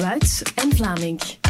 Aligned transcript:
Wuits 0.00 0.42
en 0.56 0.70
Vlaming. 0.70 1.43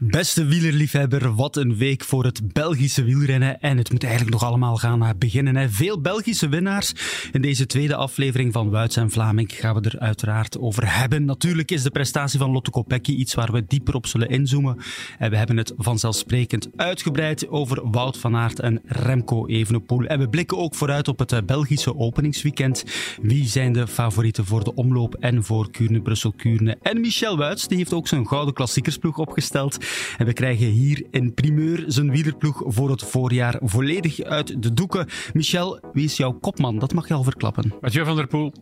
Beste 0.00 0.44
wielerliefhebber, 0.44 1.34
wat 1.34 1.56
een 1.56 1.76
week 1.76 2.04
voor 2.04 2.24
het 2.24 2.52
Belgische 2.52 3.04
wielrennen. 3.04 3.60
En 3.60 3.76
het 3.76 3.90
moet 3.90 4.02
eigenlijk 4.02 4.32
nog 4.32 4.44
allemaal 4.44 4.76
gaan 4.76 5.14
beginnen. 5.18 5.56
Hè. 5.56 5.68
Veel 5.68 6.00
Belgische 6.00 6.48
winnaars. 6.48 6.92
In 7.32 7.42
deze 7.42 7.66
tweede 7.66 7.94
aflevering 7.94 8.52
van 8.52 8.70
Wuits 8.70 8.96
en 8.96 9.10
Vlaming 9.10 9.52
gaan 9.52 9.74
we 9.74 9.90
er 9.90 9.98
uiteraard 9.98 10.58
over 10.58 10.98
hebben. 10.98 11.24
Natuurlijk 11.24 11.70
is 11.70 11.82
de 11.82 11.90
prestatie 11.90 12.38
van 12.38 12.50
Lotte 12.50 12.70
Kopecky 12.70 13.10
iets 13.12 13.34
waar 13.34 13.52
we 13.52 13.64
dieper 13.66 13.94
op 13.94 14.06
zullen 14.06 14.28
inzoomen. 14.28 14.78
En 15.18 15.30
we 15.30 15.36
hebben 15.36 15.56
het 15.56 15.72
vanzelfsprekend 15.76 16.68
uitgebreid 16.76 17.48
over 17.48 17.90
Wout 17.90 18.18
van 18.18 18.36
Aert 18.36 18.60
en 18.60 18.80
Remco 18.84 19.46
Evenepoel. 19.46 20.04
En 20.04 20.18
we 20.18 20.28
blikken 20.28 20.58
ook 20.58 20.74
vooruit 20.74 21.08
op 21.08 21.18
het 21.18 21.32
eh, 21.32 21.42
Belgische 21.46 21.96
openingsweekend. 21.96 22.84
Wie 23.22 23.46
zijn 23.46 23.72
de 23.72 23.86
favorieten 23.86 24.44
voor 24.44 24.64
de 24.64 24.74
omloop 24.74 25.14
en 25.14 25.44
voor 25.44 25.70
Kuurne-Brussel-Kuurne? 25.70 26.78
En 26.82 27.00
Michel 27.00 27.36
Wuits, 27.36 27.68
die 27.68 27.78
heeft 27.78 27.94
ook 27.94 28.08
zijn 28.08 28.28
gouden 28.28 28.54
klassiekersploeg 28.54 29.18
opgesteld. 29.18 29.86
En 30.16 30.26
we 30.26 30.32
krijgen 30.32 30.66
hier 30.66 31.06
in 31.10 31.34
primeur 31.34 31.84
zijn 31.86 32.10
wielerploeg 32.10 32.62
voor 32.66 32.90
het 32.90 33.02
voorjaar 33.02 33.60
volledig 33.62 34.22
uit 34.22 34.62
de 34.62 34.74
doeken. 34.74 35.06
Michel, 35.32 35.80
wie 35.92 36.04
is 36.04 36.16
jouw 36.16 36.32
kopman? 36.32 36.78
Dat 36.78 36.94
mag 36.94 37.08
je 37.08 37.14
al 37.14 37.22
verklappen. 37.22 37.72
Mathieu 37.80 38.04
van 38.04 38.16
der 38.16 38.26
Poel. 38.26 38.52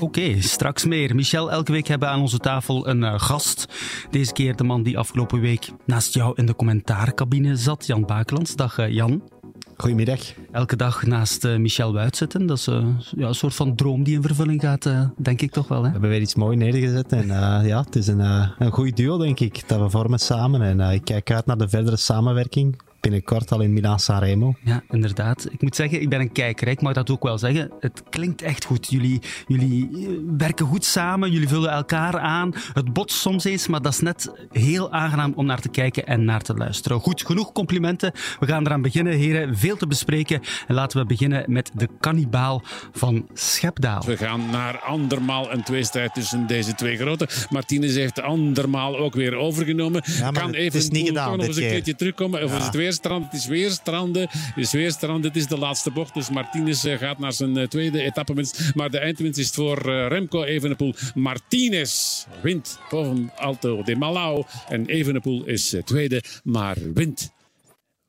Oké, 0.00 0.40
straks 0.40 0.84
meer. 0.84 1.14
Michel, 1.14 1.50
elke 1.50 1.72
week 1.72 1.86
hebben 1.86 2.08
we 2.08 2.14
aan 2.14 2.20
onze 2.20 2.38
tafel 2.38 2.88
een 2.88 3.02
uh, 3.02 3.20
gast. 3.20 3.66
Deze 4.10 4.32
keer 4.32 4.56
de 4.56 4.64
man 4.64 4.82
die 4.82 4.98
afgelopen 4.98 5.40
week 5.40 5.68
naast 5.86 6.14
jou 6.14 6.32
in 6.36 6.46
de 6.46 6.56
commentaarcabine 6.56 7.56
zat, 7.56 7.86
Jan 7.86 8.06
Bakelands. 8.06 8.56
Dag 8.56 8.78
uh, 8.78 8.88
Jan. 8.88 9.41
Goedemiddag. 9.76 10.20
Elke 10.52 10.76
dag 10.76 11.06
naast 11.06 11.44
uh, 11.44 11.56
Michel 11.56 11.92
Wuit 11.92 12.16
zitten, 12.16 12.46
dat 12.46 12.58
is 12.58 12.68
uh, 12.68 12.86
ja, 13.16 13.28
een 13.28 13.34
soort 13.34 13.54
van 13.54 13.74
droom 13.74 14.02
die 14.02 14.14
in 14.14 14.22
vervulling 14.22 14.60
gaat, 14.60 14.86
uh, 14.86 15.04
denk 15.16 15.40
ik 15.40 15.50
toch 15.50 15.68
wel. 15.68 15.78
Hè? 15.78 15.84
We 15.84 15.92
hebben 15.92 16.10
weer 16.10 16.20
iets 16.20 16.34
moois 16.34 16.56
neergezet 16.56 17.12
en 17.12 17.26
ja, 17.66 17.82
het 17.84 17.96
is 17.96 18.06
een, 18.06 18.20
een 18.58 18.70
goed 18.70 18.96
duo, 18.96 19.18
denk 19.18 19.40
ik, 19.40 19.68
dat 19.68 19.80
we 19.80 19.90
vormen 19.90 20.18
samen. 20.18 20.62
En 20.62 20.92
ik 20.92 21.04
kijk 21.04 21.30
uit 21.30 21.46
naar 21.46 21.58
de 21.58 21.68
verdere 21.68 21.96
samenwerking 21.96 22.76
binnenkort 23.02 23.52
al 23.52 23.60
in 23.60 23.72
Milaan 23.72 24.00
Sanremo. 24.00 24.54
Ja, 24.64 24.82
inderdaad. 24.90 25.46
Ik 25.50 25.62
moet 25.62 25.76
zeggen, 25.76 26.00
ik 26.00 26.08
ben 26.08 26.20
een 26.20 26.32
kijker. 26.32 26.68
Ik 26.68 26.80
mag 26.80 26.92
dat 26.92 27.10
ook 27.10 27.22
wel 27.22 27.38
zeggen. 27.38 27.70
Het 27.80 28.02
klinkt 28.10 28.42
echt 28.42 28.64
goed. 28.64 28.90
Jullie, 28.90 29.20
jullie 29.46 29.88
eh, 29.92 30.08
werken 30.38 30.66
goed 30.66 30.84
samen. 30.84 31.30
Jullie 31.30 31.48
vullen 31.48 31.70
elkaar 31.70 32.18
aan. 32.18 32.54
Het 32.72 32.92
botst 32.92 33.18
soms 33.18 33.44
eens, 33.44 33.66
maar 33.66 33.82
dat 33.82 33.92
is 33.92 34.00
net 34.00 34.32
heel 34.50 34.92
aangenaam 34.92 35.32
om 35.36 35.46
naar 35.46 35.60
te 35.60 35.68
kijken 35.68 36.06
en 36.06 36.24
naar 36.24 36.42
te 36.42 36.54
luisteren. 36.54 37.00
Goed, 37.00 37.26
genoeg 37.26 37.52
complimenten. 37.52 38.12
We 38.40 38.46
gaan 38.46 38.66
eraan 38.66 38.82
beginnen, 38.82 39.12
heren. 39.12 39.56
Veel 39.56 39.76
te 39.76 39.86
bespreken. 39.86 40.40
En 40.66 40.74
laten 40.74 41.00
we 41.00 41.06
beginnen 41.06 41.44
met 41.46 41.70
de 41.74 41.88
kannibaal 42.00 42.62
van 42.92 43.26
Schepdaal. 43.34 44.04
We 44.04 44.16
gaan 44.16 44.50
naar 44.50 44.78
andermaal 44.78 45.52
een 45.52 45.62
tweestrijd 45.62 46.14
tussen 46.14 46.46
deze 46.46 46.74
twee 46.74 46.96
grote. 46.96 47.28
Martinez 47.50 47.94
heeft 47.94 48.20
andermaal 48.20 48.98
ook 48.98 49.14
weer 49.14 49.34
overgenomen. 49.34 50.02
Ja, 50.06 50.30
kan 50.30 50.52
even 50.52 50.64
het 50.64 50.74
is 50.74 50.88
niet 50.88 51.06
gedaan, 51.06 51.36
nog 51.36 51.46
eens 51.46 51.56
een 51.56 51.68
keertje 51.68 51.94
terugkomen. 51.94 52.44
Of 52.44 52.50
ja. 52.50 52.58
is 52.58 52.64
het 52.64 52.74
weer 52.74 52.91
Het 53.00 53.32
is 53.32 53.46
weer 53.46 53.70
stranden. 53.70 54.26
Het 54.30 54.64
is 54.64 54.72
weer 54.72 54.90
stranden. 54.90 55.30
Het 55.30 55.36
is 55.36 55.46
de 55.46 55.58
laatste 55.58 55.90
bocht. 55.90 56.14
Dus 56.14 56.30
Martinez 56.30 56.84
eh, 56.84 56.98
gaat 56.98 57.18
naar 57.18 57.32
zijn 57.32 57.56
eh, 57.56 57.66
tweede 57.66 58.02
etappewinst. 58.02 58.74
Maar 58.74 58.90
de 58.90 58.98
eindwinst 58.98 59.38
is 59.38 59.50
voor 59.50 59.76
eh, 59.76 60.08
Remco 60.08 60.42
Evenepoel. 60.42 60.94
Martinez 61.14 62.24
wint 62.42 62.78
boven 62.90 63.32
Alto 63.36 63.82
de 63.82 63.96
Malau. 63.96 64.44
En 64.68 64.86
Evenepoel 64.86 65.44
is 65.44 65.74
tweede, 65.84 66.22
maar 66.44 66.76
wint 66.94 67.32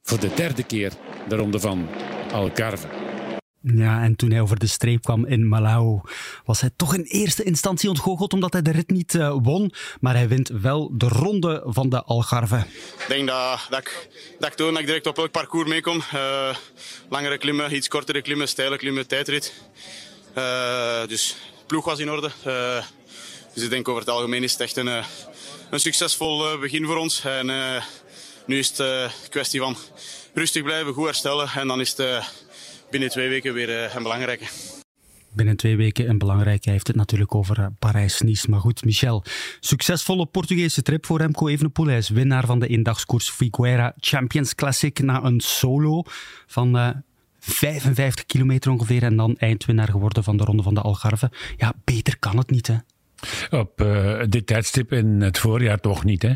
voor 0.01 0.19
de 0.19 0.29
derde 0.35 0.63
keer 0.63 0.91
de 1.27 1.35
ronde 1.35 1.59
van 1.59 1.87
Algarve. 2.31 3.02
Ja, 3.65 4.03
en 4.03 4.15
toen 4.15 4.31
hij 4.31 4.41
over 4.41 4.59
de 4.59 4.67
streep 4.67 5.01
kwam 5.01 5.25
in 5.25 5.47
Malau, 5.47 6.01
was 6.45 6.61
hij 6.61 6.69
toch 6.75 6.93
in 6.95 7.03
eerste 7.03 7.43
instantie 7.43 7.89
ontgoocheld 7.89 8.33
omdat 8.33 8.53
hij 8.53 8.61
de 8.61 8.71
rit 8.71 8.89
niet 8.89 9.13
uh, 9.13 9.35
won. 9.41 9.73
Maar 9.99 10.15
hij 10.15 10.27
wint 10.27 10.49
wel 10.49 10.91
de 10.97 11.07
ronde 11.07 11.63
van 11.65 11.89
de 11.89 12.03
Algarve. 12.03 12.55
Ik 12.55 13.05
denk 13.07 13.27
dat, 13.27 13.67
dat, 13.69 13.79
ik, 13.79 14.09
dat 14.39 14.49
ik 14.49 14.55
toon 14.55 14.71
dat 14.71 14.79
ik 14.79 14.85
direct 14.85 15.07
op 15.07 15.17
elk 15.17 15.31
parcours 15.31 15.69
meekom. 15.69 16.03
Uh, 16.13 16.55
langere 17.09 17.37
klimmen, 17.37 17.75
iets 17.75 17.87
kortere 17.87 18.21
klimmen, 18.21 18.47
steile 18.47 18.77
klimmen, 18.77 19.07
tijdrit. 19.07 19.53
Uh, 20.37 21.05
dus 21.07 21.35
ploeg 21.67 21.85
was 21.85 21.99
in 21.99 22.11
orde. 22.11 22.31
dus 23.53 23.63
ik 23.63 23.69
denk 23.69 23.87
over 23.87 24.01
het 24.01 24.09
algemeen 24.09 24.43
is 24.43 24.51
het 24.51 24.61
echt 24.61 24.77
een, 24.77 25.03
een 25.69 25.79
succesvol 25.79 26.57
begin 26.59 26.85
voor 26.85 26.97
ons. 26.97 27.23
En 27.25 27.51
nu 28.45 28.57
is 28.57 28.77
het 28.77 29.11
kwestie 29.29 29.59
van 29.59 29.77
rustig 30.33 30.63
blijven, 30.63 30.93
goed 30.93 31.05
herstellen. 31.05 31.49
En 31.55 31.67
dan 31.67 31.79
is 31.79 31.97
het 31.97 32.23
binnen 32.93 33.11
twee 33.11 33.29
weken 33.29 33.53
weer 33.53 33.69
uh, 33.69 33.95
een 33.95 34.03
belangrijke. 34.03 34.45
Binnen 35.31 35.57
twee 35.57 35.75
weken 35.75 36.09
een 36.09 36.17
belangrijke. 36.17 36.63
Hij 36.63 36.73
heeft 36.73 36.87
het 36.87 36.95
natuurlijk 36.95 37.35
over 37.35 37.59
uh, 37.59 37.65
Parijs-Nice. 37.79 38.49
Maar 38.49 38.59
goed, 38.59 38.85
Michel. 38.85 39.23
Succesvolle 39.59 40.25
Portugese 40.25 40.81
trip 40.81 41.05
voor 41.05 41.17
Remco 41.17 41.47
Evenepoel. 41.47 41.85
Hij 41.85 41.97
is 41.97 42.09
winnaar 42.09 42.45
van 42.45 42.59
de 42.59 42.67
eendagskoers 42.67 43.29
Figueira 43.29 43.93
Champions 43.97 44.55
Classic 44.55 44.99
na 44.99 45.23
een 45.23 45.39
solo 45.39 46.03
van... 46.47 46.77
Uh, 46.77 46.89
55 47.39 48.25
kilometer 48.25 48.71
ongeveer 48.71 49.03
en 49.03 49.15
dan 49.15 49.37
eindwinnaar 49.37 49.87
geworden 49.87 50.23
van 50.23 50.37
de 50.37 50.43
Ronde 50.43 50.63
van 50.63 50.73
de 50.73 50.81
Algarve. 50.81 51.31
Ja, 51.57 51.73
beter 51.83 52.19
kan 52.19 52.37
het 52.37 52.49
niet, 52.49 52.67
hè? 52.67 52.75
Op 53.57 53.81
uh, 53.81 54.21
dit 54.29 54.47
tijdstip 54.47 54.93
in 54.93 55.21
het 55.21 55.39
voorjaar 55.39 55.79
toch 55.79 56.03
niet. 56.03 56.21
Hè? 56.21 56.33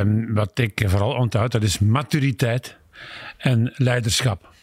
Um, 0.00 0.34
wat 0.34 0.58
ik 0.58 0.82
vooral 0.86 1.14
onthoud, 1.14 1.52
dat 1.52 1.62
is 1.62 1.78
maturiteit 1.78 2.76
en 3.38 3.72
leiderschap. 3.76 4.56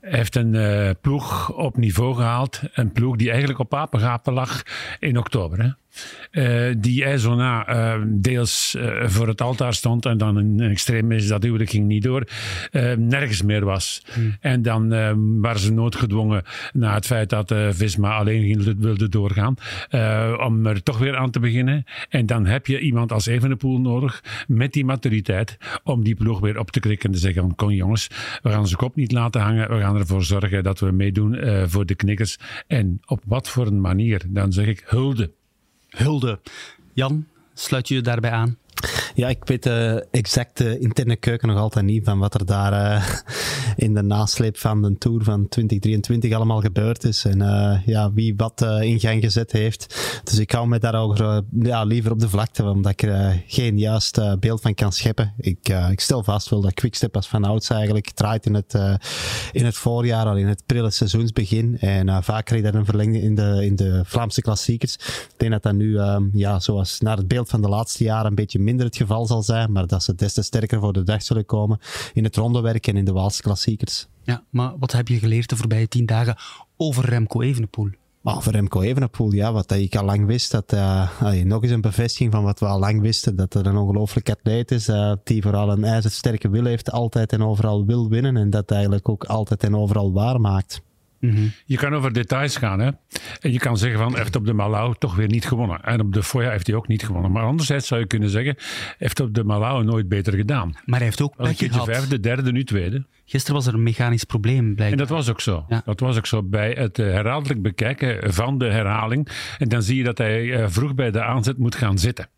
Heeft 0.00 0.36
een 0.36 0.54
uh, 0.54 0.90
ploeg 1.00 1.52
op 1.52 1.76
niveau 1.76 2.14
gehaald. 2.14 2.60
Een 2.72 2.92
ploeg 2.92 3.16
die 3.16 3.28
eigenlijk 3.28 3.58
op 3.58 3.74
apengapen 3.74 4.32
lag 4.32 4.62
in 4.98 5.18
oktober. 5.18 5.62
Hè? 5.62 5.68
Uh, 6.32 6.74
die 6.78 7.06
Aizona 7.06 7.68
uh, 7.68 7.92
eh, 7.92 8.02
deels 8.06 8.74
uh, 8.78 9.08
voor 9.08 9.28
het 9.28 9.40
altaar 9.40 9.74
stond 9.74 10.06
en 10.06 10.18
dan 10.18 10.36
een, 10.36 10.58
een 10.58 10.70
extreem 10.70 11.12
is 11.12 11.26
dat 11.26 11.42
huwelijk 11.42 11.70
ging 11.70 11.86
niet 11.86 12.02
door, 12.02 12.28
nergens 12.96 13.42
meer 13.42 13.64
was. 13.64 14.02
Hmm. 14.12 14.36
En 14.40 14.62
dan 14.62 14.88
waren 15.40 15.60
ze 15.60 15.72
noodgedwongen 15.72 16.42
na 16.72 16.94
het 16.94 17.06
feit 17.06 17.30
dat 17.30 17.54
Visma 17.70 18.16
alleen 18.16 18.76
wilde 18.78 19.08
doorgaan, 19.08 19.54
om 20.40 20.66
er 20.66 20.82
toch 20.82 20.98
weer 20.98 21.16
aan 21.16 21.30
te 21.30 21.40
beginnen. 21.40 21.84
En 22.08 22.26
dan 22.26 22.46
heb 22.46 22.66
je 22.66 22.80
iemand 22.80 23.12
als 23.12 23.26
Evenepoel 23.26 23.80
nodig 23.80 24.22
met 24.46 24.72
die 24.72 24.84
maturiteit 24.84 25.56
om 25.84 26.04
die 26.04 26.14
ploeg 26.14 26.40
weer 26.40 26.58
op 26.58 26.70
te 26.70 26.80
krikken 26.80 27.08
en 27.08 27.14
te 27.14 27.20
zeggen: 27.20 27.54
Kom 27.54 27.70
jongens, 27.70 28.08
we 28.42 28.50
gaan 28.50 28.60
onze 28.60 28.76
kop 28.76 28.96
niet 28.96 29.12
laten 29.12 29.40
hangen, 29.40 29.68
we 29.68 29.80
gaan 29.80 29.96
ervoor 29.96 30.24
zorgen 30.24 30.62
dat 30.62 30.80
we 30.80 30.90
meedoen 30.90 31.38
voor 31.66 31.86
de 31.86 31.94
knikkers. 31.94 32.38
En 32.66 33.00
op 33.06 33.22
wat 33.26 33.48
voor 33.48 33.66
een 33.66 33.80
manier? 33.80 34.22
Dan 34.28 34.52
zeg 34.52 34.66
ik 34.66 34.82
hulde 34.86 35.36
hulde. 35.88 36.40
Jan, 36.92 37.26
sluit 37.54 37.88
je 37.88 38.00
daarbij 38.00 38.30
aan? 38.30 38.58
Ja, 39.14 39.28
ik 39.28 39.44
weet 39.44 39.62
de 39.62 40.06
exacte 40.10 40.78
interne 40.78 41.16
keuken 41.16 41.48
nog 41.48 41.58
altijd 41.58 41.84
niet 41.84 42.04
van 42.04 42.18
wat 42.18 42.34
er 42.34 42.46
daar 42.46 42.72
uh, 42.72 43.08
in 43.86 43.94
de 43.94 44.02
nasleep 44.02 44.56
van 44.58 44.82
de 44.82 44.98
Tour 44.98 45.24
van 45.24 45.48
2023 45.48 46.32
allemaal 46.32 46.60
gebeurd 46.60 47.04
is. 47.04 47.24
En 47.24 47.38
ja, 47.86 48.12
wie 48.12 48.34
wat 48.36 48.66
in 48.80 49.00
gang 49.00 49.22
gezet 49.22 49.52
heeft. 49.52 50.20
Dus 50.24 50.38
ik 50.38 50.50
hou 50.50 50.68
me 50.68 50.78
daar 50.78 50.94
ook 50.94 51.42
ja, 51.60 51.84
liever 51.84 52.12
op 52.12 52.20
de 52.20 52.28
vlakte, 52.28 52.64
omdat 52.64 52.92
ik 52.92 53.02
er 53.02 53.42
geen 53.46 53.78
juist 53.78 54.20
beeld 54.40 54.60
van 54.60 54.74
kan 54.74 54.92
scheppen. 54.92 55.34
Ik, 55.36 55.68
ik 55.90 56.00
stel 56.00 56.22
vast 56.22 56.48
wel 56.48 56.60
dat 56.60 56.74
Quickstep 56.74 57.16
als 57.16 57.28
van 57.28 57.44
ouds 57.44 57.70
eigenlijk 57.70 58.10
draait 58.10 58.46
in 58.46 58.54
het, 58.54 58.74
in 59.52 59.64
het 59.64 59.76
voorjaar, 59.76 60.26
al 60.26 60.36
in 60.36 60.46
het 60.48 60.62
prille 60.66 60.90
seizoensbegin. 60.90 61.78
En 61.78 62.24
vaak 62.24 62.48
je 62.48 62.62
daar 62.62 62.74
een 62.74 62.84
verlenging 62.84 63.22
in 63.22 63.34
de, 63.34 63.64
in 63.64 63.76
de 63.76 64.02
Vlaamse 64.04 64.42
klassiekers. 64.42 64.94
Ik 64.94 65.34
denk 65.36 65.52
dat 65.52 65.62
dat 65.62 65.74
nu, 65.74 65.98
ja, 66.32 66.60
zoals 66.60 67.00
naar 67.00 67.16
het 67.16 67.28
beeld 67.28 67.48
van 67.48 67.62
de 67.62 67.68
laatste 67.68 68.04
jaren, 68.04 68.26
een 68.26 68.34
beetje 68.34 68.58
minder 68.68 68.86
het 68.86 68.96
geval 68.96 69.26
zal 69.26 69.42
zijn, 69.42 69.72
maar 69.72 69.86
dat 69.86 70.02
ze 70.02 70.14
des 70.14 70.32
te 70.32 70.42
sterker 70.42 70.80
voor 70.80 70.92
de 70.92 71.02
dag 71.02 71.22
zullen 71.22 71.46
komen 71.46 71.78
in 72.12 72.24
het 72.24 72.36
rondewerk 72.36 72.86
en 72.86 72.96
in 72.96 73.04
de 73.04 73.12
Waalse 73.12 73.42
klassiekers. 73.42 74.06
Ja, 74.22 74.42
maar 74.50 74.72
wat 74.78 74.92
heb 74.92 75.08
je 75.08 75.18
geleerd 75.18 75.48
de 75.48 75.56
voorbije 75.56 75.88
tien 75.88 76.06
dagen 76.06 76.36
over 76.76 77.04
Remco 77.04 77.40
Evenepoel? 77.40 77.90
Over 78.22 78.52
Remco 78.52 78.80
Evenepoel, 78.80 79.32
ja, 79.32 79.52
wat 79.52 79.72
ik 79.72 79.96
al 79.96 80.04
lang 80.04 80.26
wist, 80.26 80.50
dat 80.50 80.72
uh, 80.72 81.10
nog 81.44 81.62
eens 81.62 81.72
een 81.72 81.80
bevestiging 81.80 82.32
van 82.32 82.42
wat 82.42 82.60
we 82.60 82.66
al 82.66 82.78
lang 82.78 83.00
wisten, 83.00 83.36
dat 83.36 83.54
er 83.54 83.66
een 83.66 83.76
ongelooflijk 83.76 84.30
atleet 84.30 84.70
is, 84.70 84.88
uh, 84.88 85.12
die 85.24 85.42
vooral 85.42 85.70
een 85.70 85.84
ijzersterke 85.84 86.48
wil 86.48 86.64
heeft, 86.64 86.90
altijd 86.90 87.32
en 87.32 87.42
overal 87.42 87.84
wil 87.84 88.08
winnen 88.08 88.36
en 88.36 88.50
dat 88.50 88.70
eigenlijk 88.70 89.08
ook 89.08 89.24
altijd 89.24 89.64
en 89.64 89.76
overal 89.76 90.12
waar 90.12 90.40
Mm 91.20 91.52
Je 91.64 91.76
kan 91.76 91.94
over 91.94 92.12
details 92.12 92.56
gaan. 92.56 92.80
Hè? 92.80 92.90
En 93.40 93.52
je 93.52 93.58
kan 93.58 93.76
zeggen 93.76 93.98
van, 93.98 94.16
heeft 94.16 94.36
op 94.36 94.46
de 94.46 94.52
Malau 94.52 94.94
toch 94.98 95.16
weer 95.16 95.28
niet 95.28 95.46
gewonnen. 95.46 95.84
En 95.84 96.00
op 96.00 96.12
de 96.12 96.22
Foya 96.22 96.50
heeft 96.50 96.66
hij 96.66 96.76
ook 96.76 96.88
niet 96.88 97.04
gewonnen. 97.04 97.32
Maar 97.32 97.42
anderzijds 97.42 97.86
zou 97.86 98.00
je 98.00 98.06
kunnen 98.06 98.30
zeggen, 98.30 98.56
heeft 98.98 99.20
op 99.20 99.34
de 99.34 99.44
Malau 99.44 99.84
nooit 99.84 100.08
beter 100.08 100.32
gedaan. 100.32 100.72
Maar 100.84 100.98
hij 100.98 101.06
heeft 101.06 101.20
ook 101.20 101.36
pech 101.36 101.58
gehad. 101.58 101.84
vijfde, 101.84 102.20
derde, 102.20 102.52
nu 102.52 102.64
tweede. 102.64 103.06
Gisteren 103.24 103.56
was 103.56 103.66
er 103.66 103.74
een 103.74 103.82
mechanisch 103.82 104.24
probleem 104.24 104.74
blijkbaar. 104.74 104.90
En 104.90 104.96
dat 104.96 105.08
was 105.08 105.28
ook 105.28 105.40
zo. 105.40 105.66
Dat 105.84 106.00
was 106.00 106.16
ook 106.16 106.26
zo 106.26 106.42
bij 106.42 106.70
het 106.70 106.98
eh, 106.98 107.06
herhaaldelijk 107.06 107.62
bekijken 107.62 108.32
van 108.34 108.58
de 108.58 108.66
herhaling. 108.70 109.28
En 109.58 109.68
dan 109.68 109.82
zie 109.82 109.96
je 109.96 110.04
dat 110.04 110.18
hij 110.18 110.54
eh, 110.54 110.68
vroeg 110.68 110.94
bij 110.94 111.10
de 111.10 111.22
aanzet 111.22 111.58
moet 111.58 111.74
gaan 111.74 111.98
zitten. 111.98 112.28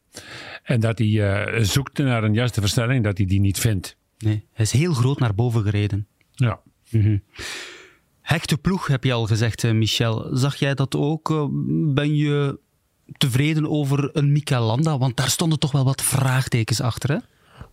En 0.63 0.81
dat 0.81 0.99
hij 0.99 1.07
uh, 1.07 1.63
zoekt 1.63 1.99
naar 1.99 2.25
een 2.25 2.35
juiste 2.35 2.61
versnelling, 2.61 3.05
dat 3.05 3.17
hij 3.17 3.27
die 3.27 3.41
niet 3.41 3.59
vindt. 3.59 3.97
Nee, 4.19 4.45
hij 4.53 4.65
is 4.65 4.73
heel 4.73 4.93
groot 4.93 5.19
naar 5.19 5.35
boven 5.35 5.63
gereden. 5.63 6.07
Ja. 6.31 6.61
Mm 6.91 7.23
Hechte 8.31 8.59
ploeg, 8.59 8.87
heb 8.87 9.05
je 9.05 9.13
al 9.13 9.27
gezegd, 9.27 9.73
Michel. 9.73 10.29
Zag 10.33 10.57
jij 10.57 10.75
dat 10.75 10.97
ook? 10.97 11.49
Ben 11.95 12.17
je 12.17 12.59
tevreden 13.19 13.71
over 13.71 14.11
een 14.13 14.33
Mika 14.33 14.61
Landa? 14.61 14.99
Want 14.99 15.17
daar 15.17 15.29
stonden 15.29 15.59
toch 15.59 15.73
wel 15.73 15.85
wat 15.85 16.03
vraagtekens 16.03 16.81
achter, 16.81 17.11
hè? 17.11 17.19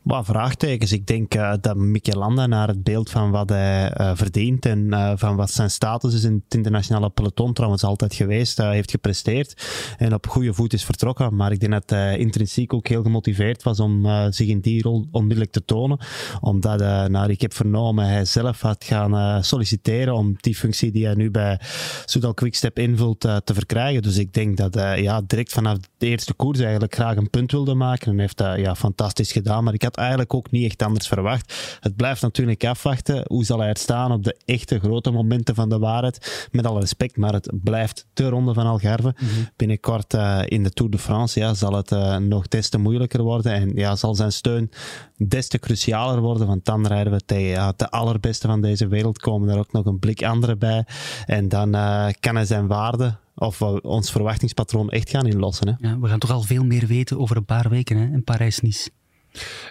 Wat 0.07 0.25
vraagtekens. 0.25 0.92
Ik 0.92 1.07
denk 1.07 1.36
uh, 1.36 1.54
dat 1.62 1.77
Landa 2.01 2.45
naar 2.45 2.68
het 2.68 2.83
beeld 2.83 3.09
van 3.09 3.31
wat 3.31 3.50
hij 3.50 3.94
uh, 4.00 4.12
verdient 4.15 4.65
en 4.65 4.88
uh, 4.88 5.12
van 5.15 5.36
wat 5.36 5.51
zijn 5.51 5.69
status 5.69 6.13
is 6.13 6.24
in 6.24 6.44
het 6.45 6.54
internationale 6.56 7.09
peloton 7.09 7.54
trouwens 7.54 7.83
altijd 7.83 8.13
geweest, 8.13 8.57
heeft 8.57 8.92
gepresteerd 8.92 9.68
en 9.98 10.13
op 10.13 10.27
goede 10.27 10.54
voet 10.54 10.74
is 10.74 10.86
vertrokken. 10.86 11.36
Maar 11.36 11.51
ik 11.51 11.59
denk 11.59 11.71
dat 11.71 11.89
hij 11.89 12.18
intrinsiek 12.18 12.74
ook 12.74 12.88
heel 12.88 13.01
gemotiveerd 13.01 13.63
was 13.63 13.80
om 13.80 14.07
zich 14.31 14.48
in 14.48 14.59
die 14.59 14.81
rol 14.81 15.07
onmiddellijk 15.12 15.51
te 15.51 15.65
tonen. 15.65 16.00
Omdat, 16.42 16.80
naar 17.10 17.30
ik 17.30 17.42
heb 17.42 17.53
vernomen, 17.53 18.06
hij 18.06 18.25
zelf 18.25 18.62
had 18.62 18.83
gaan 18.83 19.44
solliciteren 19.44 20.13
om 20.13 20.36
die 20.39 20.56
functie 20.56 20.92
die 20.92 21.06
hij 21.06 21.15
nu 21.15 21.31
bij 21.31 21.60
Soudal 22.06 22.33
Quickstep 22.33 22.80
invult 22.80 23.19
te 23.19 23.53
verkrijgen. 23.53 24.01
Dus 24.01 24.18
ik 24.18 24.33
denk 24.33 24.57
dat 24.57 24.74
hij 24.74 25.01
ja, 25.01 25.21
direct 25.27 25.51
vanaf 25.51 25.77
de 25.98 26.07
eerste 26.07 26.33
koers 26.33 26.60
eigenlijk 26.60 26.94
graag 26.94 27.15
een 27.15 27.30
punt 27.30 27.51
wilde 27.51 27.74
maken 27.74 28.12
en 28.12 28.19
heeft 28.19 28.38
dat 28.38 28.57
ja, 28.57 28.75
fantastisch 28.75 29.31
gedaan. 29.31 29.63
Maar 29.63 29.74
ik 29.74 29.81
had 29.81 29.96
eigenlijk 29.97 30.33
ook 30.33 30.51
niet 30.51 30.65
echt 30.65 30.83
anders 30.83 31.07
verwacht. 31.07 31.77
Het 31.79 31.95
blijft 31.95 32.21
natuurlijk 32.21 32.65
afwachten. 32.65 33.23
Hoe 33.27 33.45
zal 33.45 33.59
hij 33.59 33.69
er 33.69 33.77
staan 33.77 34.11
op 34.11 34.23
de 34.23 34.38
echte 34.45 34.79
grote 34.79 35.11
momenten 35.11 35.55
van 35.55 35.69
de 35.69 35.79
waarheid? 35.79 36.47
Met 36.51 36.65
alle 36.65 36.79
respect, 36.79 37.17
maar 37.17 37.33
het 37.33 37.49
blijft 37.53 38.05
de 38.13 38.29
ronde 38.29 38.53
van 38.53 38.65
Algarve. 38.65 39.15
Mhm. 39.19 39.29
Binnenkort 39.55 40.13
uh, 40.13 40.41
in 40.45 40.63
de 40.63 40.71
Tour 40.71 40.91
de 40.91 40.97
France 40.97 41.39
ja, 41.39 41.53
zal 41.53 41.73
het 41.73 41.91
uh, 41.91 42.17
nog 42.17 42.47
des 42.47 42.69
te 42.69 42.77
moeilijker 42.77 43.21
worden. 43.21 43.51
En 43.53 43.71
ja, 43.75 43.95
zal 43.95 44.15
zijn 44.15 44.31
steun 44.31 44.71
des 45.17 45.47
te 45.47 45.59
crucialer 45.59 46.21
worden. 46.21 46.47
Want 46.47 46.65
dan 46.65 46.88
rijden 46.88 47.13
we 47.13 47.25
tegen 47.25 47.47
ja, 47.47 47.73
de 47.75 47.89
allerbeste 47.89 48.47
van 48.47 48.61
deze 48.61 48.88
wereld. 48.88 49.19
Komen 49.19 49.50
er 49.50 49.57
ook 49.57 49.71
nog 49.71 49.85
een 49.85 50.00
blik 50.00 50.23
andere 50.23 50.55
bij. 50.55 50.85
En 51.25 51.50
dan 51.50 51.75
uh, 51.75 52.07
kan 52.19 52.35
hij 52.35 52.45
zijn 52.45 52.67
waarde 52.67 53.17
of 53.35 53.61
ons 53.81 54.11
verwachtingspatroon 54.11 54.89
echt 54.89 55.09
gaan 55.09 55.27
inlossen. 55.27 55.67
Hè? 55.67 55.88
Ja, 55.88 56.00
we 56.00 56.07
gaan 56.07 56.19
toch 56.19 56.31
al 56.31 56.41
veel 56.41 56.63
meer 56.63 56.88
weten 56.88 57.19
over 57.19 57.38
een 57.38 57.45
paar 57.45 57.69
weken 57.69 57.97
hè, 57.97 58.03
in 58.03 58.23
Parijs-Nice. 58.23 58.89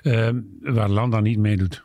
Uh, 0.03 0.29
waar 0.61 0.89
Landa 0.89 1.21
niet 1.21 1.39
meedoet. 1.39 1.85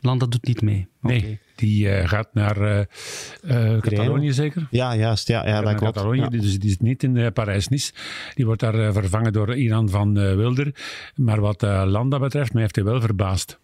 Landa 0.00 0.26
doet 0.26 0.46
niet 0.46 0.62
mee? 0.62 0.86
Nee, 1.00 1.38
die 1.54 1.86
uh, 1.86 2.08
gaat 2.08 2.28
naar 2.32 2.60
uh, 2.60 3.78
Catalonië 3.80 4.32
zeker? 4.32 4.66
Ja, 4.70 4.96
juist. 4.96 5.28
Ja, 5.28 5.46
ja, 5.46 5.60
dat 5.60 5.74
klopt. 5.74 5.94
Catalonië, 5.94 6.20
ja. 6.20 6.28
dus 6.28 6.58
die 6.58 6.70
is 6.70 6.78
niet 6.78 7.02
in 7.02 7.32
Parijs-Nice. 7.32 7.92
Die 8.34 8.44
wordt 8.44 8.60
daar 8.60 8.92
vervangen 8.92 9.32
door 9.32 9.54
Iran 9.54 9.88
van 9.88 10.14
Wilder. 10.14 10.74
Maar 11.14 11.40
wat 11.40 11.62
Landa 11.62 12.18
betreft, 12.18 12.52
mij 12.52 12.62
heeft 12.62 12.76
hij 12.76 12.84
wel 12.84 13.00
verbaasd. 13.00 13.58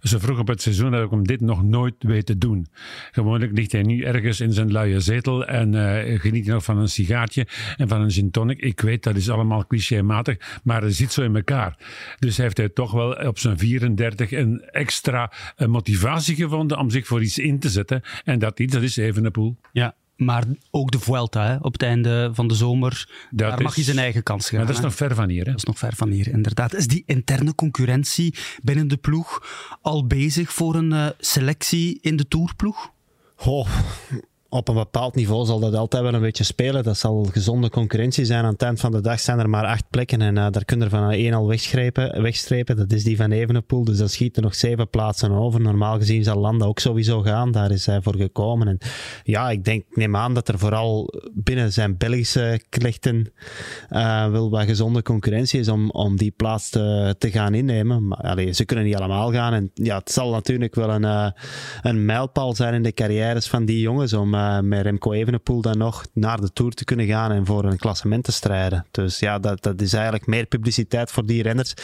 Zo 0.00 0.18
vroeg 0.18 0.38
op 0.38 0.48
het 0.48 0.62
seizoen 0.62 0.92
heb 0.92 1.04
ik 1.04 1.10
hem 1.10 1.26
dit 1.26 1.40
nog 1.40 1.62
nooit 1.62 1.94
weten 1.98 2.38
doen. 2.38 2.66
Gewoonlijk 3.10 3.52
ligt 3.52 3.72
hij 3.72 3.82
nu 3.82 4.02
ergens 4.02 4.40
in 4.40 4.52
zijn 4.52 4.72
luie 4.72 5.00
zetel 5.00 5.46
en 5.46 5.72
uh, 5.72 6.20
geniet 6.20 6.44
hij 6.44 6.54
nog 6.54 6.64
van 6.64 6.78
een 6.78 6.88
sigaartje 6.88 7.46
en 7.76 7.88
van 7.88 8.00
een 8.00 8.10
gin 8.10 8.30
tonic. 8.30 8.60
Ik 8.60 8.80
weet, 8.80 9.02
dat 9.02 9.16
is 9.16 9.30
allemaal 9.30 9.66
clichématig, 9.66 10.60
maar 10.64 10.82
het 10.82 10.94
zit 10.94 11.12
zo 11.12 11.22
in 11.22 11.36
elkaar. 11.36 11.76
Dus 12.18 12.36
heeft 12.36 12.56
hij 12.56 12.68
toch 12.68 12.92
wel 12.92 13.12
op 13.12 13.38
zijn 13.38 13.58
34 13.58 14.32
een 14.32 14.62
extra 14.70 15.32
uh, 15.56 15.68
motivatie 15.68 16.36
gevonden 16.36 16.78
om 16.78 16.90
zich 16.90 17.06
voor 17.06 17.22
iets 17.22 17.38
in 17.38 17.58
te 17.58 17.68
zetten. 17.68 18.02
En 18.24 18.38
dat 18.38 18.60
iets, 18.60 18.72
dat 18.72 18.82
is 18.82 18.96
Evenepoel. 18.96 19.56
Ja, 19.72 19.94
maar 20.24 20.44
ook 20.70 20.90
de 20.90 20.98
Vuelta 20.98 21.46
hè, 21.46 21.56
op 21.56 21.72
het 21.72 21.82
einde 21.82 22.30
van 22.32 22.48
de 22.48 22.54
zomer. 22.54 23.08
Dat 23.30 23.48
daar 23.48 23.62
mag 23.62 23.74
hij 23.74 23.84
zijn 23.84 23.98
eigen 23.98 24.22
kans 24.22 24.48
gaan. 24.48 24.58
Maar 24.58 24.66
dat 24.66 24.76
is 24.76 24.82
nog 24.82 24.94
ver 24.94 25.14
van 25.14 25.28
hier. 25.28 25.44
Hè? 25.44 25.50
Dat 25.50 25.60
is 25.60 25.64
nog 25.64 25.78
ver 25.78 25.94
van 25.94 26.10
hier, 26.10 26.28
inderdaad. 26.28 26.74
Is 26.74 26.86
die 26.86 27.02
interne 27.06 27.54
concurrentie 27.54 28.34
binnen 28.62 28.88
de 28.88 28.96
ploeg 28.96 29.42
al 29.82 30.06
bezig 30.06 30.52
voor 30.52 30.74
een 30.74 30.92
uh, 30.92 31.06
selectie 31.18 31.98
in 32.00 32.16
de 32.16 32.28
tourploeg? 32.28 32.90
Oh, 33.36 33.68
op 34.52 34.68
een 34.68 34.74
bepaald 34.74 35.14
niveau 35.14 35.46
zal 35.46 35.60
dat 35.60 35.74
altijd 35.74 36.02
wel 36.02 36.14
een 36.14 36.20
beetje 36.20 36.44
spelen. 36.44 36.82
Dat 36.82 36.98
zal 36.98 37.24
gezonde 37.32 37.70
concurrentie 37.70 38.24
zijn. 38.24 38.44
Aan 38.44 38.52
het 38.52 38.62
eind 38.62 38.80
van 38.80 38.92
de 38.92 39.00
dag 39.00 39.20
zijn 39.20 39.38
er 39.38 39.48
maar 39.48 39.64
acht 39.64 39.84
plekken 39.90 40.22
en 40.22 40.36
uh, 40.36 40.46
daar 40.50 40.64
kunnen 40.64 40.86
er 40.86 40.92
van 40.98 41.10
één 41.10 41.34
al 41.34 41.46
wegstrepen, 41.46 42.22
wegstrepen. 42.22 42.76
Dat 42.76 42.92
is 42.92 43.04
die 43.04 43.16
van 43.16 43.30
Evenepoel. 43.30 43.84
Dus 43.84 43.98
dan 43.98 44.08
schieten 44.08 44.42
nog 44.42 44.54
zeven 44.54 44.88
plaatsen 44.88 45.30
over. 45.30 45.60
Normaal 45.60 45.98
gezien 45.98 46.24
zal 46.24 46.38
Landa 46.38 46.66
ook 46.66 46.78
sowieso 46.78 47.20
gaan. 47.20 47.52
Daar 47.52 47.70
is 47.70 47.86
hij 47.86 48.02
voor 48.02 48.16
gekomen. 48.16 48.68
En 48.68 48.78
ja, 49.22 49.50
ik 49.50 49.64
denk, 49.64 49.84
neem 49.90 50.16
aan 50.16 50.34
dat 50.34 50.48
er 50.48 50.58
vooral 50.58 51.12
binnen 51.32 51.72
zijn 51.72 51.96
Belgische 51.96 52.60
klechten 52.68 53.32
uh, 53.90 54.30
wel 54.30 54.50
wat 54.50 54.64
gezonde 54.64 55.02
concurrentie 55.02 55.60
is 55.60 55.68
om, 55.68 55.90
om 55.90 56.16
die 56.16 56.30
plaats 56.30 56.70
te, 56.70 57.14
te 57.18 57.30
gaan 57.30 57.54
innemen. 57.54 58.08
Maar 58.08 58.18
allee, 58.18 58.52
ze 58.52 58.64
kunnen 58.64 58.84
niet 58.84 58.96
allemaal 58.96 59.32
gaan. 59.32 59.52
En 59.52 59.70
ja, 59.74 59.98
het 59.98 60.10
zal 60.10 60.30
natuurlijk 60.30 60.74
wel 60.74 60.90
een, 60.90 61.02
uh, 61.02 61.30
een 61.82 62.04
mijlpaal 62.04 62.54
zijn 62.54 62.74
in 62.74 62.82
de 62.82 62.92
carrières 62.92 63.48
van 63.48 63.64
die 63.64 63.80
jongens 63.80 64.12
om 64.12 64.34
uh, 64.42 64.60
met 64.60 64.82
Remco 64.82 65.12
Evenepoel 65.12 65.60
dan 65.60 65.78
nog 65.78 66.06
naar 66.14 66.40
de 66.40 66.52
Tour 66.52 66.72
te 66.72 66.84
kunnen 66.84 67.06
gaan 67.06 67.32
en 67.32 67.46
voor 67.46 67.64
een 67.64 67.78
klassement 67.78 68.24
te 68.24 68.32
strijden. 68.32 68.86
Dus 68.90 69.18
ja, 69.18 69.38
dat, 69.38 69.62
dat 69.62 69.80
is 69.80 69.92
eigenlijk 69.92 70.26
meer 70.26 70.46
publiciteit 70.46 71.10
voor 71.10 71.26
die 71.26 71.42
renners 71.42 71.74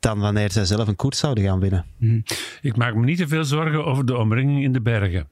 dan 0.00 0.18
wanneer 0.18 0.50
zij 0.50 0.64
zelf 0.64 0.88
een 0.88 0.96
koers 0.96 1.18
zouden 1.18 1.44
gaan 1.44 1.60
winnen. 1.60 1.84
Mm. 1.98 2.22
Ik 2.60 2.76
maak 2.76 2.94
me 2.94 3.04
niet 3.04 3.18
te 3.18 3.28
veel 3.28 3.44
zorgen 3.44 3.84
over 3.84 4.06
de 4.06 4.16
omringing 4.16 4.62
in 4.62 4.72
de 4.72 4.80
bergen. 4.80 5.28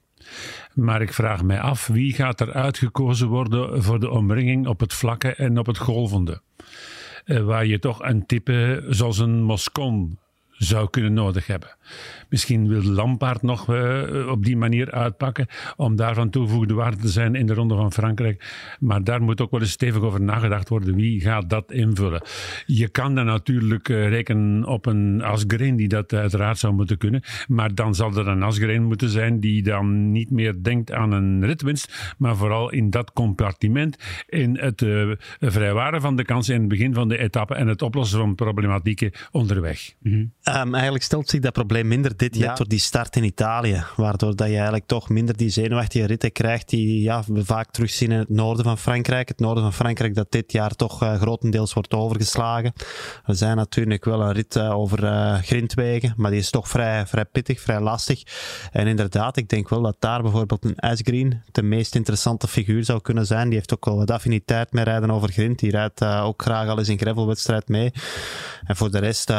Maar 0.73 1.01
ik 1.01 1.13
vraag 1.13 1.43
mij 1.43 1.59
af 1.59 1.87
wie 1.87 2.13
gaat 2.13 2.39
er 2.39 2.53
uitgekozen 2.53 3.27
worden 3.27 3.83
voor 3.83 3.99
de 3.99 4.09
omringing 4.09 4.67
op 4.67 4.79
het 4.79 4.93
vlakke 4.93 5.35
en 5.35 5.57
op 5.57 5.65
het 5.65 5.77
golvende. 5.77 6.41
Uh, 7.25 7.43
waar 7.43 7.65
je 7.65 7.79
toch 7.79 8.03
een 8.03 8.25
type 8.25 8.85
zoals 8.89 9.19
een 9.19 9.43
Moscon 9.43 10.19
zou 10.57 10.89
kunnen 10.89 11.13
nodig 11.13 11.47
hebben. 11.47 11.69
Misschien 12.35 12.67
wil 12.67 12.83
Lampaard 12.83 13.41
nog 13.41 13.69
uh, 13.69 14.27
op 14.27 14.43
die 14.43 14.57
manier 14.57 14.91
uitpakken 14.91 15.47
om 15.75 15.95
daarvan 15.95 16.29
toegevoegde 16.29 16.73
waarde 16.73 16.97
te 16.97 17.07
zijn 17.07 17.35
in 17.35 17.45
de 17.45 17.53
Ronde 17.53 17.75
van 17.75 17.91
Frankrijk. 17.91 18.45
Maar 18.79 19.03
daar 19.03 19.21
moet 19.21 19.41
ook 19.41 19.51
wel 19.51 19.59
eens 19.59 19.71
stevig 19.71 20.01
over 20.01 20.21
nagedacht 20.21 20.69
worden. 20.69 20.95
Wie 20.95 21.21
gaat 21.21 21.49
dat 21.49 21.71
invullen? 21.71 22.21
Je 22.65 22.89
kan 22.89 23.15
dan 23.15 23.25
natuurlijk 23.25 23.89
uh, 23.89 24.09
rekenen 24.09 24.65
op 24.65 24.85
een 24.85 25.21
Asgreen 25.23 25.75
die 25.75 25.87
dat 25.87 26.13
uiteraard 26.13 26.57
zou 26.57 26.73
moeten 26.73 26.97
kunnen. 26.97 27.21
Maar 27.47 27.75
dan 27.75 27.95
zal 27.95 28.15
er 28.15 28.27
een 28.27 28.43
Asgreen 28.43 28.83
moeten 28.83 29.09
zijn 29.09 29.39
die 29.39 29.63
dan 29.63 30.11
niet 30.11 30.31
meer 30.31 30.63
denkt 30.63 30.91
aan 30.91 31.11
een 31.11 31.45
ritwinst, 31.45 32.15
maar 32.17 32.35
vooral 32.35 32.71
in 32.71 32.89
dat 32.89 33.13
compartiment, 33.13 33.97
in 34.27 34.57
het 34.57 34.81
uh, 34.81 35.11
vrijwaren 35.39 36.01
van 36.01 36.15
de 36.15 36.25
kansen 36.25 36.53
in 36.53 36.59
het 36.59 36.69
begin 36.69 36.93
van 36.93 37.07
de 37.07 37.17
etappe 37.17 37.55
en 37.55 37.67
het 37.67 37.81
oplossen 37.81 38.19
van 38.19 38.35
problematieken 38.35 39.11
onderweg. 39.31 39.93
-hmm. 40.01 40.31
um, 40.43 40.73
eigenlijk 40.73 41.03
stelt 41.03 41.29
zich 41.29 41.39
dat 41.39 41.53
probleem 41.53 41.87
minder 41.87 42.15
dit 42.29 42.35
jaar 42.35 42.49
ja. 42.49 42.55
door 42.55 42.67
die 42.67 42.79
start 42.79 43.15
in 43.15 43.23
Italië. 43.23 43.83
Waardoor 43.95 44.35
dat 44.35 44.47
je 44.47 44.53
eigenlijk 44.53 44.85
toch 44.85 45.09
minder 45.09 45.37
die 45.37 45.49
zenuwachtige 45.49 46.05
ritten 46.05 46.31
krijgt 46.31 46.69
die 46.69 47.01
ja, 47.01 47.23
we 47.27 47.45
vaak 47.45 47.71
terugzien 47.71 48.11
in 48.11 48.19
het 48.19 48.29
noorden 48.29 48.63
van 48.63 48.77
Frankrijk. 48.77 49.27
Het 49.27 49.39
noorden 49.39 49.63
van 49.63 49.73
Frankrijk 49.73 50.15
dat 50.15 50.31
dit 50.31 50.51
jaar 50.51 50.75
toch 50.75 51.03
uh, 51.03 51.15
grotendeels 51.15 51.73
wordt 51.73 51.93
overgeslagen. 51.93 52.73
Er 53.25 53.35
zijn 53.35 53.55
natuurlijk 53.55 54.05
wel 54.05 54.21
een 54.21 54.31
rit 54.31 54.55
uh, 54.55 54.77
over 54.77 55.03
uh, 55.03 55.37
grindwegen, 55.37 56.13
maar 56.17 56.31
die 56.31 56.39
is 56.39 56.49
toch 56.49 56.69
vrij, 56.69 57.05
vrij 57.05 57.25
pittig, 57.25 57.61
vrij 57.61 57.79
lastig. 57.79 58.23
En 58.71 58.87
inderdaad, 58.87 59.37
ik 59.37 59.49
denk 59.49 59.69
wel 59.69 59.81
dat 59.81 59.95
daar 59.99 60.21
bijvoorbeeld 60.21 60.65
een 60.65 60.79
Asgreen 60.79 61.41
de 61.51 61.63
meest 61.63 61.95
interessante 61.95 62.47
figuur 62.47 62.83
zou 62.83 63.01
kunnen 63.01 63.25
zijn. 63.25 63.47
Die 63.47 63.57
heeft 63.57 63.73
ook 63.73 63.85
wel 63.85 63.97
wat 63.97 64.11
affiniteit 64.11 64.71
met 64.71 64.83
rijden 64.83 65.11
over 65.11 65.31
grind. 65.31 65.59
Die 65.59 65.71
rijdt 65.71 66.03
ook 66.05 66.41
graag 66.41 66.67
al 66.67 66.77
eens 66.77 66.89
in 66.89 66.97
gravelwedstrijd 66.97 67.67
mee. 67.67 67.91
En 68.63 68.75
voor 68.75 68.91
de 68.91 68.99
rest, 68.99 69.29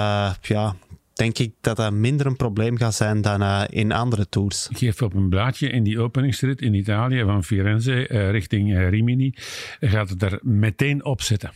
ja, 0.40 0.74
denk 1.16 1.38
ik 1.38 1.54
dat 1.60 1.76
dat 1.76 1.92
minder 1.92 2.26
een 2.26 2.36
probleem 2.36 2.76
gaat 2.76 2.94
zijn 2.94 3.20
dan 3.20 3.42
uh, 3.42 3.62
in 3.68 3.92
andere 3.92 4.28
tours. 4.28 4.68
Ik 4.68 4.78
geef 4.78 5.02
op 5.02 5.14
een 5.14 5.28
blaadje 5.28 5.68
in 5.68 5.82
die 5.82 6.00
openingsrit 6.00 6.60
in 6.60 6.74
Italië 6.74 7.22
van 7.24 7.44
Firenze 7.44 8.08
uh, 8.08 8.30
richting 8.30 8.70
uh, 8.70 8.88
Rimini. 8.88 9.34
Gaat 9.80 10.08
het 10.08 10.22
er 10.22 10.38
meteen 10.42 11.04
op 11.04 11.22
zitten. 11.22 11.50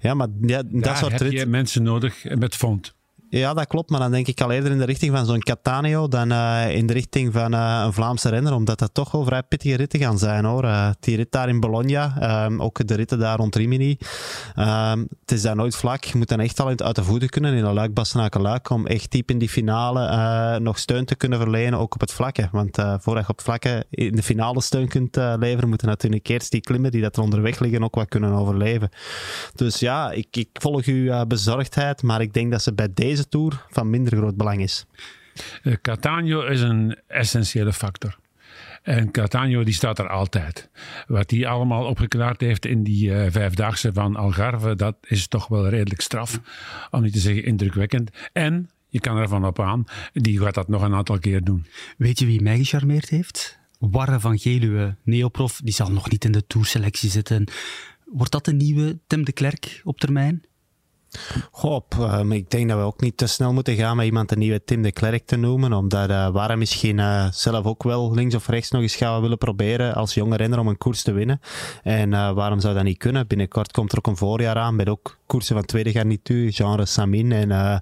Ja, 0.00 0.14
maar 0.14 0.28
ja, 0.40 0.62
dat 0.62 0.82
Daar 0.82 0.96
soort 0.96 1.12
heb 1.12 1.20
rit... 1.20 1.32
je 1.32 1.46
mensen 1.46 1.82
nodig 1.82 2.24
met 2.34 2.56
fond. 2.56 2.94
Ja, 3.34 3.54
dat 3.54 3.66
klopt. 3.66 3.90
Maar 3.90 4.00
dan 4.00 4.10
denk 4.10 4.26
ik 4.26 4.40
al 4.40 4.50
eerder 4.50 4.70
in 4.70 4.78
de 4.78 4.84
richting 4.84 5.16
van 5.16 5.26
zo'n 5.26 5.42
Catania 5.42 6.06
dan 6.06 6.32
uh, 6.32 6.76
in 6.76 6.86
de 6.86 6.92
richting 6.92 7.32
van 7.32 7.54
uh, 7.54 7.82
een 7.84 7.92
Vlaamse 7.92 8.28
renner. 8.28 8.54
Omdat 8.54 8.78
dat 8.78 8.94
toch 8.94 9.10
wel 9.10 9.24
vrij 9.24 9.42
pittige 9.42 9.76
ritten 9.76 10.00
gaan 10.00 10.18
zijn 10.18 10.44
hoor. 10.44 10.64
Uh, 10.64 10.90
die 11.00 11.16
rit 11.16 11.32
daar 11.32 11.48
in 11.48 11.60
Bologna, 11.60 12.44
um, 12.44 12.62
ook 12.62 12.86
de 12.86 12.94
ritten 12.94 13.18
daar 13.18 13.36
rond 13.36 13.56
Rimini. 13.56 13.98
Um, 14.58 15.08
het 15.20 15.32
is 15.32 15.42
daar 15.42 15.56
nooit 15.56 15.76
vlak. 15.76 16.04
Je 16.04 16.18
moet 16.18 16.28
dan 16.28 16.40
echt 16.40 16.60
al 16.60 16.66
uit 16.76 16.94
de 16.94 17.04
voeten 17.04 17.28
kunnen 17.28 17.54
in 17.54 17.64
een 17.64 17.74
luik 17.74 18.36
luik 18.38 18.70
om 18.70 18.86
echt 18.86 19.10
diep 19.10 19.30
in 19.30 19.38
die 19.38 19.48
finale 19.48 20.60
nog 20.60 20.78
steun 20.78 21.04
te 21.04 21.14
kunnen 21.14 21.38
verlenen, 21.38 21.78
ook 21.78 21.94
op 21.94 22.00
het 22.00 22.12
vlakke. 22.12 22.48
Want 22.52 22.76
voordat 22.76 23.26
je 23.26 23.32
op 23.32 23.40
vlakke 23.40 23.86
in 23.90 24.16
de 24.16 24.22
finale 24.22 24.60
steun 24.60 24.88
kunt 24.88 25.16
leveren, 25.16 25.68
moeten 25.68 25.88
natuurlijk 25.88 26.28
eerst 26.28 26.50
die 26.50 26.60
klimmen 26.60 26.90
die 26.90 27.02
dat 27.02 27.16
er 27.16 27.22
onderweg 27.22 27.58
liggen 27.58 27.84
ook 27.84 27.94
wat 27.94 28.08
kunnen 28.08 28.32
overleven. 28.32 28.88
Dus 29.54 29.78
ja, 29.78 30.10
ik, 30.10 30.36
ik 30.36 30.48
volg 30.52 30.84
uw 30.84 31.26
bezorgdheid, 31.26 32.02
maar 32.02 32.20
ik 32.20 32.32
denk 32.32 32.50
dat 32.50 32.62
ze 32.62 32.74
bij 32.74 32.88
deze 32.94 33.21
deze 33.22 33.28
Tour 33.28 33.66
van 33.70 33.90
minder 33.90 34.16
groot 34.16 34.36
belang 34.36 34.60
is. 34.60 34.86
Uh, 35.62 35.74
Catania 35.82 36.46
is 36.46 36.60
een 36.60 36.98
essentiële 37.06 37.72
factor. 37.72 38.18
En 38.82 39.10
Catania 39.10 39.64
die 39.64 39.74
staat 39.74 39.98
er 39.98 40.08
altijd. 40.08 40.70
Wat 41.06 41.30
hij 41.30 41.46
allemaal 41.46 41.86
opgeklaard 41.86 42.40
heeft 42.40 42.66
in 42.66 42.82
die 42.82 43.10
uh, 43.10 43.26
vijfdaagse 43.30 43.92
van 43.92 44.16
Algarve, 44.16 44.74
dat 44.74 44.96
is 45.00 45.28
toch 45.28 45.48
wel 45.48 45.68
redelijk 45.68 46.00
straf. 46.00 46.40
Om 46.90 47.02
niet 47.02 47.12
te 47.12 47.18
zeggen 47.18 47.44
indrukwekkend. 47.44 48.10
En, 48.32 48.70
je 48.88 49.00
kan 49.00 49.16
ervan 49.16 49.46
op 49.46 49.60
aan, 49.60 49.84
die 50.12 50.40
gaat 50.40 50.54
dat 50.54 50.68
nog 50.68 50.82
een 50.82 50.94
aantal 50.94 51.18
keer 51.18 51.44
doen. 51.44 51.66
Weet 51.96 52.18
je 52.18 52.26
wie 52.26 52.42
mij 52.42 52.56
gecharmeerd 52.56 53.08
heeft? 53.08 53.58
Warre 53.78 54.20
van 54.20 54.38
Geluwe, 54.38 54.96
neoprof, 55.04 55.60
die 55.64 55.74
zal 55.74 55.90
nog 55.90 56.10
niet 56.10 56.24
in 56.24 56.32
de 56.32 56.46
tourselectie 56.46 57.10
zitten. 57.10 57.44
Wordt 58.04 58.32
dat 58.32 58.44
de 58.44 58.52
nieuwe 58.52 58.98
Tim 59.06 59.24
de 59.24 59.32
Klerk 59.32 59.80
op 59.84 60.00
termijn? 60.00 60.42
Goh, 61.50 61.80
um, 61.98 62.32
ik 62.32 62.50
denk 62.50 62.68
dat 62.68 62.78
we 62.78 62.84
ook 62.84 63.00
niet 63.00 63.16
te 63.16 63.26
snel 63.26 63.52
moeten 63.52 63.76
gaan 63.76 63.96
met 63.96 64.06
iemand 64.06 64.32
een 64.32 64.38
nieuwe 64.38 64.64
Tim 64.64 64.82
de 64.82 64.92
Klerk 64.92 65.26
te 65.26 65.36
noemen, 65.36 65.72
omdat 65.72 66.10
uh, 66.10 66.54
misschien 66.54 66.98
uh, 66.98 67.26
zelf 67.30 67.64
ook 67.64 67.82
wel 67.82 68.14
links 68.14 68.34
of 68.34 68.48
rechts 68.48 68.70
nog 68.70 68.82
eens 68.82 68.96
gaan 68.96 69.20
willen 69.20 69.38
proberen 69.38 69.94
als 69.94 70.14
jonge 70.14 70.36
renner 70.36 70.58
om 70.58 70.68
een 70.68 70.78
koers 70.78 71.02
te 71.02 71.12
winnen. 71.12 71.40
En 71.82 72.12
uh, 72.12 72.32
waarom 72.32 72.60
zou 72.60 72.74
dat 72.74 72.84
niet 72.84 72.98
kunnen? 72.98 73.26
Binnenkort 73.26 73.72
komt 73.72 73.92
er 73.92 73.98
ook 73.98 74.06
een 74.06 74.16
voorjaar 74.16 74.56
aan 74.56 74.76
met 74.76 74.88
ook 74.88 75.18
koersen 75.26 75.54
van 75.54 75.64
tweede 75.64 75.92
garnituur, 75.92 76.52
genre 76.52 76.86
Samin 76.86 77.32
en 77.32 77.50
uh, 77.50 77.76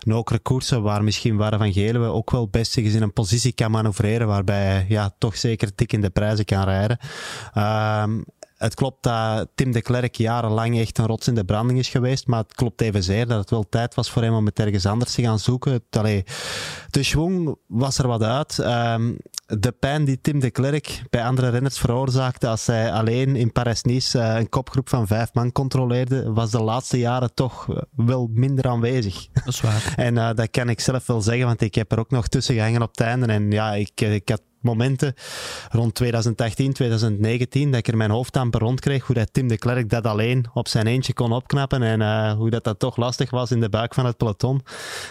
nokere 0.00 0.38
koersen 0.38 0.82
waar 0.82 1.04
misschien 1.04 1.36
Warren 1.36 1.58
van 1.58 1.72
Geluwe 1.72 2.06
ook 2.06 2.30
wel 2.30 2.48
best 2.48 2.76
in 2.76 3.02
een 3.02 3.12
positie 3.12 3.52
kan 3.52 3.70
manoeuvreren 3.70 4.26
waarbij 4.26 4.86
ja, 4.88 5.14
toch 5.18 5.36
zeker 5.36 5.74
tik 5.74 5.92
in 5.92 6.00
de 6.00 6.10
prijzen 6.10 6.44
kan 6.44 6.64
rijden. 6.64 6.98
Um, 7.54 8.24
het 8.60 8.74
klopt 8.74 9.02
dat 9.02 9.48
Tim 9.54 9.72
de 9.72 9.82
Klerk 9.82 10.14
jarenlang 10.14 10.78
echt 10.78 10.98
een 10.98 11.06
rots 11.06 11.28
in 11.28 11.34
de 11.34 11.44
branding 11.44 11.78
is 11.78 11.88
geweest, 11.88 12.26
maar 12.26 12.38
het 12.38 12.54
klopt 12.54 12.80
evenzeer 12.80 13.26
dat 13.26 13.38
het 13.38 13.50
wel 13.50 13.68
tijd 13.68 13.94
was 13.94 14.10
voor 14.10 14.22
hem 14.22 14.34
om 14.34 14.46
het 14.46 14.58
ergens 14.58 14.86
anders 14.86 15.14
te 15.14 15.22
gaan 15.22 15.38
zoeken. 15.38 15.82
Allee, 15.90 16.24
de 16.90 17.02
schwung 17.02 17.56
was 17.66 17.98
er 17.98 18.06
wat 18.06 18.22
uit. 18.22 18.58
Um, 18.58 19.16
de 19.46 19.72
pijn 19.72 20.04
die 20.04 20.20
Tim 20.20 20.40
de 20.40 20.50
Klerk 20.50 21.02
bij 21.10 21.24
andere 21.24 21.48
renners 21.48 21.78
veroorzaakte 21.78 22.48
als 22.48 22.66
hij 22.66 22.92
alleen 22.92 23.36
in 23.36 23.52
Paris-Nice 23.52 24.18
uh, 24.18 24.34
een 24.38 24.48
kopgroep 24.48 24.88
van 24.88 25.06
vijf 25.06 25.34
man 25.34 25.52
controleerde, 25.52 26.32
was 26.32 26.50
de 26.50 26.62
laatste 26.62 26.98
jaren 26.98 27.34
toch 27.34 27.66
wel 27.96 28.30
minder 28.32 28.68
aanwezig. 28.68 29.28
Dat 29.32 29.46
is 29.46 29.60
waar. 29.60 29.94
en 30.06 30.14
uh, 30.14 30.30
dat 30.34 30.50
kan 30.50 30.68
ik 30.68 30.80
zelf 30.80 31.06
wel 31.06 31.20
zeggen, 31.20 31.46
want 31.46 31.60
ik 31.60 31.74
heb 31.74 31.92
er 31.92 31.98
ook 31.98 32.10
nog 32.10 32.28
tussen 32.28 32.54
gehangen 32.54 32.82
op 32.82 32.90
het 32.90 33.00
einde. 33.00 33.26
En 33.26 33.50
ja, 33.50 33.74
ik, 33.74 34.00
ik 34.00 34.28
had 34.28 34.42
momenten 34.60 35.14
rond 35.70 35.94
2018, 35.94 36.72
2019 36.72 37.70
dat 37.70 37.78
ik 37.78 37.88
er 37.88 37.96
mijn 37.96 38.10
hoofd 38.10 38.36
aan 38.36 38.50
rond 38.50 38.80
kreeg 38.80 39.06
hoe 39.06 39.14
dat 39.14 39.32
Tim 39.32 39.48
de 39.48 39.58
Klerk 39.58 39.90
dat 39.90 40.04
alleen 40.04 40.46
op 40.54 40.68
zijn 40.68 40.86
eentje 40.86 41.12
kon 41.12 41.32
opknappen 41.32 41.82
en 41.82 42.00
uh, 42.00 42.32
hoe 42.32 42.50
dat, 42.50 42.64
dat 42.64 42.78
toch 42.78 42.96
lastig 42.96 43.30
was 43.30 43.50
in 43.50 43.60
de 43.60 43.68
buik 43.68 43.94
van 43.94 44.06
het 44.06 44.16
peloton. 44.16 44.60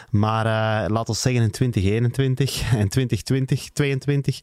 Maar 0.09 0.45
uh, 0.45 0.89
laat 0.89 1.09
ons 1.09 1.21
zeggen 1.21 1.41
in 1.41 1.51
2021 1.51 2.61
en 2.73 2.89
2020, 2.89 3.69
22, 3.69 4.39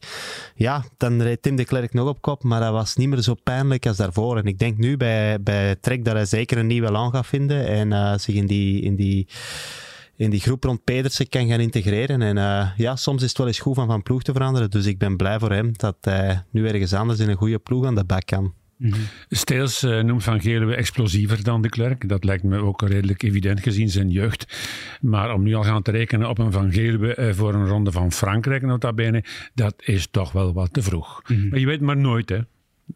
ja, 0.55 0.83
dan 0.97 1.21
reed 1.21 1.41
Tim 1.41 1.55
de 1.55 1.65
Klerk 1.65 1.93
nog 1.93 2.07
op 2.07 2.21
kop, 2.21 2.43
maar 2.43 2.59
dat 2.59 2.71
was 2.71 2.95
niet 2.95 3.09
meer 3.09 3.21
zo 3.21 3.33
pijnlijk 3.43 3.85
als 3.85 3.97
daarvoor. 3.97 4.37
En 4.37 4.45
ik 4.45 4.59
denk 4.59 4.77
nu 4.77 4.97
bij, 4.97 5.41
bij 5.41 5.75
Trek 5.75 6.05
dat 6.05 6.13
hij 6.13 6.25
zeker 6.25 6.57
een 6.57 6.67
nieuwe 6.67 6.91
lang 6.91 7.13
gaat 7.13 7.27
vinden 7.27 7.67
en 7.67 7.91
uh, 7.91 8.17
zich 8.17 8.35
in 8.35 8.45
die, 8.45 8.81
in 8.81 8.95
die 8.95 9.27
in 10.17 10.29
die 10.29 10.39
groep 10.39 10.63
rond 10.63 10.83
Pedersen 10.83 11.29
kan 11.29 11.47
gaan 11.47 11.59
integreren. 11.59 12.21
En 12.21 12.37
uh, 12.37 12.69
ja, 12.77 12.95
soms 12.95 13.21
is 13.21 13.29
het 13.29 13.37
wel 13.37 13.47
eens 13.47 13.59
goed 13.59 13.75
van 13.75 13.87
van 13.87 14.03
ploeg 14.03 14.23
te 14.23 14.31
veranderen. 14.31 14.69
Dus 14.69 14.85
ik 14.85 14.97
ben 14.97 15.17
blij 15.17 15.39
voor 15.39 15.51
hem 15.51 15.71
dat 15.75 15.97
hij 16.01 16.43
nu 16.51 16.67
ergens 16.67 16.93
anders 16.93 17.19
in 17.19 17.29
een 17.29 17.35
goede 17.35 17.59
ploeg 17.59 17.85
aan 17.85 17.95
de 17.95 18.03
bak 18.03 18.25
kan. 18.25 18.53
Mm-hmm. 18.77 19.01
Steels 19.29 19.83
uh, 19.83 20.03
noemt 20.03 20.23
Van 20.23 20.41
Geluwe 20.41 20.75
explosiever 20.75 21.43
dan 21.43 21.61
de 21.61 21.69
Klerk. 21.69 22.09
Dat 22.09 22.23
lijkt 22.23 22.43
me 22.43 22.57
ook 22.57 22.81
redelijk 22.81 23.23
evident 23.23 23.59
gezien 23.59 23.89
zijn 23.89 24.09
jeugd. 24.09 24.57
Maar 25.01 25.33
om 25.33 25.43
nu 25.43 25.53
al 25.53 25.63
gaan 25.63 25.81
te 25.81 25.91
rekenen 25.91 26.29
op 26.29 26.37
een 26.37 26.51
Van 26.51 26.71
Geluwe 26.71 27.17
uh, 27.19 27.33
voor 27.33 27.53
een 27.53 27.67
ronde 27.67 27.91
van 27.91 28.11
Frankrijk, 28.11 28.61
nota 28.61 28.93
bene, 28.93 29.23
dat 29.53 29.73
is 29.77 30.07
toch 30.11 30.31
wel 30.31 30.53
wat 30.53 30.73
te 30.73 30.81
vroeg. 30.81 31.21
Mm-hmm. 31.27 31.49
Maar 31.49 31.59
je 31.59 31.65
weet 31.65 31.81
maar 31.81 31.97
nooit, 31.97 32.29
hè. 32.29 32.39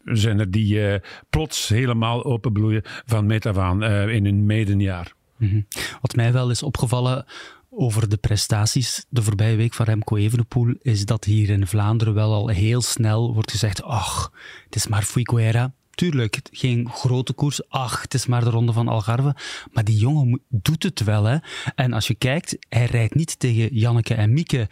Er 0.04 0.16
zijn 0.16 0.38
er 0.38 0.50
die 0.50 0.74
uh, 0.74 0.94
plots 1.30 1.68
helemaal 1.68 2.24
openbloeien 2.24 2.82
van 2.84 3.26
meet 3.26 3.46
af 3.46 3.56
aan 3.56 3.82
in 4.10 4.24
hun 4.24 4.46
medenjaar. 4.46 5.12
Mm-hmm. 5.42 5.66
Wat 6.00 6.14
mij 6.14 6.32
wel 6.32 6.50
is 6.50 6.62
opgevallen 6.62 7.24
over 7.70 8.08
de 8.08 8.16
prestaties 8.16 9.04
de 9.08 9.22
voorbije 9.22 9.56
week 9.56 9.74
van 9.74 9.86
Remco 9.86 10.16
Evenepoel, 10.16 10.74
is 10.82 11.04
dat 11.04 11.24
hier 11.24 11.50
in 11.50 11.66
Vlaanderen 11.66 12.14
wel 12.14 12.32
al 12.32 12.48
heel 12.48 12.82
snel 12.82 13.32
wordt 13.34 13.50
gezegd, 13.50 13.82
ach, 13.82 14.32
het 14.64 14.74
is 14.74 14.86
maar 14.86 15.02
Fuiguera. 15.02 15.72
Tuurlijk, 15.90 16.40
geen 16.50 16.90
grote 16.90 17.32
koers. 17.32 17.68
Ach, 17.68 18.02
het 18.02 18.14
is 18.14 18.26
maar 18.26 18.44
de 18.44 18.50
ronde 18.50 18.72
van 18.72 18.88
Algarve. 18.88 19.36
Maar 19.72 19.84
die 19.84 19.96
jongen 19.96 20.40
doet 20.48 20.82
het 20.82 21.04
wel, 21.04 21.24
hè. 21.24 21.36
En 21.74 21.92
als 21.92 22.06
je 22.06 22.14
kijkt, 22.14 22.56
hij 22.68 22.84
rijdt 22.84 23.14
niet 23.14 23.38
tegen 23.38 23.74
Janneke 23.74 24.14
en 24.14 24.32
Mieke. 24.32 24.68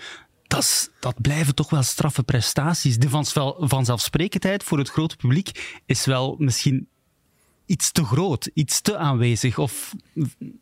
Dat 1.00 1.20
blijven 1.22 1.54
toch 1.54 1.70
wel 1.70 1.82
straffe 1.82 2.22
prestaties. 2.22 2.98
De 2.98 3.08
vanzelfsprekendheid 3.58 4.62
voor 4.62 4.78
het 4.78 4.90
grote 4.90 5.16
publiek 5.16 5.80
is 5.86 6.04
wel 6.04 6.34
misschien 6.38 6.88
iets 7.70 7.92
te 7.92 8.04
groot, 8.04 8.50
iets 8.54 8.80
te 8.80 8.96
aanwezig? 8.96 9.58
Of 9.58 9.94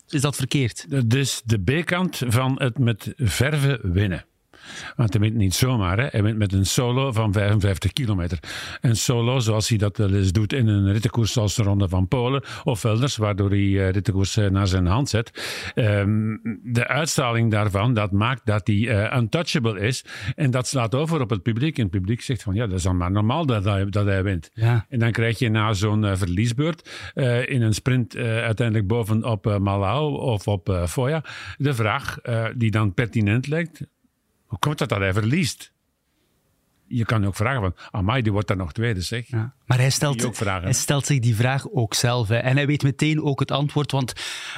is 0.09 0.21
dat 0.21 0.37
verkeerd? 0.37 1.11
Dus 1.11 1.43
de 1.45 1.59
B-kant 1.59 2.23
van 2.27 2.63
het 2.63 2.79
met 2.79 3.13
verven 3.17 3.93
winnen. 3.93 4.25
Want 4.97 5.13
hij 5.13 5.23
wint 5.23 5.35
niet 5.35 5.55
zomaar. 5.55 5.99
Hè. 5.99 6.07
Hij 6.11 6.23
wint 6.23 6.39
met 6.39 6.53
een 6.53 6.67
solo 6.67 7.13
van 7.13 7.33
55 7.33 7.93
kilometer. 7.93 8.39
Een 8.81 8.97
solo 8.97 9.39
zoals 9.39 9.69
hij 9.69 9.79
dat 9.79 9.97
wel 9.97 10.15
eens 10.15 10.33
doet 10.33 10.53
in 10.53 10.67
een 10.69 10.93
rittenkoers 10.93 11.33
zoals 11.33 11.55
de 11.55 11.63
Ronde 11.63 11.89
van 11.89 12.09
Polen 12.09 12.43
of 12.65 12.85
elders, 12.85 13.17
waardoor 13.17 13.51
hij 13.51 13.59
uh, 13.59 13.91
rittenkoers 13.91 14.37
uh, 14.37 14.49
naar 14.49 14.67
zijn 14.67 14.87
hand 14.87 15.09
zet. 15.09 15.73
Um, 15.75 16.41
de 16.63 16.87
uitstraling 16.87 17.51
daarvan, 17.51 17.95
dat 17.95 18.13
maakt 18.13 18.47
dat 18.47 18.67
hij 18.67 18.77
uh, 18.77 19.17
untouchable 19.17 19.81
is. 19.81 20.05
En 20.35 20.51
dat 20.51 20.67
slaat 20.67 20.95
over 20.95 21.21
op 21.21 21.31
het 21.31 21.43
publiek. 21.43 21.77
En 21.77 21.83
het 21.83 21.91
publiek 21.91 22.21
zegt 22.21 22.43
van, 22.43 22.55
ja, 22.55 22.67
dat 22.67 22.79
is 22.79 22.83
dan 22.83 22.97
maar 22.97 23.11
normaal 23.11 23.47
dat 23.47 23.65
hij, 23.65 23.89
dat 23.89 24.07
hij 24.07 24.23
wint. 24.23 24.51
Ja. 24.55 24.87
En 24.89 24.99
dan 24.99 25.13
krijg 25.13 25.39
je 25.39 25.49
na 25.51 25.73
zo'n 25.73 26.17
verliesbeurt 26.17 27.13
in 27.45 27.63
een 27.63 27.75
sprint 27.75 28.17
uiteindelijk 28.17 28.87
bovenop 28.87 29.59
Malau 29.59 30.21
of 30.21 30.49
op 30.49 30.85
Foya 30.89 31.25
de 31.57 31.75
vraag 31.75 32.19
die 32.57 32.71
dan 32.71 32.95
pertinent 32.95 33.47
lijkt 33.47 33.81
hoe 34.49 34.59
komt 34.59 34.79
het 34.79 34.89
dat 34.89 34.99
hij 34.99 35.13
verliest? 35.13 35.73
Je 36.87 37.05
kan 37.05 37.27
ook 37.27 37.37
vragen 37.37 37.61
van, 37.61 37.75
amai, 37.91 38.23
die 38.23 38.33
wordt 38.33 38.49
daar 38.49 38.57
nog 38.57 38.73
tweede, 38.73 39.01
zeg. 39.01 39.27
Ja. 39.27 39.55
Maar 39.67 39.79
hij 39.79 39.91
stelt, 39.91 40.39
hij 40.45 40.73
stelt 40.73 41.07
zich 41.07 41.19
die 41.19 41.37
vraag 41.37 41.71
ook 41.71 41.95
zelf. 41.95 42.29
Hè. 42.29 42.37
En 42.37 42.57
hij 42.57 42.67
weet 42.67 42.83
meteen 42.83 43.23
ook 43.23 43.41
het 43.41 43.51
antwoord, 43.51 43.93
want 43.93 44.13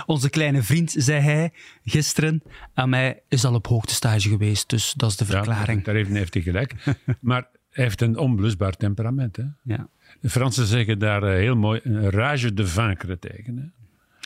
onze 0.06 0.30
kleine 0.30 0.62
vriend, 0.62 0.94
zei 0.96 1.20
hij 1.20 1.52
gisteren 1.84 2.42
aan 2.74 2.88
mij, 2.88 3.22
is 3.28 3.44
al 3.44 3.54
op 3.54 3.66
hoogtestage 3.66 4.28
geweest. 4.28 4.68
Dus 4.68 4.92
dat 4.92 5.10
is 5.10 5.16
de 5.16 5.24
verklaring. 5.24 5.78
Ja, 5.78 5.84
daar 5.84 5.94
heeft, 5.94 6.10
heeft 6.10 6.34
hij 6.34 6.42
gelijk. 6.42 6.74
maar 7.20 7.48
hij 7.70 7.84
heeft 7.84 8.00
een 8.00 8.18
onblusbaar 8.18 8.76
temperament. 8.76 9.36
Hè. 9.36 9.44
Ja. 9.62 9.88
De 10.20 10.30
Fransen 10.30 10.66
zeggen 10.66 10.98
daar 10.98 11.24
heel 11.24 11.56
mooi, 11.56 11.80
een 11.82 12.10
rage 12.10 12.54
de 12.54 12.66
vaincre 12.66 13.18
tegen. 13.18 13.56
Hè. 13.56 13.64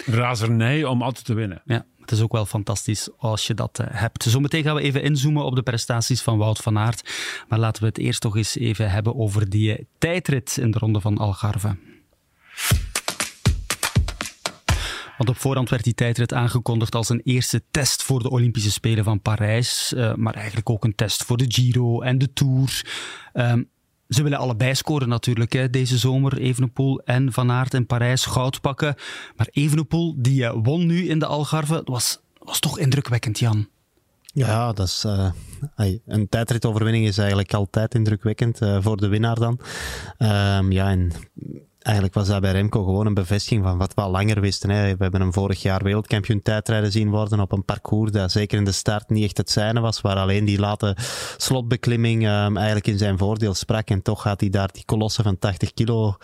Razernij 0.07 0.85
om 0.85 1.03
altijd 1.03 1.25
te 1.25 1.35
winnen. 1.35 1.63
Ja, 1.65 1.87
het 2.05 2.13
is 2.13 2.21
ook 2.21 2.33
wel 2.33 2.47
fantastisch 2.47 3.09
als 3.17 3.47
je 3.47 3.55
dat 3.55 3.79
uh, 3.81 3.87
hebt. 3.91 4.23
Zometeen 4.23 4.63
gaan 4.63 4.75
we 4.75 4.83
even 4.83 5.03
inzoomen 5.03 5.45
op 5.45 5.55
de 5.55 5.63
prestaties 5.63 6.23
van 6.23 6.39
Wout 6.39 6.59
van 6.59 6.79
Aert. 6.79 7.11
Maar 7.49 7.59
laten 7.59 7.83
we 7.83 7.89
het 7.89 7.99
eerst 7.99 8.21
toch 8.21 8.37
eens 8.37 8.57
even 8.57 8.91
hebben 8.91 9.17
over 9.17 9.51
die 9.51 9.87
tijdrit 9.99 10.57
in 10.61 10.71
de 10.71 10.79
ronde 10.79 11.01
van 11.01 11.19
Algarve. 11.19 11.77
Want 15.17 15.29
op 15.29 15.37
voorhand 15.37 15.71
werd 15.71 15.85
die 15.85 15.95
tijdrit 15.95 16.33
aangekondigd 16.33 16.95
als 16.95 17.09
een 17.09 17.21
eerste 17.25 17.63
test 17.71 18.03
voor 18.03 18.23
de 18.23 18.31
Olympische 18.31 18.71
Spelen 18.71 19.05
van 19.05 19.21
Parijs. 19.21 19.93
Uh, 19.97 20.15
maar 20.15 20.35
eigenlijk 20.35 20.71
ook 20.71 20.85
een 20.85 20.95
test 20.95 21.25
voor 21.25 21.37
de 21.37 21.45
Giro 21.49 22.01
en 22.01 22.19
de 22.19 22.33
Tour. 22.33 22.87
Um, 23.33 23.71
ze 24.09 24.23
willen 24.23 24.39
allebei 24.39 24.75
scoren 24.75 25.09
natuurlijk 25.09 25.53
hè, 25.53 25.71
deze 25.71 25.99
zomer. 25.99 26.39
Evenepoel 26.39 27.01
en 27.01 27.33
Van 27.33 27.51
Aert 27.51 27.75
in 27.75 27.87
Parijs 27.87 28.25
goud 28.25 28.61
pakken. 28.61 28.95
Maar 29.37 29.49
Evenepoel, 29.51 30.15
die 30.19 30.43
uh, 30.43 30.55
won 30.63 30.87
nu 30.87 31.09
in 31.09 31.19
de 31.19 31.27
Algarve, 31.27 31.83
was, 31.85 32.21
was 32.39 32.59
toch 32.59 32.79
indrukwekkend, 32.79 33.39
Jan. 33.39 33.69
Ja, 34.23 34.73
dat 34.73 34.87
is, 34.87 35.05
uh, 35.07 35.31
een 36.07 36.29
tijdritoverwinning 36.29 37.07
is 37.07 37.19
eigenlijk 37.19 37.55
altijd 37.55 37.95
indrukwekkend 37.95 38.63
uh, 38.63 38.77
voor 38.81 38.97
de 38.97 39.09
winnaar 39.09 39.39
dan. 39.39 39.61
Um, 40.19 40.73
ja, 40.73 40.91
en 40.91 41.13
eigenlijk 41.85 42.15
was 42.15 42.27
dat 42.27 42.41
bij 42.41 42.53
Remco 42.53 42.85
gewoon 42.85 43.07
een 43.07 43.15
bevestiging 43.15 43.65
van 43.65 43.79
wat 43.79 43.95
we 43.95 44.01
al 44.01 44.11
langer 44.11 44.41
wisten. 44.41 44.71
Hè. 44.71 44.97
We 44.97 45.03
hebben 45.03 45.21
hem 45.21 45.33
vorig 45.33 45.63
jaar 45.63 45.83
wereldkampioen 45.83 46.43
tijdrijden 46.43 46.93
zien 46.93 47.11
worden 47.11 47.41
op 47.41 47.53
een 47.53 47.65
parcours 47.65 48.11
dat 48.11 48.33
zeker 48.33 48.59
in 48.59 48.65
de 48.65 48.73
start 48.73 49.09
niet 49.09 49.25
echt 49.25 49.37
het 49.37 49.51
zijne 49.51 49.81
was, 49.81 50.01
waar 50.01 50.17
alleen 50.17 50.45
die 50.45 50.59
late 50.59 50.97
slotbeklimming 51.37 52.23
um, 52.23 52.57
eigenlijk 52.57 52.87
in 52.87 52.99
zijn 52.99 53.19
voordeel 53.19 53.55
sprak. 53.55 53.89
En 53.89 54.03
toch 54.03 54.23
gaat 54.23 54.41
hij 54.41 54.51
daar 54.51 54.69
die 54.73 54.85
kolossen 54.85 55.25
van 55.25 55.39
80 55.39 55.75
kilo 55.75 56.17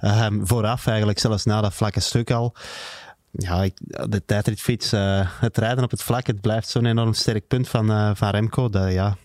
um, 0.00 0.46
vooraf, 0.46 0.86
eigenlijk 0.86 1.18
zelfs 1.18 1.44
na 1.44 1.60
dat 1.60 1.74
vlakke 1.74 2.00
stuk 2.00 2.30
al. 2.30 2.54
Ja, 3.30 3.68
de 4.08 4.24
tijdritfiets, 4.26 4.92
uh, 4.92 5.28
het 5.40 5.58
rijden 5.58 5.84
op 5.84 5.90
het 5.90 6.02
vlak, 6.02 6.26
het 6.26 6.40
blijft 6.40 6.68
zo'n 6.68 6.86
enorm 6.86 7.12
sterk 7.12 7.46
punt 7.46 7.68
van, 7.68 7.90
uh, 7.90 8.10
van 8.14 8.30
Remco. 8.30 8.68
Dat, 8.68 8.92
ja, 8.92 9.16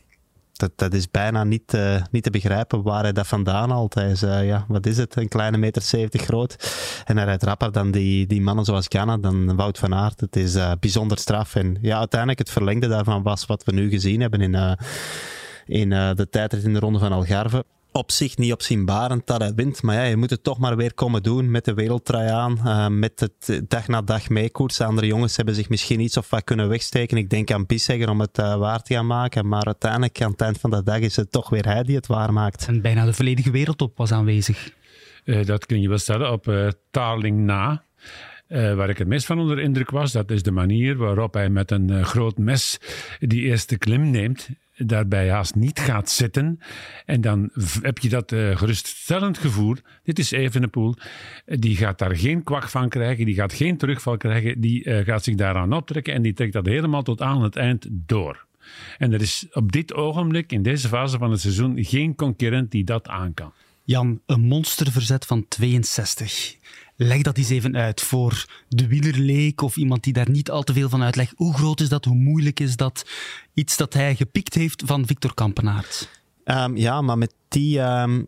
dat, 0.61 0.71
dat 0.75 0.93
is 0.93 1.11
bijna 1.11 1.43
niet, 1.43 1.73
uh, 1.73 2.01
niet 2.11 2.23
te 2.23 2.29
begrijpen 2.29 2.81
waar 2.81 3.03
hij 3.03 3.11
dat 3.11 3.27
vandaan 3.27 3.69
haalt. 3.69 3.93
Hij 3.93 4.11
is, 4.11 4.23
uh, 4.23 4.45
ja, 4.45 4.65
wat 4.67 4.85
is 4.85 4.97
het, 4.97 5.15
een 5.15 5.27
kleine 5.27 5.57
meter 5.57 5.81
70 5.81 6.21
groot. 6.21 6.73
En 7.05 7.15
hij 7.15 7.25
rijdt 7.25 7.43
rapper 7.43 7.71
dan 7.71 7.91
die, 7.91 8.27
die 8.27 8.41
mannen 8.41 8.65
zoals 8.65 8.85
Ghana, 8.89 9.17
dan 9.17 9.55
Wout 9.55 9.77
van 9.77 9.95
Aert. 9.95 10.19
Het 10.19 10.35
is 10.35 10.55
uh, 10.55 10.71
bijzonder 10.79 11.17
straf. 11.17 11.55
En 11.55 11.77
ja, 11.81 11.97
uiteindelijk 11.97 12.39
het 12.39 12.49
verlengde 12.49 12.87
daarvan 12.87 13.23
was 13.23 13.45
wat 13.45 13.63
we 13.63 13.71
nu 13.71 13.89
gezien 13.89 14.21
hebben 14.21 14.41
in, 14.41 14.77
in 15.65 15.89
de 15.89 16.27
tijdrit 16.29 16.63
in 16.63 16.73
de 16.73 16.79
Ronde 16.79 16.99
van 16.99 17.11
Algarve 17.11 17.65
op 17.91 18.11
zich 18.11 18.37
niet 18.37 18.51
opzienbarend 18.51 19.27
dat 19.27 19.41
hij 19.41 19.53
wint. 19.53 19.81
Maar 19.81 19.95
ja, 19.95 20.03
je 20.03 20.15
moet 20.15 20.29
het 20.29 20.43
toch 20.43 20.59
maar 20.59 20.75
weer 20.75 20.93
komen 20.93 21.23
doen 21.23 21.51
met 21.51 21.65
de 21.65 21.73
wereldtrui 21.73 22.29
aan. 22.29 22.59
Uh, 22.65 22.87
met 22.87 23.19
het 23.19 23.61
dag 23.67 23.87
na 23.87 24.01
dag 24.01 24.29
meekoersen. 24.29 24.85
Andere 24.85 25.07
jongens 25.07 25.35
hebben 25.35 25.55
zich 25.55 25.69
misschien 25.69 25.99
iets 25.99 26.17
of 26.17 26.29
wat 26.29 26.43
kunnen 26.43 26.69
wegsteken. 26.69 27.17
Ik 27.17 27.29
denk 27.29 27.51
aan 27.51 27.65
Bissegger 27.65 28.09
om 28.09 28.19
het 28.19 28.37
uh, 28.39 28.55
waar 28.55 28.81
te 28.81 28.93
gaan 28.93 29.07
maken. 29.07 29.47
Maar 29.47 29.65
uiteindelijk, 29.65 30.21
aan 30.21 30.31
het 30.31 30.41
eind 30.41 30.59
van 30.59 30.69
de 30.69 30.83
dag, 30.83 30.99
is 30.99 31.15
het 31.15 31.31
toch 31.31 31.49
weer 31.49 31.65
hij 31.65 31.83
die 31.83 31.95
het 31.95 32.07
waar 32.07 32.33
maakt. 32.33 32.67
En 32.67 32.81
bijna 32.81 33.05
de 33.05 33.13
volledige 33.13 33.51
wereldtop 33.51 33.97
was 33.97 34.11
aanwezig. 34.11 34.73
dat 35.45 35.65
kun 35.65 35.81
je 35.81 35.89
wel 35.89 35.97
stellen 35.97 36.31
op 36.31 36.73
Tarling 36.91 37.37
na. 37.37 37.83
Uh, 38.47 38.75
waar 38.75 38.89
ik 38.89 38.97
het 38.97 39.07
meest 39.07 39.25
van 39.25 39.39
onder 39.39 39.59
indruk 39.59 39.89
was, 39.89 40.11
dat 40.11 40.31
is 40.31 40.43
de 40.43 40.51
manier 40.51 40.97
waarop 40.97 41.33
hij 41.33 41.49
met 41.49 41.71
een 41.71 42.05
groot 42.05 42.37
mes 42.37 42.77
die 43.19 43.41
eerste 43.41 43.77
klim 43.77 44.09
neemt 44.09 44.49
daarbij 44.85 45.29
haast 45.29 45.55
niet 45.55 45.79
gaat 45.79 46.09
zitten. 46.09 46.59
En 47.05 47.21
dan 47.21 47.49
heb 47.81 47.97
je 47.97 48.09
dat 48.09 48.31
uh, 48.31 48.57
geruststellend 48.57 49.37
gevoel. 49.37 49.75
Dit 50.03 50.19
is 50.19 50.31
Evenepoel. 50.31 50.95
Die 51.45 51.75
gaat 51.75 51.99
daar 51.99 52.15
geen 52.15 52.43
kwak 52.43 52.69
van 52.69 52.89
krijgen. 52.89 53.25
Die 53.25 53.35
gaat 53.35 53.53
geen 53.53 53.77
terugval 53.77 54.17
krijgen. 54.17 54.61
Die 54.61 54.85
uh, 54.85 55.05
gaat 55.05 55.23
zich 55.23 55.35
daaraan 55.35 55.73
optrekken. 55.73 56.13
En 56.13 56.21
die 56.21 56.33
trekt 56.33 56.53
dat 56.53 56.65
helemaal 56.65 57.03
tot 57.03 57.21
aan 57.21 57.43
het 57.43 57.55
eind 57.55 57.87
door. 57.89 58.45
En 58.97 59.13
er 59.13 59.21
is 59.21 59.47
op 59.51 59.71
dit 59.71 59.93
ogenblik, 59.93 60.51
in 60.51 60.63
deze 60.63 60.87
fase 60.87 61.17
van 61.17 61.31
het 61.31 61.41
seizoen, 61.41 61.83
geen 61.83 62.15
concurrent 62.15 62.71
die 62.71 62.83
dat 62.83 63.07
aan 63.07 63.33
kan. 63.33 63.53
Jan, 63.83 64.21
een 64.25 64.41
monsterverzet 64.41 65.25
van 65.25 65.47
62. 65.47 66.55
Leg 67.03 67.21
dat 67.21 67.37
eens 67.37 67.49
even 67.49 67.77
uit 67.77 68.01
voor 68.01 68.45
de 68.67 68.87
wielerleek 68.87 69.61
of 69.61 69.75
iemand 69.75 70.03
die 70.03 70.13
daar 70.13 70.29
niet 70.29 70.49
al 70.49 70.63
te 70.63 70.73
veel 70.73 70.89
van 70.89 71.03
uitlegt. 71.03 71.33
Hoe 71.35 71.53
groot 71.53 71.79
is 71.79 71.89
dat? 71.89 72.05
Hoe 72.05 72.15
moeilijk 72.15 72.59
is 72.59 72.75
dat? 72.75 73.05
Iets 73.53 73.77
dat 73.77 73.93
hij 73.93 74.15
gepikt 74.15 74.53
heeft 74.53 74.83
van 74.85 75.05
Victor 75.05 75.33
Kampenaert. 75.33 76.09
Um, 76.45 76.77
ja, 76.77 77.01
maar 77.01 77.17
met 77.17 77.33
die, 77.47 77.79
um, 77.79 78.27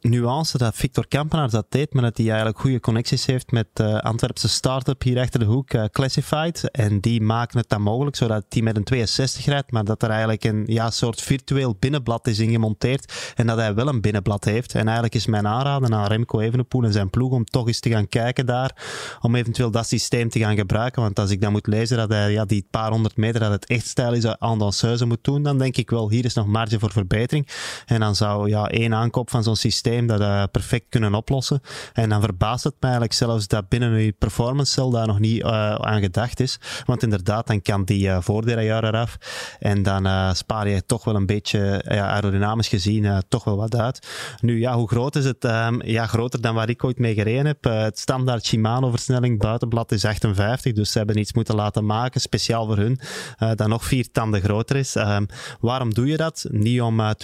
nuance 0.00 0.58
dat 0.58 0.76
Victor 0.76 1.08
Kampenaar 1.08 1.50
dat 1.50 1.66
deed, 1.68 1.92
maar 1.92 2.02
dat 2.02 2.16
hij 2.16 2.26
eigenlijk 2.26 2.58
goede 2.58 2.80
connecties 2.80 3.26
heeft 3.26 3.50
met 3.50 3.66
de 3.72 3.82
uh, 3.82 3.98
Antwerpse 3.98 4.48
start-up 4.48 5.02
hier 5.02 5.18
achter 5.20 5.40
de 5.40 5.46
hoek, 5.46 5.72
uh, 5.72 5.84
Classified. 5.84 6.70
En 6.70 7.00
die 7.00 7.20
maken 7.20 7.58
het 7.58 7.68
dan 7.68 7.82
mogelijk, 7.82 8.16
zodat 8.16 8.44
hij 8.48 8.62
met 8.62 8.76
een 8.76 8.84
62 8.84 9.44
rijdt, 9.44 9.70
maar 9.70 9.84
dat 9.84 10.02
er 10.02 10.10
eigenlijk 10.10 10.44
een 10.44 10.62
ja, 10.66 10.90
soort 10.90 11.22
virtueel 11.22 11.76
binnenblad 11.78 12.26
is 12.26 12.38
ingemonteerd 12.38 13.32
en 13.34 13.46
dat 13.46 13.58
hij 13.58 13.74
wel 13.74 13.88
een 13.88 14.00
binnenblad 14.00 14.44
heeft. 14.44 14.74
En 14.74 14.84
eigenlijk 14.84 15.14
is 15.14 15.26
mijn 15.26 15.46
aanraden 15.46 15.94
aan 15.94 16.06
Remco 16.06 16.40
Evenepoel 16.40 16.84
en 16.84 16.92
zijn 16.92 17.10
ploeg 17.10 17.32
om 17.32 17.44
toch 17.44 17.66
eens 17.66 17.80
te 17.80 17.90
gaan 17.90 18.08
kijken 18.08 18.46
daar, 18.46 18.76
om 19.20 19.34
eventueel 19.34 19.70
dat 19.70 19.86
systeem 19.86 20.28
te 20.28 20.38
gaan 20.38 20.56
gebruiken. 20.56 21.02
Want 21.02 21.18
als 21.18 21.30
ik 21.30 21.40
dan 21.40 21.52
moet 21.52 21.66
lezen 21.66 21.96
dat 21.96 22.08
hij 22.08 22.32
ja, 22.32 22.44
die 22.44 22.66
paar 22.70 22.90
honderd 22.90 23.16
meter, 23.16 23.40
dat 23.40 23.50
het 23.50 23.66
echt 23.66 23.86
stijl 23.86 24.12
is, 24.12 24.26
aan 24.26 24.58
danseuse 24.58 25.06
moet 25.06 25.24
doen, 25.24 25.42
dan 25.42 25.58
denk 25.58 25.76
ik 25.76 25.90
wel, 25.90 26.10
hier 26.10 26.24
is 26.24 26.34
nog 26.34 26.46
marge 26.46 26.78
voor 26.78 26.92
verbetering. 26.92 27.48
En 27.86 28.00
dan 28.00 28.16
zou 28.16 28.48
ja, 28.48 28.68
één 28.68 28.94
aankoop 28.94 29.30
van 29.30 29.42
zo'n 29.42 29.56
systeem 29.56 29.86
dat 29.96 30.20
uh, 30.20 30.42
perfect 30.52 30.86
kunnen 30.88 31.14
oplossen. 31.14 31.60
En 31.92 32.08
dan 32.08 32.20
verbaast 32.20 32.64
het 32.64 32.74
mij 32.80 32.90
eigenlijk 32.90 33.12
zelfs 33.12 33.46
dat 33.46 33.68
binnen 33.68 34.00
je 34.00 34.12
performance 34.12 34.72
cell 34.72 34.90
daar 34.90 35.06
nog 35.06 35.18
niet 35.18 35.42
uh, 35.42 35.74
aan 35.74 36.00
gedacht 36.00 36.40
is. 36.40 36.58
Want 36.84 37.02
inderdaad, 37.02 37.46
dan 37.46 37.62
kan 37.62 37.84
die 37.84 38.06
uh, 38.06 38.18
voordelen 38.20 38.84
eraf. 38.84 39.16
En 39.58 39.82
dan 39.82 40.34
spaar 40.36 40.68
je 40.68 40.86
toch 40.86 41.04
wel 41.04 41.14
een 41.14 41.26
beetje, 41.26 41.82
aerodynamisch 41.84 42.68
gezien, 42.68 43.22
toch 43.28 43.44
wel 43.44 43.56
wat 43.56 43.76
uit. 43.76 44.08
Nu, 44.40 44.60
ja, 44.60 44.74
hoe 44.74 44.88
groot 44.88 45.16
is 45.16 45.24
het? 45.24 45.44
Um, 45.44 45.82
ja, 45.82 46.06
groter 46.06 46.40
dan 46.40 46.54
waar 46.54 46.68
ik 46.68 46.84
ooit 46.84 46.98
mee 46.98 47.14
gereden 47.14 47.46
heb. 47.46 47.64
het 47.64 47.98
standaard 47.98 48.46
Shimano-versnelling 48.46 49.38
buitenblad 49.38 49.92
is 49.92 50.04
58, 50.04 50.72
dus 50.72 50.92
ze 50.92 50.98
hebben 50.98 51.18
iets 51.18 51.32
moeten 51.32 51.54
laten 51.54 51.86
maken, 51.86 52.20
speciaal 52.20 52.66
voor 52.66 52.76
hun, 52.76 53.00
dat 53.38 53.66
nog 53.66 53.84
vier 53.84 54.10
tanden 54.10 54.40
groter 54.40 54.76
is. 54.76 54.94
Um, 54.94 55.26
waarom 55.60 55.94
doe 55.94 56.06
je 56.06 56.16
dat? 56.16 56.46
Niet 56.50 56.80
om 56.80 57.00
62-11 57.00 57.14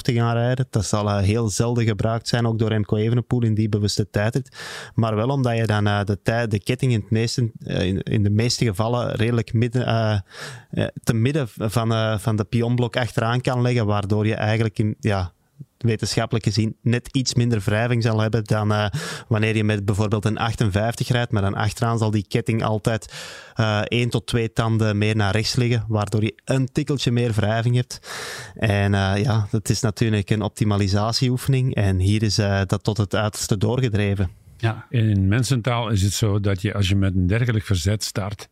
te 0.00 0.12
gaan 0.12 0.34
rijden. 0.34 0.66
Dat 0.70 0.84
zal 0.84 1.18
heel 1.18 1.48
zelden 1.48 1.81
gebruikt 1.84 2.28
zijn, 2.28 2.46
ook 2.46 2.58
door 2.58 2.68
Remco 2.68 2.96
Evenepoel 2.96 3.42
in 3.42 3.54
die 3.54 3.68
bewuste 3.68 4.10
tijd. 4.10 4.56
Maar 4.94 5.16
wel 5.16 5.28
omdat 5.28 5.56
je 5.56 5.66
dan 5.66 5.86
uh, 5.86 6.04
de, 6.04 6.22
tijd, 6.22 6.50
de 6.50 6.60
ketting 6.60 6.92
in, 6.92 7.06
het 7.08 7.36
uh, 7.36 7.82
in, 7.82 8.02
in, 8.02 8.22
de 8.22 8.30
meeste 8.30 8.64
gevallen 8.64 9.12
redelijk 9.12 9.52
midden, 9.52 9.88
uh, 9.88 10.86
te 11.02 11.14
midden 11.14 11.48
van, 11.48 12.20
van 12.20 12.36
de 12.36 12.44
pionblok 12.44 12.96
achteraan 12.96 13.40
kan 13.40 13.62
leggen, 13.62 13.86
waardoor 13.86 14.26
je 14.26 14.34
eigenlijk 14.34 14.78
in, 14.78 14.96
ja, 15.00 15.32
wetenschappelijk 15.82 16.44
gezien 16.44 16.76
net 16.80 17.08
iets 17.12 17.34
minder 17.34 17.60
wrijving 17.60 18.02
zal 18.02 18.20
hebben 18.20 18.44
dan 18.44 18.72
uh, 18.72 18.86
wanneer 19.28 19.56
je 19.56 19.64
met 19.64 19.84
bijvoorbeeld 19.84 20.24
een 20.24 20.38
58 20.38 21.08
rijdt. 21.08 21.32
Maar 21.32 21.42
dan 21.42 21.54
achteraan 21.54 21.98
zal 21.98 22.10
die 22.10 22.26
ketting 22.28 22.64
altijd 22.64 23.12
uh, 23.60 23.80
één 23.80 24.08
tot 24.08 24.26
twee 24.26 24.52
tanden 24.52 24.98
meer 24.98 25.16
naar 25.16 25.32
rechts 25.32 25.56
liggen, 25.56 25.84
waardoor 25.88 26.22
je 26.22 26.40
een 26.44 26.68
tikkeltje 26.72 27.10
meer 27.10 27.32
wrijving 27.32 27.74
hebt. 27.74 27.98
En 28.54 28.92
uh, 28.92 29.12
ja, 29.22 29.46
dat 29.50 29.68
is 29.68 29.80
natuurlijk 29.80 30.30
een 30.30 30.42
optimalisatieoefening. 30.42 31.74
En 31.74 31.98
hier 31.98 32.22
is 32.22 32.34
dat 32.66 32.78
tot 32.82 32.96
het 32.96 33.14
uiterste 33.14 33.58
doorgedreven. 33.58 34.30
Ja. 34.62 34.86
In 34.88 35.28
mensentaal 35.28 35.88
is 35.88 36.02
het 36.02 36.12
zo 36.12 36.40
dat 36.40 36.62
je 36.62 36.74
als 36.74 36.88
je 36.88 36.96
met 36.96 37.14
een 37.14 37.26
dergelijk 37.26 37.64
verzet 37.64 38.04
start, 38.04 38.48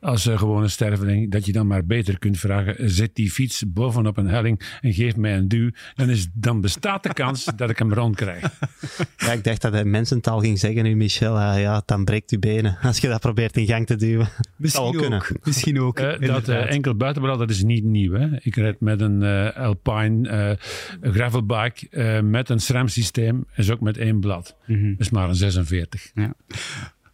als 0.00 0.26
uh, 0.26 0.38
gewone 0.38 0.68
sterveling, 0.68 1.30
dat 1.30 1.46
je 1.46 1.52
dan 1.52 1.66
maar 1.66 1.86
beter 1.86 2.18
kunt 2.18 2.38
vragen, 2.38 2.90
zet 2.90 3.14
die 3.14 3.30
fiets 3.30 3.64
bovenop 3.72 4.16
een 4.16 4.28
helling 4.28 4.78
en 4.80 4.92
geef 4.92 5.16
mij 5.16 5.36
een 5.36 5.48
duw. 5.48 5.70
Dan, 5.94 6.08
is, 6.08 6.28
dan 6.32 6.60
bestaat 6.60 7.02
de 7.02 7.12
kans 7.12 7.44
dat 7.56 7.70
ik 7.70 7.78
hem 7.78 7.92
rond 7.92 8.16
krijg. 8.16 8.42
Ja, 9.16 9.32
ik 9.32 9.44
dacht 9.44 9.62
dat 9.62 9.72
hij 9.72 9.84
mensentaal 9.84 10.40
ging 10.40 10.58
zeggen 10.58 10.82
nu, 10.82 10.96
Michel, 10.96 11.36
uh, 11.36 11.60
ja, 11.60 11.82
dan 11.84 12.04
breekt 12.04 12.32
u 12.32 12.38
benen 12.38 12.78
als 12.82 12.98
je 12.98 13.08
dat 13.08 13.20
probeert 13.20 13.56
in 13.56 13.66
gang 13.66 13.86
te 13.86 13.96
duwen. 13.96 14.28
Misschien 14.56 14.84
ook, 14.84 14.96
kunnen. 14.96 15.22
Misschien 15.42 15.80
ook. 15.80 16.00
Uh, 16.00 16.20
dat 16.20 16.48
enkel 16.48 16.94
buitenblad, 16.94 17.38
dat 17.38 17.50
is 17.50 17.62
niet 17.62 17.84
nieuw. 17.84 18.12
Hè? 18.12 18.28
Ik 18.40 18.56
rijd 18.56 18.80
met 18.80 19.00
een 19.00 19.22
Alpine 19.54 20.58
gravelbike 21.00 22.22
met 22.22 22.48
een 22.48 22.60
SRAM 22.60 22.88
systeem, 22.88 23.44
is 23.54 23.70
ook 23.70 23.80
met 23.80 23.96
één 23.96 24.20
blad. 24.20 24.56
Mm 24.66 24.78
-hmm. 24.78 24.94
is 24.98 25.10
maar 25.10 25.28
een 25.28 25.34
46. 25.34 26.10
Ja. 26.14 26.34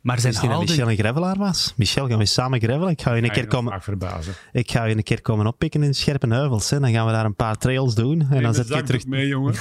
Maar 0.03 0.21
zijn 0.21 0.33
Misschien 0.33 0.51
dat 0.51 0.69
Michel 0.69 0.91
een 0.91 0.97
gravelaar 0.97 1.39
was? 1.39 1.75
Michel, 1.77 2.09
gaan 2.09 2.19
we 2.19 2.27
samen 2.27 2.61
gravelen? 2.61 2.91
Ik 2.91 3.03
ga 3.03 3.15
je 3.15 3.23
een 3.23 3.31
keer 3.31 3.47
komen... 3.47 3.83
verbazen. 3.83 4.35
Ik 4.53 4.71
ga 4.71 4.85
je 4.85 4.97
een 4.97 5.03
keer 5.03 5.21
komen 5.21 5.47
oppikken 5.47 5.83
in 5.83 5.95
Scherpenheuvels. 5.95 6.71
Hè. 6.71 6.81
Dan 6.81 6.93
gaan 6.93 7.07
we 7.07 7.13
daar 7.13 7.25
een 7.25 7.35
paar 7.35 7.57
trails 7.57 7.95
doen. 7.95 8.21
En 8.21 8.29
nee, 8.31 8.43
dan 8.43 8.55
zet 8.55 8.69
je 8.69 8.83
terug... 8.83 9.07
mee, 9.07 9.27
jongen. 9.27 9.55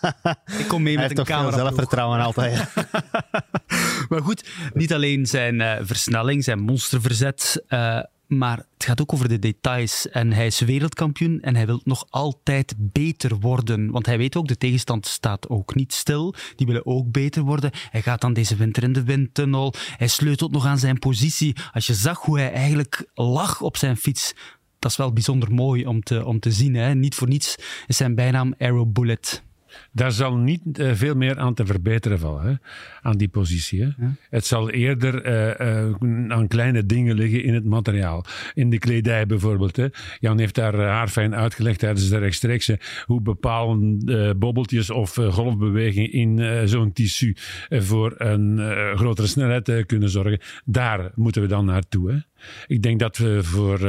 ik 0.60 0.64
kom 0.68 0.82
mee 0.82 0.96
Hij 0.98 1.08
met 1.08 1.18
een 1.18 1.24
camera. 1.24 1.50
Hij 1.50 1.58
zelfvertrouwen 1.58 2.20
altijd. 2.20 2.74
maar 4.08 4.22
goed, 4.22 4.48
niet 4.74 4.92
alleen 4.92 5.26
zijn 5.26 5.54
uh, 5.54 5.72
versnelling, 5.80 6.44
zijn 6.44 6.60
monsterverzet... 6.60 7.64
Uh, 7.68 8.00
maar 8.28 8.56
het 8.56 8.84
gaat 8.84 9.00
ook 9.00 9.12
over 9.12 9.28
de 9.28 9.38
details. 9.38 10.08
En 10.08 10.32
hij 10.32 10.46
is 10.46 10.60
wereldkampioen 10.60 11.40
en 11.40 11.56
hij 11.56 11.66
wil 11.66 11.80
nog 11.84 12.06
altijd 12.10 12.74
beter 12.78 13.38
worden. 13.38 13.90
Want 13.90 14.06
hij 14.06 14.18
weet 14.18 14.36
ook, 14.36 14.48
de 14.48 14.56
tegenstand 14.56 15.06
staat 15.06 15.48
ook 15.48 15.74
niet 15.74 15.92
stil. 15.92 16.34
Die 16.56 16.66
willen 16.66 16.86
ook 16.86 17.10
beter 17.10 17.42
worden. 17.42 17.70
Hij 17.90 18.02
gaat 18.02 18.20
dan 18.20 18.32
deze 18.32 18.56
winter 18.56 18.82
in 18.82 18.92
de 18.92 19.04
windtunnel. 19.04 19.74
Hij 19.96 20.08
sleutelt 20.08 20.52
nog 20.52 20.66
aan 20.66 20.78
zijn 20.78 20.98
positie. 20.98 21.56
Als 21.72 21.86
je 21.86 21.94
zag 21.94 22.20
hoe 22.20 22.38
hij 22.38 22.52
eigenlijk 22.52 23.10
lag 23.14 23.60
op 23.60 23.76
zijn 23.76 23.96
fiets, 23.96 24.34
dat 24.78 24.90
is 24.90 24.96
wel 24.96 25.12
bijzonder 25.12 25.52
mooi 25.52 25.86
om 25.86 26.02
te, 26.02 26.24
om 26.24 26.40
te 26.40 26.52
zien. 26.52 26.74
Hè? 26.74 26.94
Niet 26.94 27.14
voor 27.14 27.28
niets 27.28 27.56
is 27.86 27.96
zijn 27.96 28.14
bijnaam 28.14 28.54
Arrow 28.58 28.92
Bullet. 28.92 29.46
Daar 29.92 30.12
zal 30.12 30.36
niet 30.36 30.60
uh, 30.72 30.92
veel 30.94 31.14
meer 31.14 31.38
aan 31.38 31.54
te 31.54 31.66
verbeteren 31.66 32.18
vallen, 32.18 32.44
hè? 32.44 32.54
aan 33.02 33.16
die 33.16 33.28
positie. 33.28 33.82
Hè? 33.82 33.86
Ja. 33.86 34.14
Het 34.30 34.46
zal 34.46 34.70
eerder 34.70 35.26
uh, 35.26 35.90
uh, 35.90 36.32
aan 36.32 36.48
kleine 36.48 36.86
dingen 36.86 37.14
liggen 37.14 37.42
in 37.42 37.54
het 37.54 37.64
materiaal. 37.64 38.24
In 38.54 38.70
de 38.70 38.78
kledij 38.78 39.26
bijvoorbeeld. 39.26 39.76
Hè? 39.76 39.86
Jan 40.20 40.38
heeft 40.38 40.54
daar 40.54 40.80
haarfijn 40.80 41.34
uitgelegd 41.34 41.78
tijdens 41.78 42.08
de 42.08 42.18
rechtstreekse 42.18 42.78
hoe 43.04 43.20
bepaalde 43.20 44.34
bobbeltjes 44.38 44.90
of 44.90 45.14
golfbewegingen 45.14 46.12
in 46.12 46.68
zo'n 46.68 46.92
tissu 46.92 47.36
voor 47.68 48.14
een 48.16 48.58
grotere 48.96 49.26
snelheid 49.26 49.86
kunnen 49.86 50.10
zorgen. 50.10 50.40
Daar 50.64 51.10
moeten 51.14 51.42
we 51.42 51.48
dan 51.48 51.64
naartoe. 51.64 52.10
Hè? 52.10 52.18
Ik 52.66 52.82
denk 52.82 52.98
dat 52.98 53.16
we 53.16 53.42
voor 53.42 53.80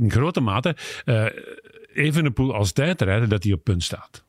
in 0.00 0.10
grote 0.10 0.40
mate 0.40 0.76
even 1.94 2.24
een 2.24 2.32
poel 2.32 2.54
als 2.54 2.72
tijdrijder 2.72 3.28
dat 3.28 3.42
hij 3.42 3.52
op 3.52 3.64
punt 3.64 3.82
staat. 3.82 4.24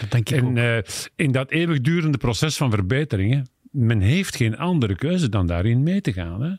Dat 0.00 0.10
denk 0.10 0.30
ik 0.30 0.36
en 0.36 0.56
uh, 0.56 0.78
in 1.16 1.32
dat 1.32 1.50
eeuwigdurende 1.50 2.18
proces 2.18 2.56
van 2.56 2.70
verbeteringen, 2.70 3.48
men 3.70 4.00
heeft 4.00 4.36
geen 4.36 4.56
andere 4.56 4.96
keuze 4.96 5.28
dan 5.28 5.46
daarin 5.46 5.82
mee 5.82 6.00
te 6.00 6.12
gaan. 6.12 6.42
Hè? 6.42 6.52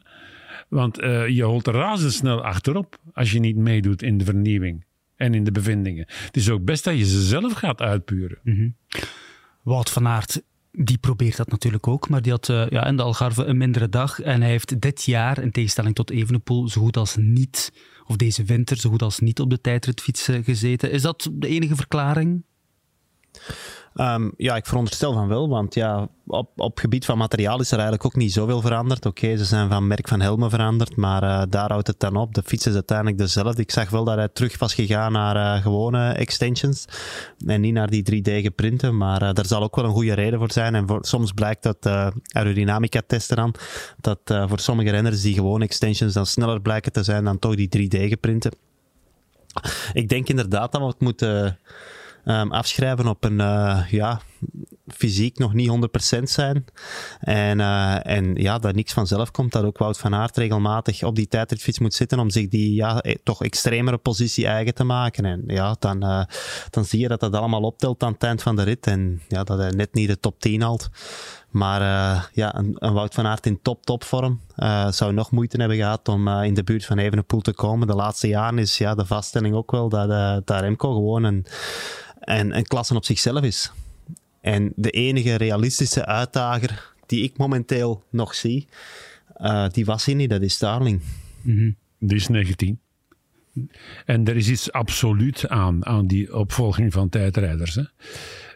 Want 0.70 1.02
uh, 1.02 1.28
je 1.28 1.44
holt 1.44 1.68
razendsnel 1.68 2.44
achterop 2.44 2.98
als 3.14 3.32
je 3.32 3.40
niet 3.40 3.56
meedoet 3.56 4.02
in 4.02 4.18
de 4.18 4.26
vernieuwing 4.26 4.86
en 5.16 5.34
in 5.34 5.44
de 5.44 5.52
bevindingen. 5.52 6.06
Het 6.08 6.36
is 6.36 6.50
ook 6.50 6.64
best 6.64 6.84
dat 6.84 6.98
je 6.98 7.06
ze 7.06 7.22
zelf 7.22 7.54
gaat 7.54 7.82
uitpuren. 7.82 8.38
Mm 8.44 8.56
-hmm. 8.56 8.76
Wout 9.64 9.90
van 9.90 10.08
Aert, 10.08 10.42
die 10.72 10.98
probeert 10.98 11.38
dat 11.38 11.50
natuurlijk 11.50 11.88
ook, 11.88 12.10
maar 12.10 12.22
die 12.22 12.32
had 12.32 12.50
uh, 12.50 12.70
ja, 12.70 12.86
in 12.86 12.96
de 12.96 13.04
Algarve 13.04 13.44
een 13.44 13.58
mindere 13.58 13.90
dag. 13.90 14.22
En 14.22 14.42
hij 14.42 14.50
heeft 14.50 14.82
dit 14.82 15.04
jaar, 15.04 15.42
in 15.42 15.52
tegenstelling 15.52 15.96
tot 15.96 16.10
Evenepoel, 16.10 16.68
zo 16.68 16.82
goed 16.82 16.98
als 16.98 17.16
niet, 17.16 17.74
of 18.06 18.16
deze 18.16 18.44
winter, 18.44 18.78
zo 18.78 18.90
goed 18.90 19.02
als 19.02 19.20
niet 19.20 19.40
op 19.40 19.50
de 19.50 19.62
tijdritfiets 19.62 20.30
gezeten. 20.44 20.92
Is 20.92 21.02
dat 21.02 21.30
de 21.34 21.48
enige 21.48 21.76
verklaring? 21.76 22.44
Um, 24.00 24.34
ja, 24.38 24.56
ik 24.56 24.66
veronderstel 24.66 25.14
van 25.14 25.28
wel, 25.28 25.50
want 25.50 25.74
ja, 25.74 26.08
op, 26.26 26.50
op 26.56 26.80
gebied 26.80 27.06
van 27.06 27.18
materiaal 27.18 27.60
is 27.60 27.68
er 27.68 27.78
eigenlijk 27.78 28.06
ook 28.06 28.16
niet 28.16 28.34
zoveel 28.34 28.62
veranderd. 28.62 29.06
Oké, 29.06 29.38
ze 29.38 29.46
zijn 29.46 29.70
van 29.70 29.88
merk 29.88 30.08
van 30.08 30.22
helmen 30.22 30.50
veranderd, 30.50 30.96
maar 30.96 31.24
uh, 31.24 31.42
daar 31.50 31.72
houdt 31.72 31.88
het 31.88 32.00
dan 32.00 32.16
op. 32.16 32.34
De 32.34 32.42
fiets 32.46 32.68
is 32.68 32.74
uiteindelijk 32.74 33.18
dezelfde. 33.18 33.62
Ik 33.62 33.72
zag 33.72 33.90
wel 33.90 34.04
dat 34.04 34.16
hij 34.16 34.28
terug 34.28 34.60
was 34.60 34.74
gegaan 34.74 35.12
naar 35.12 35.36
uh, 35.36 35.62
gewone 35.62 36.12
extensions 36.12 36.86
en 37.46 37.62
niet 37.62 37.74
naar 37.74 37.90
die 37.90 38.22
3D 38.24 38.44
geprinten, 38.44 38.98
maar 38.98 39.24
uh, 39.24 39.34
daar 39.34 39.46
zal 39.46 39.64
ook 39.64 39.76
wel 39.76 39.86
een 39.86 39.92
goede 39.92 40.14
reden 40.14 40.40
voor 40.40 40.52
zijn. 40.52 40.76
En 40.76 40.86
soms 41.02 41.32
blijkt 41.32 41.64
dat 41.64 41.86
aerodynamica 42.32 43.02
testen 43.08 43.36
dan, 43.36 43.54
dat 44.02 44.20
voor 44.24 44.60
sommige 44.60 44.90
renners 44.90 45.22
die 45.22 45.34
gewone 45.34 45.64
extensions 45.64 46.14
dan 46.14 46.26
sneller 46.26 46.62
blijken 46.62 46.92
te 46.92 47.04
zijn 47.04 47.24
dan 47.24 47.40
toch 47.40 47.56
die 47.56 47.70
3D 47.78 48.10
geprinten. 48.10 48.52
Ik 49.94 50.10
denk 50.10 50.28
inderdaad 50.28 50.72
dat 50.72 50.82
we 50.82 50.88
het 50.88 51.00
moeten 51.00 51.60
um, 52.28 52.52
afschrijven 52.52 53.08
op 53.08 53.24
een, 53.24 53.40
uh, 53.40 53.84
ja, 53.90 54.22
fysiek 54.88 55.38
nog 55.38 55.54
niet 55.54 55.70
100% 56.20 56.24
zijn. 56.24 56.66
En, 57.20 57.60
uh, 57.60 58.06
en 58.06 58.36
ja, 58.36 58.60
dat 58.60 58.76
niks 58.76 58.94
vanzelf 58.94 59.32
komt. 59.32 59.52
Dat 59.52 59.64
ook 59.64 59.78
Wout 59.78 59.98
van 59.98 60.16
Aert 60.16 60.38
regelmatig 60.38 61.04
op 61.04 61.16
die 61.16 61.28
tijdritfiets 61.28 61.80
moet 61.80 61.94
zitten 61.94 62.20
om 62.20 62.30
zich 62.30 62.48
die 62.48 62.74
ja, 62.74 63.00
e, 63.02 63.16
toch 63.24 63.44
extremere 63.44 63.98
positie 63.98 64.48
eigen 64.48 64.74
te 64.74 64.84
maken. 64.84 65.26
En 65.26 65.44
ja, 65.48 65.76
dan, 65.80 66.00
dan 66.70 66.86
zie 66.86 67.00
je 67.00 67.08
dat 67.08 67.20
dat 67.20 67.34
allemaal 67.34 67.62
optelt 67.62 68.04
aan 68.04 68.14
het 68.14 68.24
eind 68.24 68.42
van 68.42 68.56
de 68.56 68.64
rit. 68.64 68.88
En 68.88 69.22
ja, 69.28 69.44
dat 69.44 69.58
hij 69.58 69.72
net 69.72 69.94
niet 69.94 70.08
de 70.08 70.20
top 70.20 70.40
10 70.40 70.62
haalt. 70.62 70.90
Maar 71.50 71.82
ja, 72.34 72.56
een, 72.56 72.76
een, 72.80 72.94
Wout 72.94 73.14
van 73.14 73.26
Aert 73.26 73.46
in 73.46 73.62
top, 73.62 73.86
topvorm 73.86 74.42
uh, 74.58 74.92
zou 74.92 75.14
nog 75.14 75.32
moeite 75.32 75.58
hebben 75.58 75.78
gehad 75.78 76.08
om 76.08 76.28
in 76.28 76.54
de 76.54 76.64
buurt 76.64 76.86
van 76.86 76.98
Evenepoel 76.98 77.42
te 77.42 77.54
komen. 77.54 77.88
De 77.88 77.96
laatste 77.96 78.28
jaren 78.28 78.60
is 78.60 78.78
ja, 78.78 78.96
de 78.96 79.06
vaststelling 79.06 79.56
ook 79.56 79.72
wel 79.72 79.90
dat, 79.90 80.10
dat 80.46 80.60
Remco 80.60 80.94
gewoon 80.94 81.24
een, 81.24 81.46
een, 82.28 82.58
een 82.58 82.68
klasse 82.68 82.96
op 82.96 83.06
zichzelf 83.06 83.44
is. 83.44 83.72
En 84.42 84.74
de 84.76 84.90
enige 84.90 85.36
realistische 85.36 86.06
uitdager 86.06 86.94
die 87.06 87.24
ik 87.24 87.38
momenteel 87.38 88.04
nog 88.10 88.36
zie, 88.36 88.68
die 89.72 89.86
was 89.86 90.06
hier 90.06 90.16
niet, 90.16 90.30
dat 90.30 90.42
is 90.42 90.54
Starling. 90.54 91.02
Mm 91.42 91.58
-hmm. 91.58 91.76
Die 92.00 92.18
is 92.18 92.28
19. 92.28 92.80
En 94.06 94.26
er 94.26 94.36
is 94.36 94.50
iets 94.50 94.72
absoluut 94.72 95.48
aan, 95.48 95.86
aan 95.86 96.08
die 96.08 96.36
opvolging 96.36 96.94
van 96.94 97.10
tijdrijders. 97.10 97.76
Hè? 97.76 97.84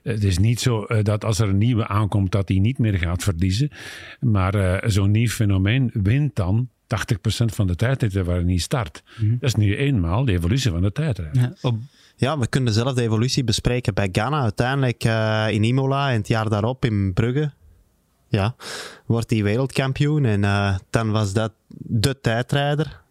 Het 0.03 0.23
is 0.23 0.37
niet 0.37 0.59
zo 0.59 0.85
uh, 0.87 1.03
dat 1.03 1.25
als 1.25 1.39
er 1.39 1.49
een 1.49 1.57
nieuwe 1.57 1.87
aankomt, 1.87 2.31
dat 2.31 2.49
hij 2.49 2.59
niet 2.59 2.77
meer 2.77 2.97
gaat 2.97 3.23
verliezen. 3.23 3.71
Maar 4.19 4.55
uh, 4.55 4.77
zo'n 4.89 5.11
nieuw 5.11 5.27
fenomeen 5.27 5.89
wint 5.93 6.35
dan 6.35 6.69
80% 6.69 6.73
van 7.45 7.67
de 7.67 7.75
tijdritten 7.75 8.25
waar 8.25 8.41
hij 8.41 8.57
start. 8.57 9.03
Mm 9.17 9.27
-hmm. 9.27 9.37
Dat 9.39 9.49
is 9.49 9.55
nu 9.55 9.75
eenmaal 9.75 10.25
de 10.25 10.31
evolutie 10.31 10.71
van 10.71 10.81
de 10.81 10.91
tijdrit. 10.91 11.35
Ja, 11.35 11.53
op... 11.61 11.75
ja, 12.21 12.37
we 12.37 12.47
kunnen 12.47 12.73
zelf 12.73 12.93
de 12.93 13.01
evolutie 13.01 13.43
bespreken 13.43 13.93
bij 13.93 14.09
Ghana. 14.11 14.41
Uiteindelijk 14.41 15.03
uh, 15.03 15.47
in 15.49 15.63
Imola 15.63 16.09
en 16.09 16.17
het 16.17 16.27
jaar 16.27 16.49
daarop 16.49 16.85
in 16.85 17.13
Brugge. 17.13 17.51
Ja, 18.27 18.55
wordt 19.05 19.29
hij 19.29 19.43
wereldkampioen 19.43 20.25
en 20.25 20.41
dan 20.89 21.11
was 21.11 21.33
dat 21.33 21.51
de 21.67 22.19
tijdrijder. 22.21 23.01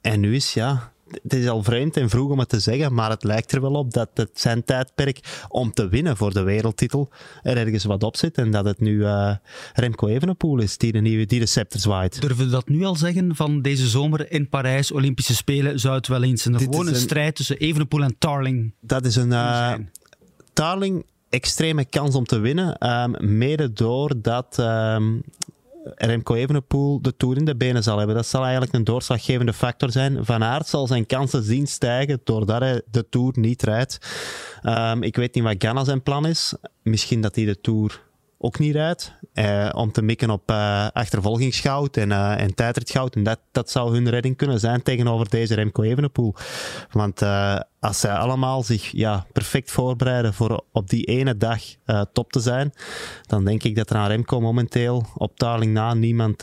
En 0.00 0.20
nu 0.20 0.34
is 0.34 0.54
ja, 0.54 0.92
het 1.22 1.34
is 1.34 1.48
al 1.48 1.62
vreemd 1.62 1.96
en 1.96 2.08
vroeg 2.08 2.30
om 2.30 2.38
het 2.38 2.48
te 2.48 2.60
zeggen, 2.60 2.94
maar 2.94 3.10
het 3.10 3.24
lijkt 3.24 3.52
er 3.52 3.60
wel 3.60 3.72
op 3.72 3.92
dat 3.92 4.08
het 4.14 4.30
zijn 4.34 4.64
tijdperk 4.64 5.46
om 5.48 5.72
te 5.72 5.88
winnen 5.88 6.16
voor 6.16 6.32
de 6.32 6.42
wereldtitel 6.42 7.10
er 7.42 7.56
ergens 7.56 7.84
wat 7.84 8.02
op 8.02 8.16
zit. 8.16 8.38
En 8.38 8.50
dat 8.50 8.64
het 8.64 8.80
nu 8.80 8.94
uh, 8.94 9.34
Remco 9.74 10.06
Evenepoel 10.06 10.60
is 10.60 10.78
die 10.78 10.92
de, 10.92 11.00
nieuwe, 11.00 11.26
die 11.26 11.40
de 11.40 11.46
scepter 11.46 11.80
zwaait. 11.80 12.20
Durven 12.20 12.44
we 12.44 12.50
dat 12.50 12.68
nu 12.68 12.84
al 12.84 12.96
zeggen 12.96 13.36
van 13.36 13.62
deze 13.62 13.88
zomer 13.88 14.32
in 14.32 14.48
Parijs, 14.48 14.92
Olympische 14.92 15.34
Spelen, 15.34 15.80
zou 15.80 15.94
het 15.94 16.06
wel 16.08 16.22
eens 16.22 16.44
een 16.44 16.58
gewone 16.58 16.90
een, 16.90 16.96
strijd 16.96 17.34
tussen 17.34 17.56
Evenepoel 17.56 18.02
en 18.02 18.16
Tarling 18.18 18.72
Dat 18.80 19.04
is 19.04 19.16
een... 19.16 19.30
Uh, 19.30 19.74
Tarling 20.52 21.04
extreme 21.28 21.84
kans 21.84 22.14
om 22.14 22.24
te 22.24 22.38
winnen. 22.38 22.90
Um, 23.02 23.38
mede 23.38 23.72
doordat 23.72 24.56
um, 24.58 25.22
Remco 25.94 26.34
Evenepoel 26.34 27.02
de 27.02 27.16
Tour 27.16 27.36
in 27.36 27.44
de 27.44 27.56
benen 27.56 27.82
zal 27.82 27.98
hebben. 27.98 28.16
Dat 28.16 28.26
zal 28.26 28.42
eigenlijk 28.42 28.72
een 28.72 28.84
doorslaggevende 28.84 29.52
factor 29.52 29.90
zijn. 29.90 30.24
Van 30.24 30.44
Aert 30.44 30.66
zal 30.66 30.86
zijn 30.86 31.06
kansen 31.06 31.42
zien 31.42 31.66
stijgen 31.66 32.20
doordat 32.24 32.60
hij 32.60 32.82
de 32.90 33.08
Tour 33.08 33.32
niet 33.34 33.62
rijdt. 33.62 33.98
Um, 34.62 35.02
ik 35.02 35.16
weet 35.16 35.34
niet 35.34 35.44
wat 35.44 35.54
Ganna 35.58 35.84
zijn 35.84 36.02
plan 36.02 36.26
is. 36.26 36.54
Misschien 36.82 37.20
dat 37.20 37.34
hij 37.34 37.44
de 37.44 37.60
Tour 37.60 38.00
ook 38.38 38.58
niet 38.58 38.74
rijdt. 38.74 39.12
Uh, 39.34 39.68
om 39.72 39.92
te 39.92 40.02
mikken 40.02 40.30
op 40.30 40.50
uh, 40.50 40.88
achtervolgingsgoud 40.92 41.96
en, 41.96 42.10
uh, 42.10 42.40
en 42.40 42.54
tijdritgoud. 42.54 43.14
En 43.14 43.22
dat, 43.22 43.40
dat 43.52 43.70
zou 43.70 43.92
hun 43.92 44.10
redding 44.10 44.36
kunnen 44.36 44.60
zijn 44.60 44.82
tegenover 44.82 45.28
deze 45.28 45.54
Remco 45.54 45.82
Evenepoel. 45.82 46.34
Want 46.90 47.22
als 47.80 48.00
zij 48.00 48.12
allemaal 48.12 48.62
zich 48.62 48.90
ja, 48.90 49.26
perfect 49.32 49.70
voorbereiden 49.70 50.34
voor 50.34 50.64
op 50.72 50.88
die 50.88 51.04
ene 51.04 51.36
dag 51.36 51.60
top 52.12 52.32
te 52.32 52.40
zijn, 52.40 52.72
dan 53.26 53.44
denk 53.44 53.62
ik 53.62 53.76
dat 53.76 53.90
er 53.90 53.96
aan 53.96 54.08
Remco 54.08 54.40
momenteel 54.40 55.06
op 55.14 55.36
Tarling 55.36 55.72
na 55.72 55.94
niemand 55.94 56.42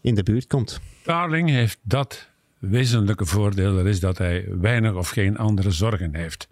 in 0.00 0.14
de 0.14 0.22
buurt 0.22 0.46
komt. 0.46 0.80
Tarling 1.02 1.50
heeft 1.50 1.78
dat 1.82 2.28
wezenlijke 2.58 3.26
voordeel, 3.26 3.74
dat 3.74 3.86
is 3.86 4.00
dat 4.00 4.18
hij 4.18 4.46
weinig 4.60 4.94
of 4.94 5.08
geen 5.08 5.38
andere 5.38 5.70
zorgen 5.70 6.14
heeft. 6.14 6.48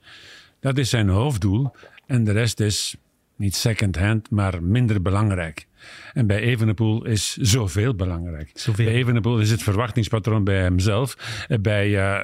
Dat 0.61 0.79
is 0.79 0.91
zijn 0.91 1.09
hoofddoel 1.09 1.71
en 2.07 2.25
de 2.25 2.33
rest 2.33 2.61
is 2.61 2.97
niet 3.37 3.55
second-hand, 3.55 4.31
maar 4.31 4.63
minder 4.63 5.03
belangrijk. 5.03 5.67
En 6.13 6.27
bij 6.27 6.41
Evenepoel 6.41 7.05
is 7.05 7.37
zoveel 7.37 7.95
belangrijk. 7.95 8.51
Zoveel. 8.55 8.85
Bij 8.85 8.95
Evenepoel 8.95 9.39
is 9.39 9.51
het 9.51 9.63
verwachtingspatroon 9.63 10.45
bij 10.45 10.61
hemzelf, 10.63 11.17
bij 11.61 11.89
uh, 11.89 12.19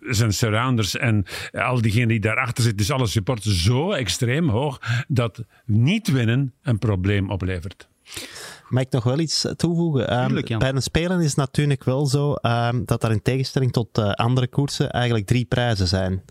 zijn 0.00 0.32
surrounders 0.32 0.96
en 0.96 1.24
al 1.52 1.80
diegenen 1.80 2.08
die 2.08 2.20
daarachter 2.20 2.62
zitten, 2.62 2.86
dus 2.86 2.90
alle 2.90 3.06
supporters 3.06 3.62
zo 3.62 3.92
extreem 3.92 4.48
hoog 4.48 4.80
dat 5.08 5.44
niet 5.64 6.12
winnen 6.12 6.54
een 6.62 6.78
probleem 6.78 7.30
oplevert. 7.30 7.88
Mag 8.68 8.82
ik 8.82 8.90
nog 8.90 9.04
wel 9.04 9.18
iets 9.18 9.46
toevoegen? 9.56 10.06
Tuurlijk, 10.06 10.48
um, 10.48 10.58
bij 10.58 10.68
een 10.68 10.82
spelen 10.82 11.20
is 11.20 11.26
het 11.26 11.36
natuurlijk 11.36 11.84
wel 11.84 12.06
zo 12.06 12.34
um, 12.42 12.84
dat 12.84 13.04
er 13.04 13.10
in 13.10 13.22
tegenstelling 13.22 13.72
tot 13.72 13.98
uh, 13.98 14.10
andere 14.10 14.48
koersen 14.48 14.90
eigenlijk 14.90 15.26
drie 15.26 15.44
prijzen 15.44 15.88
zijn 15.88 16.22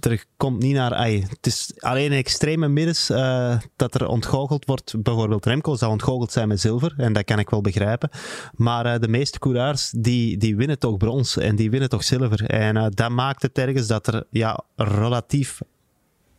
er 0.00 0.24
komt 0.36 0.62
niet 0.62 0.74
naar. 0.74 0.94
Ay, 0.94 1.24
het 1.28 1.46
is 1.46 1.72
alleen 1.78 2.12
in 2.12 2.18
extreme 2.18 2.68
middens 2.68 3.10
uh, 3.10 3.58
dat 3.76 3.94
er 3.94 4.06
ontgoocheld 4.06 4.64
wordt. 4.64 4.94
Bijvoorbeeld 5.02 5.46
Remco 5.46 5.74
zou 5.74 5.90
ontgoocheld 5.90 6.32
zijn 6.32 6.48
met 6.48 6.60
zilver, 6.60 6.94
en 6.96 7.12
dat 7.12 7.24
kan 7.24 7.38
ik 7.38 7.50
wel 7.50 7.60
begrijpen. 7.60 8.10
Maar 8.52 8.86
uh, 8.86 8.94
de 8.98 9.08
meeste 9.08 9.38
coureurs 9.38 9.90
die, 9.96 10.36
die 10.36 10.56
winnen 10.56 10.78
toch 10.78 10.96
brons 10.96 11.36
en 11.36 11.56
die 11.56 11.70
winnen 11.70 11.88
toch 11.88 12.04
zilver. 12.04 12.44
En 12.44 12.76
uh, 12.76 12.86
dat 12.90 13.10
maakt 13.10 13.42
het 13.42 13.58
ergens 13.58 13.86
dat 13.86 14.06
er 14.06 14.26
ja, 14.30 14.64
relatief 14.76 15.60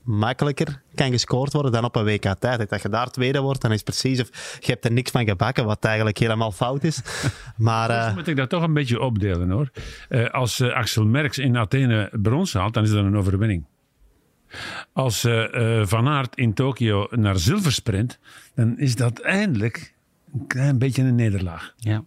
makkelijker 0.05 0.81
kan 0.95 1.11
gescoord 1.11 1.53
worden 1.53 1.71
dan 1.71 1.83
op 1.83 1.95
een 1.95 2.03
WK 2.03 2.35
tijd. 2.39 2.69
Dat 2.69 2.81
je 2.81 2.89
daar 2.89 3.11
tweede 3.11 3.39
wordt, 3.39 3.61
dan 3.61 3.71
is 3.71 3.83
precies 3.83 4.21
of 4.21 4.57
je 4.59 4.71
hebt 4.71 4.85
er 4.85 4.91
niks 4.91 5.11
van 5.11 5.25
gebakken, 5.25 5.65
wat 5.65 5.85
eigenlijk 5.85 6.17
helemaal 6.17 6.51
fout 6.51 6.83
is. 6.83 7.01
Maar, 7.57 7.89
uh... 7.89 8.15
moet 8.15 8.27
ik 8.27 8.35
dat 8.35 8.49
toch 8.49 8.63
een 8.63 8.73
beetje 8.73 8.99
opdelen 8.99 9.49
hoor. 9.49 9.69
Uh, 10.09 10.29
als 10.29 10.59
uh, 10.59 10.73
Axel 10.73 11.05
Merckx 11.05 11.37
in 11.37 11.57
Athene 11.57 12.09
brons 12.21 12.53
haalt, 12.53 12.73
dan 12.73 12.83
is 12.83 12.89
dat 12.89 13.03
een 13.03 13.17
overwinning. 13.17 13.65
Als 14.93 15.27
Van 15.81 16.07
Aert 16.07 16.35
in 16.35 16.53
Tokio 16.53 17.07
naar 17.09 17.37
zilver 17.37 17.71
sprint, 17.71 18.19
dan 18.55 18.79
is 18.79 18.95
dat 18.95 19.19
eindelijk 19.19 19.93
een 20.33 20.47
klein 20.47 20.77
beetje 20.77 21.01
een 21.01 21.15
nederlaag. 21.15 21.73
Ja. 21.77 22.03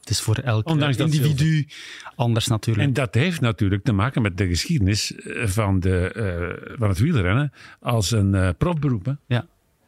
Het 0.00 0.10
is 0.10 0.20
voor 0.20 0.36
elk 0.36 0.68
Ondanks 0.68 0.96
individu 0.96 1.66
anders 2.14 2.46
natuurlijk. 2.46 2.86
En 2.86 2.92
dat 2.92 3.14
heeft 3.14 3.40
natuurlijk 3.40 3.84
te 3.84 3.92
maken 3.92 4.22
met 4.22 4.36
de 4.36 4.46
geschiedenis 4.46 5.14
eh, 5.14 5.46
van, 5.46 5.80
de, 5.80 6.12
uh, 6.16 6.76
van 6.78 6.88
het 6.88 6.98
wielrennen 6.98 7.52
als 7.80 8.10
een 8.10 8.34
uh, 8.34 8.48
profberoep. 8.58 9.04
Hè? 9.04 9.12
Ja. 9.26 9.46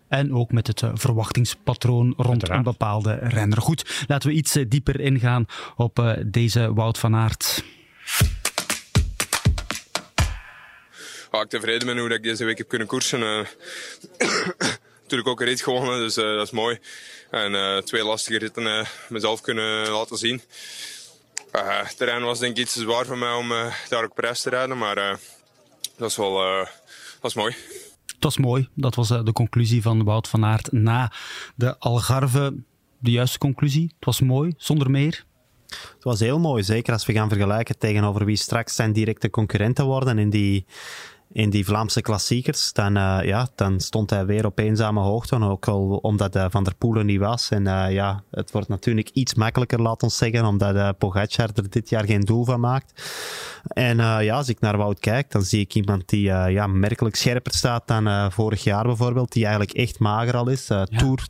En 0.08 0.34
ook 0.34 0.52
met 0.52 0.66
het 0.66 0.82
verwachtingspatroon 0.94 2.14
rond 2.16 2.28
Uiteraard. 2.28 2.58
een 2.58 2.72
bepaalde 2.72 3.14
renner. 3.14 3.60
Goed, 3.60 4.04
laten 4.06 4.28
we 4.28 4.34
iets 4.34 4.58
dieper 4.68 5.00
ingaan 5.00 5.46
op 5.76 6.16
deze 6.26 6.74
Wout 6.74 6.98
van 6.98 7.14
Aert. 7.14 7.64
Ja, 11.32 11.40
ik 11.40 11.48
tevreden 11.48 11.86
ben 11.86 11.98
hoe 11.98 12.14
ik 12.14 12.22
deze 12.22 12.44
week 12.44 12.58
heb 12.58 12.68
kunnen 12.68 12.88
koersen. 12.88 13.20
natuurlijk 15.02 15.28
ook 15.28 15.40
een 15.40 15.46
rit 15.46 15.62
gewonnen, 15.62 15.98
dus 15.98 16.14
dat 16.14 16.46
is 16.46 16.50
mooi. 16.50 16.78
En 17.32 17.52
uh, 17.52 17.76
twee 17.76 18.04
lastige 18.04 18.38
ritten 18.38 18.62
uh, 18.62 18.86
mezelf 19.08 19.40
kunnen 19.40 19.88
laten 19.88 20.16
zien. 20.16 20.42
Uh, 21.52 21.82
het 21.82 21.96
terrein 21.96 22.22
was 22.22 22.38
denk 22.38 22.56
ik 22.56 22.62
iets 22.62 22.72
te 22.72 22.80
zwaar 22.80 23.06
voor 23.06 23.18
mij 23.18 23.32
om 23.32 23.48
daar 23.88 24.04
ook 24.04 24.14
prijs 24.14 24.42
te 24.42 24.50
rijden, 24.50 24.78
maar 24.78 25.18
dat 25.96 26.10
is 26.10 26.16
wel 26.16 26.66
dat 27.20 27.30
is 27.30 27.34
mooi. 27.34 27.54
Het 28.06 28.24
was 28.24 28.38
mooi. 28.38 28.68
Dat 28.74 28.94
was 28.94 29.08
de 29.08 29.32
conclusie 29.32 29.82
van 29.82 30.04
Wout 30.04 30.28
van 30.28 30.44
Aert 30.44 30.72
na 30.72 31.12
de 31.54 31.78
Algarve. 31.78 32.54
De 32.98 33.10
juiste 33.10 33.38
conclusie. 33.38 33.92
Het 33.96 34.04
was 34.04 34.20
mooi, 34.20 34.54
zonder 34.56 34.90
meer. 34.90 35.24
Het 35.68 36.04
was 36.04 36.20
heel 36.20 36.38
mooi, 36.38 36.62
zeker 36.62 36.92
als 36.92 37.06
we 37.06 37.12
gaan 37.12 37.28
vergelijken 37.28 37.78
tegenover 37.78 38.24
wie 38.24 38.36
straks 38.36 38.74
zijn 38.74 38.92
directe 38.92 39.30
concurrenten 39.30 39.84
worden 39.84 40.18
in 40.18 40.30
die 40.30 40.66
in 41.32 41.50
die 41.50 41.64
Vlaamse 41.64 42.00
klassiekers, 42.00 42.72
dan, 42.72 42.96
uh, 42.96 43.18
ja, 43.22 43.48
dan 43.54 43.80
stond 43.80 44.10
hij 44.10 44.26
weer 44.26 44.46
op 44.46 44.58
eenzame 44.58 45.00
hoogte. 45.00 45.40
Ook 45.40 45.68
al 45.68 45.98
omdat 46.02 46.36
uh, 46.36 46.46
Van 46.48 46.64
der 46.64 46.74
Poelen 46.74 47.06
niet 47.06 47.18
was. 47.18 47.48
En 47.48 47.66
uh, 47.66 47.86
ja, 47.90 48.22
het 48.30 48.50
wordt 48.50 48.68
natuurlijk 48.68 49.10
iets 49.12 49.34
makkelijker, 49.34 49.82
laat 49.82 50.02
ons 50.02 50.16
zeggen, 50.16 50.44
omdat 50.44 50.98
Pogacar 50.98 51.48
er 51.54 51.70
dit 51.70 51.88
jaar 51.88 52.04
geen 52.04 52.20
doel 52.20 52.44
van 52.44 52.60
maakt. 52.60 53.02
En 53.66 53.96
ja, 53.96 54.36
als 54.36 54.48
ik 54.48 54.60
naar 54.60 54.76
Wout 54.76 54.98
kijk, 54.98 55.30
dan 55.30 55.42
zie 55.42 55.60
ik 55.60 55.74
iemand 55.74 56.08
die 56.08 56.22
ja, 56.22 56.66
merkelijk 56.66 57.16
scherper 57.16 57.54
staat 57.54 57.86
dan 57.86 58.32
vorig 58.32 58.64
jaar 58.64 58.84
bijvoorbeeld. 58.84 59.32
Die 59.32 59.42
eigenlijk 59.42 59.76
echt 59.76 59.98
mager 59.98 60.36
al 60.36 60.48
is. 60.48 60.66
Ja. 60.66 60.84
Tour 60.84 61.26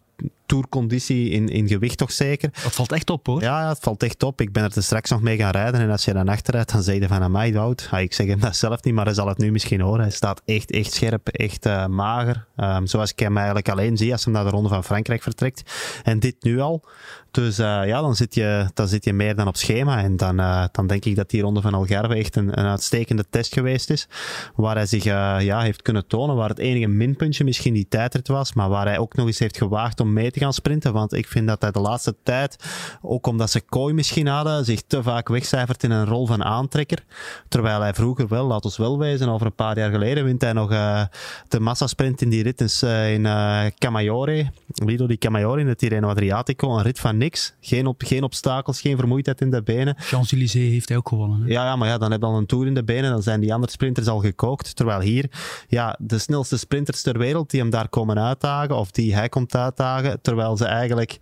tourconditie 0.46 1.30
in, 1.30 1.48
in 1.48 1.68
gewicht 1.68 1.98
toch 1.98 2.12
zeker. 2.12 2.50
Dat 2.62 2.74
valt 2.74 2.92
echt 2.92 3.10
op 3.10 3.26
hoor. 3.26 3.40
Ja, 3.40 3.68
het 3.68 3.78
valt 3.80 4.02
echt 4.02 4.22
op. 4.22 4.40
Ik 4.40 4.52
ben 4.52 4.62
er 4.62 4.72
dus 4.72 4.84
straks 4.84 5.10
nog 5.10 5.22
mee 5.22 5.36
gaan 5.36 5.50
rijden. 5.50 5.80
En 5.80 5.90
als 5.90 6.04
je 6.04 6.12
dan 6.12 6.28
achteruit, 6.28 6.72
dan 6.72 6.82
zeg 6.82 6.98
je 6.98 7.08
van, 7.08 7.22
amai, 7.22 7.52
Wout. 7.52 7.88
Ah, 7.90 8.00
ik 8.00 8.12
zeg 8.12 8.26
hem 8.26 8.40
dat 8.40 8.56
zelf 8.56 8.82
niet, 8.82 8.94
maar 8.94 9.04
hij 9.04 9.14
zal 9.14 9.28
het 9.28 9.38
nu 9.38 9.52
misschien 9.52 9.80
horen. 9.80 10.00
Hij 10.00 10.10
staat 10.10 10.42
echt, 10.44 10.70
echt 10.70 10.92
scherp, 10.92 11.28
echt 11.28 11.66
uh, 11.66 11.86
mager. 11.86 12.46
Um, 12.56 12.86
zoals 12.86 13.10
ik 13.10 13.18
hem 13.18 13.36
eigenlijk 13.36 13.68
alleen 13.68 13.96
zie 13.96 14.12
als 14.12 14.24
hij 14.24 14.32
naar 14.32 14.44
de 14.44 14.50
Ronde 14.50 14.68
van 14.68 14.84
Frankrijk 14.84 15.22
vertrekt. 15.22 15.62
En 16.02 16.18
dit 16.18 16.36
nu 16.40 16.60
al. 16.60 16.84
Dus 17.30 17.58
uh, 17.58 17.66
ja, 17.86 18.00
dan 18.00 18.16
zit, 18.16 18.34
je, 18.34 18.66
dan 18.74 18.88
zit 18.88 19.04
je 19.04 19.12
meer 19.12 19.34
dan 19.34 19.46
op 19.46 19.56
schema. 19.56 20.02
En 20.02 20.16
dan, 20.16 20.40
uh, 20.40 20.64
dan 20.72 20.86
denk 20.86 21.04
ik 21.04 21.16
dat 21.16 21.30
die 21.30 21.42
Ronde 21.42 21.60
van 21.60 21.74
Algarve 21.74 22.14
echt 22.14 22.36
een, 22.36 22.58
een 22.58 22.66
uitstekende 22.66 23.24
test 23.30 23.52
geweest 23.54 23.90
is. 23.90 24.08
Waar 24.54 24.74
hij 24.74 24.86
zich 24.86 25.04
ja, 25.04 25.60
heeft 25.60 25.82
kunnen 25.82 26.06
tonen. 26.06 26.36
Waar 26.36 26.48
het 26.48 26.58
enige 26.58 26.86
minpuntje 26.86 27.44
misschien 27.44 27.74
die 27.74 27.86
tijdrit 27.88 28.28
was. 28.28 28.52
Maar 28.52 28.68
waar 28.68 28.86
hij 28.86 28.98
ook 28.98 29.14
nog 29.14 29.26
eens 29.26 29.38
heeft 29.38 29.56
gewaagd 29.56 30.00
om 30.00 30.11
mee 30.12 30.30
te 30.30 30.38
gaan 30.38 30.52
sprinten. 30.52 30.92
Want 30.92 31.12
ik 31.12 31.26
vind 31.26 31.46
dat 31.46 31.62
hij 31.62 31.70
de 31.70 31.80
laatste 31.80 32.14
tijd, 32.22 32.64
ook 33.02 33.26
omdat 33.26 33.50
ze 33.50 33.60
kooi 33.60 33.94
misschien 33.94 34.26
hadden, 34.26 34.64
zich 34.64 34.82
te 34.86 35.02
vaak 35.02 35.28
wegcijfert 35.28 35.82
in 35.82 35.90
een 35.90 36.06
rol 36.06 36.26
van 36.26 36.44
aantrekker. 36.44 37.04
Terwijl 37.48 37.80
hij 37.80 37.94
vroeger 37.94 38.28
wel, 38.28 38.46
laat 38.46 38.64
ons 38.64 38.76
wel 38.76 38.98
wezen, 38.98 39.28
over 39.28 39.46
een 39.46 39.54
paar 39.54 39.78
jaar 39.78 39.90
geleden 39.90 40.24
wint 40.24 40.42
hij 40.42 40.52
nog 40.52 40.72
uh, 40.72 41.02
de 41.48 41.60
massasprint 41.60 42.22
in 42.22 42.30
die 42.30 42.42
rit 42.42 42.60
in, 42.60 42.88
uh, 42.88 43.12
in 43.12 43.24
uh, 43.24 43.64
Camaiore. 43.78 44.50
Lido 44.74 45.06
di 45.06 45.18
Camaiore 45.18 45.60
in 45.60 45.68
het 45.68 45.78
Tirreno 45.78 46.08
Adriatico. 46.08 46.76
Een 46.76 46.82
rit 46.82 47.00
van 47.00 47.16
niks. 47.16 47.54
Geen, 47.60 47.86
op, 47.86 48.02
geen 48.04 48.22
obstakels, 48.22 48.80
geen 48.80 48.96
vermoeidheid 48.96 49.40
in 49.40 49.50
de 49.50 49.62
benen. 49.62 49.94
Champs-Élysées 49.98 50.70
heeft 50.70 50.88
hij 50.88 50.98
ook 50.98 51.08
gewonnen. 51.08 51.40
Hè? 51.40 51.48
Ja, 51.48 51.64
ja, 51.64 51.76
maar 51.76 51.88
ja, 51.88 51.98
dan 51.98 52.10
heb 52.10 52.20
je 52.20 52.26
al 52.26 52.36
een 52.36 52.46
tour 52.46 52.66
in 52.66 52.74
de 52.74 52.84
benen. 52.84 53.10
Dan 53.10 53.22
zijn 53.22 53.40
die 53.40 53.54
andere 53.54 53.72
sprinters 53.72 54.06
al 54.06 54.18
gekookt. 54.18 54.76
Terwijl 54.76 55.00
hier, 55.00 55.30
ja, 55.68 55.96
de 55.98 56.18
snelste 56.18 56.58
sprinters 56.58 57.02
ter 57.02 57.18
wereld 57.18 57.50
die 57.50 57.60
hem 57.60 57.70
daar 57.70 57.88
komen 57.88 58.18
uitdagen, 58.18 58.76
of 58.76 58.90
die 58.90 59.14
hij 59.14 59.28
komt 59.28 59.54
uitdagen, 59.54 60.01
terwijl 60.22 60.56
ze 60.56 60.64
eigenlijk 60.64 61.18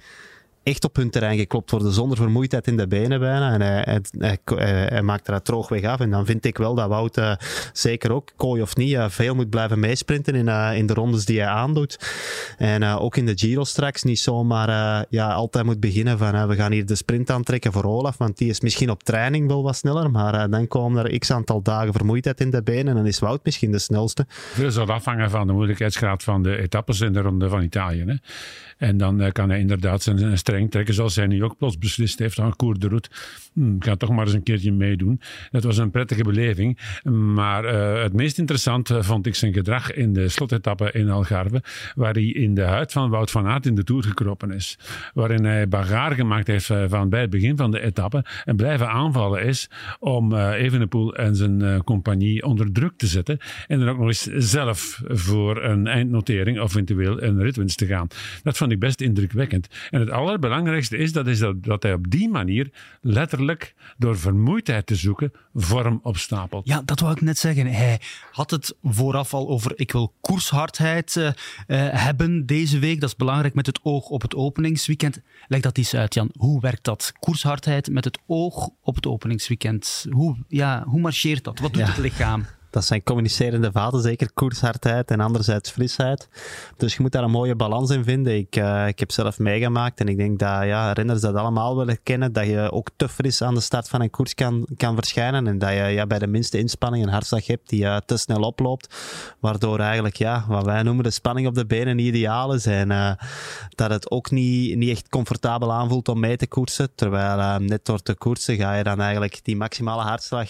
echt 0.63 0.85
op 0.85 0.97
hun 0.97 1.11
terrein 1.11 1.39
geklopt 1.39 1.71
worden 1.71 1.93
zonder 1.93 2.17
vermoeidheid 2.17 2.67
in 2.67 2.77
de 2.77 2.87
benen 2.87 3.21
bijna. 3.21 3.53
En 3.53 3.61
hij, 3.61 4.01
hij, 4.19 4.39
hij, 4.45 4.87
hij 4.89 5.03
maakt 5.03 5.29
er 5.29 5.43
droog 5.43 5.69
weg 5.69 5.85
af. 5.85 6.01
En 6.01 6.11
dan 6.11 6.27
vind 6.27 6.45
ik 6.45 6.59
wel 6.59 6.75
dat 6.75 6.89
Wout 6.89 7.19
uh, 7.19 7.33
zeker 7.73 8.13
ook, 8.13 8.33
kooi 8.37 8.63
of 8.63 8.77
niet, 8.77 8.93
uh, 8.93 9.09
veel 9.09 9.35
moet 9.35 9.51
blijven 9.51 9.81
meesprinten 9.81 10.35
in, 10.35 10.47
uh, 10.47 10.71
in 10.75 10.87
de 10.87 10.95
rondes 10.95 11.25
die 11.25 11.41
hij 11.41 11.49
aandoet. 11.49 11.99
En 12.59 12.85
ook 12.85 13.17
in 13.17 13.27
de 13.27 13.33
Giro 13.37 13.65
straks 13.65 14.03
niet 14.03 14.21
zomaar 14.21 15.07
ja, 15.11 15.33
altijd 15.33 15.65
moet 15.65 15.81
beginnen 15.81 16.19
van 16.19 16.49
we 16.49 16.55
gaan 16.55 16.73
hier 16.73 16.87
de 16.87 16.95
sprint 16.95 17.31
aantrekken 17.31 17.73
voor 17.73 17.85
Olaf, 17.85 18.17
want 18.17 18.39
die 18.39 18.49
is 18.49 18.61
misschien 18.61 18.91
op 18.91 19.03
training 19.03 19.47
wel 19.47 19.63
wat 19.63 19.77
sneller, 19.77 20.11
maar 20.11 20.51
dan 20.51 20.69
komen 20.69 21.05
er 21.05 21.19
x 21.19 21.31
aantal 21.31 21.63
dagen 21.63 21.93
vermoeidheid 21.93 22.41
in 22.41 22.51
de 22.51 22.63
benen 22.63 22.89
en 22.89 22.95
dan 22.95 23.07
is 23.07 23.19
Wout 23.19 23.45
misschien 23.45 23.73
de 23.73 23.79
snelste. 23.79 24.25
Veel 24.29 24.71
zal 24.71 24.87
afhangen 24.87 25.31
van 25.31 25.47
de 25.47 25.53
moeilijkheidsgraad 25.53 26.23
van 26.23 26.43
de 26.43 26.57
etappes 26.57 27.01
in 27.01 27.13
de 27.13 27.21
Ronde 27.21 27.49
van 27.49 27.63
Italië. 27.63 28.05
Hè? 28.07 28.15
En 28.87 28.97
dan 28.97 29.33
kan 29.33 29.49
hij 29.49 29.59
inderdaad 29.59 30.03
zijn, 30.03 30.19
zijn 30.19 30.37
streng 30.51 30.71
trekken, 30.71 30.95
zoals 30.95 31.17
hij 31.17 31.27
nu 31.27 31.45
ook 31.45 31.57
plots 31.57 31.79
beslist 31.79 32.19
heeft 32.19 32.39
aan 32.39 32.57
Cour 32.57 32.79
de 32.79 32.89
Route. 32.89 33.09
Ik 33.55 33.85
ga 33.85 33.97
toch 33.97 34.11
maar 34.11 34.25
eens 34.25 34.35
een 34.35 34.43
keertje 34.43 34.73
meedoen. 34.73 35.21
Dat 35.51 35.65
was 35.65 35.79
een 35.79 35.91
prettige 35.91 36.23
beleving. 36.23 36.79
Maar 37.35 37.65
uh, 37.65 38.03
het 38.03 38.13
meest 38.13 38.39
interessant 38.39 38.91
vond 38.99 39.27
ik 39.27 39.35
zijn 39.35 39.53
gedrag 39.53 39.93
in 39.93 40.13
de 40.13 40.29
slotetappe 40.29 40.91
in 40.93 41.11
Algarve, 41.11 41.63
waar 41.95 42.13
hij 42.13 42.25
in 42.25 42.55
de 42.55 42.63
huid 42.63 42.93
van 42.93 43.11
Wout 43.11 43.31
van 43.31 43.47
Aert 43.47 43.67
in 43.67 43.75
de 43.75 43.85
Tour 43.85 44.03
gekropen 44.03 44.51
is. 44.51 44.79
Waarin 45.15 45.45
hij 45.45 45.69
bagaar 45.69 46.13
gemaakt 46.13 46.47
heeft 46.47 46.71
van 46.89 47.09
bij 47.09 47.21
het 47.21 47.31
begin 47.31 47.57
van 47.57 47.71
de 47.71 47.81
etappe 47.81 48.25
en 48.45 48.57
blijven 48.57 48.89
aanvallen 48.89 49.43
is 49.43 49.71
om 49.99 50.33
uh, 50.33 50.53
Evenepoel 50.53 51.15
en 51.15 51.37
zijn 51.37 51.85
compagnie 51.85 52.45
onder 52.45 52.73
druk 52.73 52.93
te 52.97 53.07
zetten. 53.07 53.39
En 53.67 53.79
dan 53.79 53.89
ook 53.89 53.99
nog 53.99 54.07
eens 54.07 54.23
zelf 54.37 55.03
voor 55.07 55.63
een 55.63 55.87
eindnotering 55.87 56.61
of 56.61 56.71
eventueel 56.71 57.23
een 57.23 57.43
ritwinst 57.43 57.79
te 57.79 57.87
gaan. 57.87 58.07
Dat 58.43 58.57
vond 58.57 58.73
ik 58.73 58.79
best 58.79 59.01
indrukwekkend. 59.01 59.69
En 59.91 60.01
het 60.01 60.11
allerbelangrijkste 60.45 60.97
is, 60.97 61.13
dat, 61.13 61.27
is 61.27 61.39
dat, 61.39 61.65
dat 61.65 61.83
hij 61.83 61.93
op 61.93 62.11
die 62.11 62.29
manier 62.29 62.71
letterlijk 63.01 63.75
door 63.99 64.19
vermoeidheid 64.19 64.87
te 64.87 64.95
zoeken 64.95 65.33
vorm 65.55 66.01
opstapelt. 66.03 66.67
Ja, 66.67 66.83
dat 66.85 67.01
wou 67.01 67.13
ik 67.13 67.21
net 67.21 67.39
zeggen. 67.39 67.67
Hij 67.67 68.01
had 68.33 68.51
het 68.51 68.75
vooraf 68.83 69.35
al 69.35 69.49
over 69.49 69.73
ik 69.77 69.93
wil 69.93 70.15
koershardheid 70.21 71.17
uh, 71.17 71.25
uh, 71.25 71.33
hebben 71.93 72.47
deze 72.47 72.79
week. 72.79 73.01
Dat 73.01 73.09
is 73.09 73.17
belangrijk 73.17 73.55
met 73.55 73.67
het 73.67 73.81
oog 73.83 74.09
op 74.09 74.23
het 74.23 74.35
openingsweekend. 74.35 75.21
Leg 75.49 75.61
dat 75.61 75.79
eens 75.79 75.95
uit, 75.95 76.15
Jan. 76.15 76.31
Hoe 76.37 76.61
werkt 76.61 76.85
dat? 76.85 77.13
Koershardheid 77.19 77.91
met 77.91 78.05
het 78.05 78.19
oog 78.27 78.69
op 78.83 78.95
het 78.95 79.07
openingsweekend. 79.07 80.07
Hoe, 80.11 80.37
ja, 80.49 80.85
hoe 80.87 81.01
marcheert 81.01 81.45
dat? 81.45 81.59
Wat 81.59 81.73
doet 81.73 81.83
ja. 81.83 81.89
het 81.89 81.99
lichaam? 81.99 82.47
Dat 82.71 82.85
zijn 82.85 83.03
communicerende 83.03 83.73
vaten, 83.73 84.01
zeker 84.01 84.33
koershardheid 84.35 85.11
en 85.11 85.21
anderzijds 85.21 85.71
frisheid. 85.71 86.29
Dus 86.77 86.95
je 86.95 87.03
moet 87.03 87.13
daar 87.13 87.23
een 87.23 87.31
mooie 87.31 87.55
balans 87.55 87.91
in 87.91 88.05
vinden. 88.05 88.37
Ik, 88.37 88.57
uh, 88.57 88.87
ik 88.87 88.99
heb 88.99 89.11
zelf 89.11 89.39
meegemaakt 89.39 90.01
en 90.01 90.09
ik 90.09 90.17
denk 90.17 90.39
dat 90.39 90.65
ja, 90.65 90.93
renners 90.93 91.21
dat 91.21 91.35
allemaal 91.35 91.77
willen 91.77 92.03
kennen. 92.03 92.33
Dat 92.33 92.47
je 92.47 92.73
ook 92.73 92.91
te 92.97 93.09
fris 93.09 93.43
aan 93.43 93.55
de 93.55 93.61
start 93.61 93.89
van 93.89 94.01
een 94.01 94.11
koers 94.11 94.35
kan, 94.35 94.67
kan 94.77 94.95
verschijnen. 94.95 95.47
En 95.47 95.59
dat 95.59 95.71
je 95.71 95.75
ja, 95.77 96.07
bij 96.07 96.19
de 96.19 96.27
minste 96.27 96.59
inspanning 96.59 97.05
een 97.05 97.13
hartslag 97.13 97.47
hebt 97.47 97.69
die 97.69 97.83
uh, 97.83 97.97
te 97.97 98.17
snel 98.17 98.41
oploopt. 98.41 98.95
Waardoor 99.41 99.79
eigenlijk, 99.79 100.17
ja, 100.17 100.45
wat 100.49 100.65
wij 100.65 100.83
noemen 100.83 101.05
de 101.05 101.11
spanning 101.11 101.47
op 101.47 101.55
de 101.55 101.67
benen 101.67 101.97
niet 101.97 102.07
ideaal 102.07 102.55
is. 102.55 102.67
En 102.67 102.91
uh, 102.91 103.13
dat 103.69 103.91
het 103.91 104.11
ook 104.11 104.31
niet, 104.31 104.77
niet 104.77 104.91
echt 104.91 105.09
comfortabel 105.09 105.73
aanvoelt 105.73 106.09
om 106.09 106.21
mee 106.21 106.37
te 106.37 106.47
koersen. 106.47 106.95
Terwijl 106.95 107.59
net 107.59 107.85
door 107.85 108.03
te 108.03 108.15
koersen 108.15 108.57
ga 108.57 108.75
je 108.75 108.83
dan 108.83 109.01
eigenlijk 109.01 109.41
die 109.43 109.57
maximale 109.57 110.03
hartslag 110.03 110.49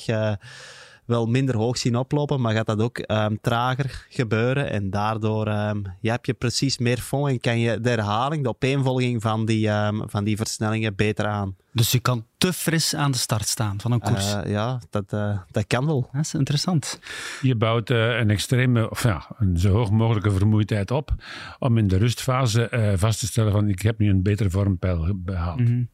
wel 1.10 1.26
minder 1.26 1.56
hoog 1.56 1.78
zien 1.78 1.96
oplopen, 1.96 2.40
maar 2.40 2.54
gaat 2.54 2.66
dat 2.66 2.80
ook 2.80 2.98
um, 3.06 3.38
trager 3.40 4.06
gebeuren. 4.08 4.70
En 4.70 4.90
daardoor 4.90 5.48
um, 5.48 5.82
ja, 6.00 6.12
heb 6.12 6.24
je 6.24 6.34
precies 6.34 6.78
meer 6.78 6.98
fond 6.98 7.28
en 7.28 7.40
kan 7.40 7.58
je 7.58 7.80
de 7.80 7.88
herhaling, 7.88 8.42
de 8.42 8.48
opeenvolging 8.48 9.22
van 9.22 9.46
die, 9.46 9.68
um, 9.68 10.02
van 10.06 10.24
die 10.24 10.36
versnellingen 10.36 10.94
beter 10.94 11.26
aan. 11.26 11.56
Dus 11.72 11.90
je 11.90 12.00
kan 12.00 12.26
te 12.38 12.52
fris 12.52 12.94
aan 12.94 13.10
de 13.10 13.18
start 13.18 13.46
staan 13.46 13.80
van 13.80 13.92
een 13.92 14.00
koers? 14.00 14.34
Uh, 14.34 14.40
ja, 14.46 14.80
dat, 14.90 15.12
uh, 15.12 15.38
dat 15.50 15.66
kan 15.66 15.86
wel. 15.86 16.08
Dat 16.12 16.20
is 16.20 16.34
interessant. 16.34 17.00
Je 17.40 17.56
bouwt 17.56 17.90
uh, 17.90 18.18
een 18.18 18.30
extreme, 18.30 18.90
of 18.90 19.02
ja, 19.02 19.26
een 19.38 19.58
zo 19.58 19.72
hoog 19.72 19.90
mogelijke 19.90 20.30
vermoeidheid 20.30 20.90
op 20.90 21.14
om 21.58 21.78
in 21.78 21.88
de 21.88 21.96
rustfase 21.96 22.94
vast 22.96 23.20
te 23.20 23.26
stellen 23.26 23.52
van 23.52 23.68
ik 23.68 23.82
heb 23.82 23.98
nu 23.98 24.10
een 24.10 24.22
betere 24.22 24.50
vormpeil 24.50 25.12
behaald. 25.14 25.60
Mm 25.60 25.66
-hmm. 25.66 25.88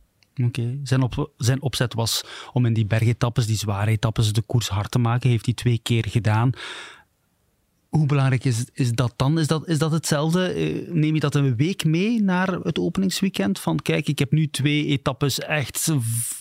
Oké. 0.44 0.78
Zijn, 0.82 1.02
op, 1.02 1.30
zijn 1.36 1.62
opzet 1.62 1.94
was 1.94 2.24
om 2.52 2.66
in 2.66 2.72
die 2.72 2.86
bergetappes, 2.86 3.46
die 3.46 3.56
zware 3.56 3.90
etappes, 3.90 4.32
de 4.32 4.42
koers 4.42 4.68
hard 4.68 4.90
te 4.90 4.98
maken. 4.98 5.30
Heeft 5.30 5.44
hij 5.44 5.54
twee 5.54 5.78
keer 5.82 6.04
gedaan. 6.08 6.50
Hoe 7.88 8.06
belangrijk 8.06 8.44
is, 8.44 8.64
is 8.72 8.92
dat 8.92 9.12
dan? 9.16 9.38
Is 9.38 9.46
dat, 9.46 9.68
is 9.68 9.78
dat 9.78 9.92
hetzelfde? 9.92 10.54
Neem 10.88 11.14
je 11.14 11.20
dat 11.20 11.34
een 11.34 11.56
week 11.56 11.84
mee 11.84 12.22
naar 12.22 12.48
het 12.52 12.78
openingsweekend? 12.78 13.58
Van 13.58 13.78
kijk, 13.78 14.08
ik 14.08 14.18
heb 14.18 14.32
nu 14.32 14.50
twee 14.50 14.86
etappes 14.86 15.38
echt 15.38 15.92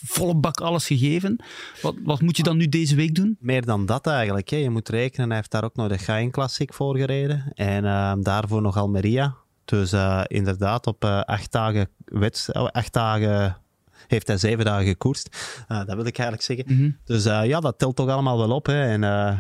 volle 0.06 0.36
bak 0.36 0.60
alles 0.62 0.88
gegeven. 0.88 1.44
Wat, 1.82 1.96
wat 2.04 2.22
moet 2.22 2.38
je 2.38 2.44
dan 2.44 2.58
nu 2.58 2.70
deze 2.70 2.96
week 2.96 3.16
doen? 3.16 3.38
Meer 3.40 3.66
dan 3.66 3.86
dat 3.86 4.08
eigenlijk. 4.08 4.50
Hè. 4.50 4.58
Je 4.58 4.70
moet 4.70 4.90
rekenen, 4.90 5.28
hij 5.28 5.38
heeft 5.38 5.52
daar 5.52 5.64
ook 5.64 5.76
nog 5.76 5.88
de 5.88 5.98
Gain 5.98 6.32
Classic 6.32 6.74
voor 6.74 6.98
gereden. 6.98 7.52
En 7.54 7.84
uh, 7.84 8.14
daarvoor 8.20 8.62
nog 8.62 8.78
Almeria. 8.78 9.36
Dus 9.66 9.94
uh, 9.94 10.22
inderdaad, 10.28 10.88
op 10.88 11.04
uh, 11.04 11.22
acht 11.22 11.52
dagen, 11.52 11.90
wedst- 12.06 12.54
acht 12.54 12.94
dagen 12.94 13.58
heeft 14.08 14.28
hij 14.28 14.38
zeven 14.38 14.66
dagen 14.66 14.86
gekoerst. 14.86 15.38
Uh, 15.72 15.78
dat 15.78 15.96
wil 15.96 16.06
ik 16.06 16.18
eigenlijk 16.18 16.42
zeggen. 16.42 16.66
Mm 16.68 16.78
-hmm. 16.78 16.98
Dus 17.06 17.26
uh, 17.26 17.46
ja, 17.46 17.60
dat 17.60 17.80
telt 17.80 17.96
toch 17.96 18.10
allemaal 18.10 18.38
wel 18.38 18.52
op. 18.52 18.66
Hè. 18.66 18.84
En 18.84 19.02
uh, 19.02 19.40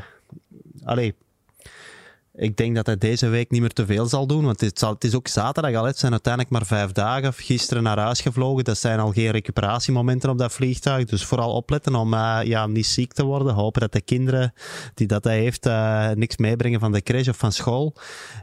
allee, 0.84 1.16
ik 2.38 2.58
denk 2.58 2.76
dat 2.76 2.86
hij 2.86 2.98
deze 2.98 3.28
week 3.28 3.52
niet 3.52 3.62
meer 3.62 3.74
te 3.74 3.86
veel 3.86 4.06
zal 4.06 4.28
doen, 4.28 4.46
want 4.46 4.62
het, 4.62 4.80
zal, 4.80 4.94
het 4.94 5.04
is 5.04 5.16
ook 5.16 5.28
zaterdag 5.28 5.76
al. 5.76 5.86
Het 5.86 5.98
zijn 5.98 6.12
uiteindelijk 6.12 6.54
maar 6.54 6.66
vijf 6.66 6.92
dagen. 6.92 7.34
Gisteren 7.34 7.84
naar 7.84 8.00
huis 8.00 8.22
gevlogen. 8.22 8.64
Dat 8.64 8.78
zijn 8.78 9.00
al 9.00 9.12
geen 9.12 9.32
recuperatiemomenten 9.32 10.30
op 10.30 10.38
dat 10.38 10.54
vliegtuig. 10.54 11.06
Dus 11.06 11.26
vooral 11.26 11.54
opletten 11.54 11.96
om 11.96 12.14
uh, 12.14 12.40
ja, 12.44 12.68
niet 12.68 12.86
ziek 12.86 13.14
te 13.14 13.26
worden. 13.26 13.54
Hopen 13.54 13.82
dat 13.82 13.92
de 13.92 14.02
kinderen 14.02 14.54
die 14.94 15.08
dat 15.08 15.24
hij 15.24 15.40
heeft 15.40 15.66
uh, 15.66 16.10
niks 16.10 16.38
meebrengen 16.38 16.80
van 16.80 16.92
de 16.92 17.02
crash 17.02 17.28
of 17.28 17.38
van 17.38 17.52
school. 17.52 17.96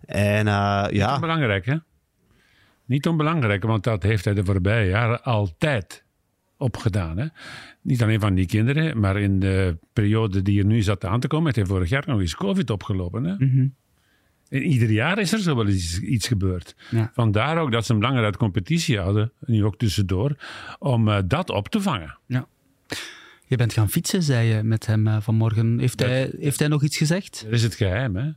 En 0.04 0.46
uh, 0.46 0.84
ja. 0.90 1.18
belangrijk, 1.18 1.66
hè? 1.66 1.76
Niet 2.92 3.06
onbelangrijk, 3.06 3.62
want 3.62 3.84
dat 3.84 4.02
heeft 4.02 4.24
hij 4.24 4.34
de 4.34 4.44
voorbije 4.44 4.88
jaren 4.88 5.22
altijd 5.22 6.04
opgedaan. 6.56 7.18
Hè? 7.18 7.26
Niet 7.82 8.02
alleen 8.02 8.20
van 8.20 8.34
die 8.34 8.46
kinderen, 8.46 9.00
maar 9.00 9.20
in 9.20 9.40
de 9.40 9.76
periode 9.92 10.42
die 10.42 10.58
er 10.58 10.64
nu 10.66 10.82
zat 10.82 11.04
aan 11.04 11.20
te 11.20 11.26
komen, 11.26 11.44
heeft 11.44 11.56
hij 11.56 11.66
vorig 11.66 11.88
jaar 11.88 12.04
nog 12.06 12.20
eens 12.20 12.34
COVID 12.34 12.70
opgelopen. 12.70 13.24
Hè? 13.24 13.32
Mm 13.32 13.50
-hmm. 13.50 13.74
En 14.48 14.62
ieder 14.62 14.90
jaar 14.90 15.18
is 15.18 15.32
er 15.32 15.38
zo 15.38 15.56
wel 15.56 15.68
iets, 15.68 16.00
iets 16.00 16.28
gebeurd. 16.28 16.76
Ja. 16.90 17.10
Vandaar 17.14 17.58
ook 17.58 17.72
dat 17.72 17.86
ze 17.86 17.92
hem 17.92 18.02
langer 18.02 18.24
uit 18.24 18.36
competitie 18.36 18.98
hadden, 18.98 19.32
nu 19.40 19.64
ook 19.64 19.76
tussendoor, 19.76 20.36
om 20.78 21.08
uh, 21.08 21.18
dat 21.26 21.50
op 21.50 21.68
te 21.68 21.80
vangen. 21.80 22.18
Ja. 22.26 22.46
Je 23.46 23.56
bent 23.56 23.72
gaan 23.72 23.90
fietsen, 23.90 24.22
zei 24.22 24.54
je 24.54 24.62
met 24.62 24.86
hem 24.86 25.06
uh, 25.06 25.20
vanmorgen. 25.20 25.78
Heeft, 25.78 25.98
dat, 25.98 26.08
hij, 26.08 26.32
heeft 26.38 26.58
hij 26.58 26.68
nog 26.68 26.82
iets 26.82 26.96
gezegd? 26.96 27.42
Dat 27.44 27.52
is 27.52 27.62
het 27.62 27.74
geheim, 27.74 28.16
hè? 28.16 28.30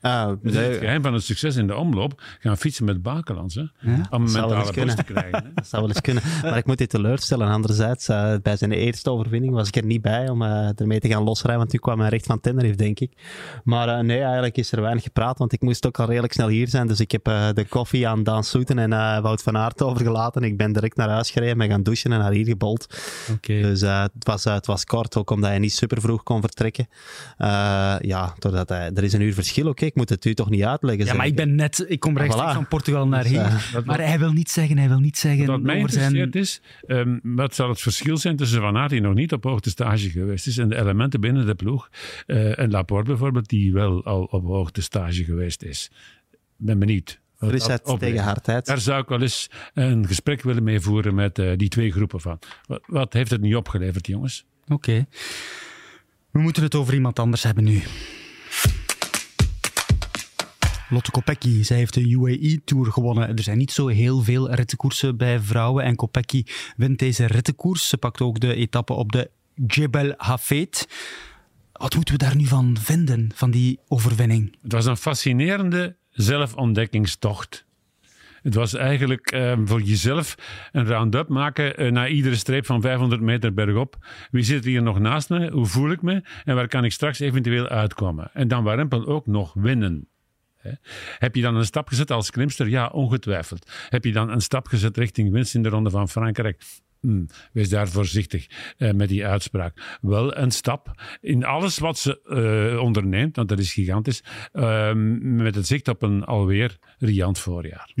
Ah, 0.00 0.32
nee, 0.42 0.54
het 0.54 0.78
geheim 0.78 1.02
van 1.02 1.14
het 1.14 1.22
succes 1.22 1.56
in 1.56 1.66
de 1.66 1.76
omloop. 1.76 2.22
Gaan 2.38 2.56
fietsen 2.56 2.84
met 2.84 3.02
Bakelands. 3.02 3.54
Hè? 3.54 3.62
Om 4.10 4.22
mentale 4.22 4.72
borst 4.72 4.96
te 4.96 5.02
krijgen. 5.02 5.44
Hè? 5.44 5.52
Dat 5.54 5.66
zou 5.66 5.82
wel 5.82 5.90
eens 5.90 6.00
kunnen. 6.00 6.22
Maar 6.42 6.56
ik 6.56 6.66
moet 6.66 6.78
dit 6.78 6.90
teleurstellen. 6.90 7.48
Anderzijds, 7.48 8.08
eh, 8.08 8.34
bij 8.42 8.56
zijn 8.56 8.72
eerste 8.72 9.10
overwinning 9.10 9.54
was 9.54 9.68
ik 9.68 9.76
er 9.76 9.84
niet 9.84 10.02
bij 10.02 10.28
om 10.28 10.42
eh, 10.42 10.80
ermee 10.80 11.00
te 11.00 11.08
gaan 11.08 11.22
losrijden, 11.22 11.58
want 11.58 11.72
nu 11.72 11.78
kwam 11.78 12.00
hij 12.00 12.08
recht 12.08 12.26
van 12.26 12.40
Tenerife, 12.40 12.76
denk 12.76 13.00
ik. 13.00 13.12
Maar 13.64 13.88
eh, 13.88 14.04
nee, 14.04 14.20
eigenlijk 14.20 14.56
is 14.56 14.72
er 14.72 14.80
weinig 14.80 15.02
gepraat, 15.02 15.38
want 15.38 15.52
ik 15.52 15.60
moest 15.60 15.86
ook 15.86 15.98
al 15.98 16.06
redelijk 16.06 16.32
snel 16.32 16.48
hier 16.48 16.68
zijn. 16.68 16.86
Dus 16.86 17.00
ik 17.00 17.10
heb 17.10 17.24
de 17.24 17.66
koffie 17.68 18.08
aan 18.08 18.22
Daan 18.22 18.44
Soeten 18.44 18.78
en 18.78 19.22
Wout 19.22 19.42
van 19.42 19.56
Aert 19.56 19.82
overgelaten. 19.82 20.42
Ik 20.42 20.56
ben 20.56 20.72
direct 20.72 20.96
naar 20.96 21.08
huis 21.08 21.30
gereden, 21.30 21.58
ben 21.58 21.68
gaan 21.68 21.82
douchen 21.82 22.12
en 22.12 22.18
naar 22.18 22.32
hier 22.32 22.46
gebold. 22.46 22.86
Oké. 23.32 23.60
Dus 23.60 23.80
het, 23.80 24.10
was, 24.18 24.44
het 24.44 24.66
was 24.66 24.84
kort, 24.84 25.16
ook 25.16 25.30
omdat 25.30 25.50
hij 25.50 25.58
niet 25.58 25.72
super 25.72 26.00
vroeg 26.00 26.22
kon 26.22 26.40
vertrekken. 26.40 26.88
Ja, 28.00 28.34
doordat 28.38 28.68
hij, 28.68 28.90
er 28.94 29.04
is 29.04 29.12
een 29.12 29.20
uur 29.20 29.34
verschil. 29.34 29.68
Oké, 29.68 29.90
moet 29.96 30.08
het 30.08 30.24
u 30.24 30.34
toch 30.34 30.50
niet 30.50 30.62
uitleggen. 30.62 31.04
Ja, 31.04 31.10
zeg 31.10 31.16
maar 31.16 31.26
ik 31.26 31.36
ben 31.36 31.54
net, 31.54 31.84
ik 31.88 32.00
kom 32.00 32.18
rechtstreeks 32.18 32.50
voilà. 32.50 32.54
van 32.54 32.68
Portugal 32.68 33.08
naar 33.08 33.22
Dus, 33.22 33.30
hier. 33.30 33.40
eh, 33.40 33.84
maar 33.84 34.00
hij 34.00 34.18
wil 34.18 34.32
niet 34.32 34.50
zeggen, 34.50 34.78
hij 34.78 34.88
wil 34.88 35.00
niet 35.00 35.18
zeggen 35.18 35.46
Wat 35.46 35.60
mij 35.60 35.74
zijn... 35.74 35.84
interesseert 35.84 36.34
is, 36.34 36.60
ehm, 36.86 37.18
wat 37.22 37.54
zal 37.54 37.68
het 37.68 37.80
verschil 37.80 38.16
zijn 38.16 38.36
tussen 38.36 38.60
Van 38.60 38.76
Aert, 38.76 38.90
die 38.90 39.00
nog 39.00 39.14
niet 39.14 39.32
op 39.32 39.44
hoogte 39.44 39.70
stage 39.70 40.10
geweest 40.10 40.46
is, 40.46 40.58
en 40.58 40.68
de 40.68 40.76
elementen 40.76 41.20
binnen 41.20 41.46
de 41.46 41.54
ploeg, 41.54 41.88
eh, 42.26 42.58
en 42.58 42.70
Laporte 42.70 43.10
bijvoorbeeld, 43.10 43.48
die 43.48 43.72
wel 43.72 44.04
al 44.04 44.22
op 44.22 44.44
hoogte 44.44 44.82
stage 44.82 45.24
geweest 45.24 45.62
is. 45.62 45.90
Ben 46.56 46.78
benieuwd. 46.78 47.20
Frisheid 47.36 47.96
tegen 47.98 48.22
hardheid. 48.22 48.66
Daar 48.66 48.80
zou 48.80 49.02
ik 49.02 49.08
wel 49.08 49.22
eens 49.22 49.50
een 49.74 50.06
gesprek 50.06 50.42
willen 50.42 50.62
mee 50.62 50.80
voeren 50.80 51.14
met 51.14 51.38
eh, 51.38 51.52
die 51.56 51.68
twee 51.68 51.92
groepen 51.92 52.20
van. 52.20 52.38
Wat, 52.66 52.82
wat 52.86 53.12
heeft 53.12 53.30
het 53.30 53.40
nu 53.40 53.54
opgeleverd, 53.54 54.06
jongens? 54.06 54.44
Oké. 54.68 55.06
We 56.30 56.40
moeten 56.40 56.62
het 56.62 56.74
over 56.74 56.94
iemand 56.94 57.18
anders 57.18 57.42
hebben 57.42 57.64
nu. 57.64 57.82
Lotte 60.88 61.10
Kopecky, 61.10 61.62
zij 61.62 61.76
heeft 61.76 61.94
de 61.94 62.10
UAE-tour 62.10 62.92
gewonnen. 62.92 63.28
Er 63.28 63.42
zijn 63.42 63.58
niet 63.58 63.72
zo 63.72 63.86
heel 63.86 64.22
veel 64.22 64.50
rittenkoersen 64.50 65.16
bij 65.16 65.40
vrouwen 65.40 65.84
en 65.84 65.96
Kopecky 65.96 66.44
wint 66.76 66.98
deze 66.98 67.26
rittenkoers. 67.26 67.88
Ze 67.88 67.98
pakt 67.98 68.20
ook 68.20 68.40
de 68.40 68.54
etappe 68.54 68.92
op 68.92 69.12
de 69.12 69.30
Jebel 69.66 70.14
Hafeet. 70.16 70.88
Wat 71.72 71.94
moeten 71.94 72.14
we 72.14 72.24
daar 72.24 72.36
nu 72.36 72.44
van 72.44 72.76
vinden, 72.80 73.30
van 73.34 73.50
die 73.50 73.78
overwinning? 73.88 74.56
Het 74.62 74.72
was 74.72 74.86
een 74.86 74.96
fascinerende 74.96 75.96
zelfontdekkingstocht. 76.10 77.64
Het 78.42 78.54
was 78.54 78.74
eigenlijk 78.74 79.30
eh, 79.30 79.58
voor 79.64 79.82
jezelf 79.82 80.34
een 80.72 80.86
round-up 80.86 81.28
maken 81.28 81.76
eh, 81.76 81.90
na 81.90 82.08
iedere 82.08 82.36
streep 82.36 82.66
van 82.66 82.80
500 82.80 83.20
meter 83.20 83.54
bergop. 83.54 83.96
Wie 84.30 84.42
zit 84.42 84.64
hier 84.64 84.82
nog 84.82 84.98
naast 84.98 85.28
me? 85.28 85.50
Hoe 85.50 85.66
voel 85.66 85.90
ik 85.90 86.02
me? 86.02 86.22
En 86.44 86.54
waar 86.54 86.68
kan 86.68 86.84
ik 86.84 86.92
straks 86.92 87.20
eventueel 87.20 87.66
uitkomen? 87.66 88.30
En 88.32 88.48
dan 88.48 88.64
Warempel 88.64 89.06
ook 89.06 89.26
nog 89.26 89.52
winnen. 89.54 90.08
Heb 91.18 91.34
je 91.34 91.42
dan 91.42 91.56
een 91.56 91.64
stap 91.64 91.88
gezet 91.88 92.10
als 92.10 92.30
klimster? 92.30 92.68
Ja, 92.68 92.86
ongetwijfeld. 92.86 93.70
Heb 93.88 94.04
je 94.04 94.12
dan 94.12 94.30
een 94.30 94.40
stap 94.40 94.66
gezet 94.66 94.96
richting 94.96 95.30
winst 95.32 95.54
in 95.54 95.62
de 95.62 95.68
Ronde 95.68 95.90
van 95.90 96.08
Frankrijk? 96.08 96.62
Hmm, 97.00 97.26
wees 97.52 97.68
daar 97.68 97.88
voorzichtig 97.88 98.46
eh, 98.76 98.92
met 98.92 99.08
die 99.08 99.26
uitspraak. 99.26 99.98
Wel 100.00 100.36
een 100.36 100.50
stap 100.50 101.02
in 101.20 101.44
alles 101.44 101.78
wat 101.78 101.98
ze 101.98 102.20
eh, 102.22 102.82
onderneemt, 102.82 103.36
want 103.36 103.48
dat 103.48 103.58
is 103.58 103.72
gigantisch, 103.72 104.22
ehm, 104.52 105.36
met 105.36 105.54
het 105.54 105.66
zicht 105.66 105.88
op 105.88 106.02
een 106.02 106.24
alweer 106.24 106.76
riant 106.98 107.38
voorjaar. 107.38 107.92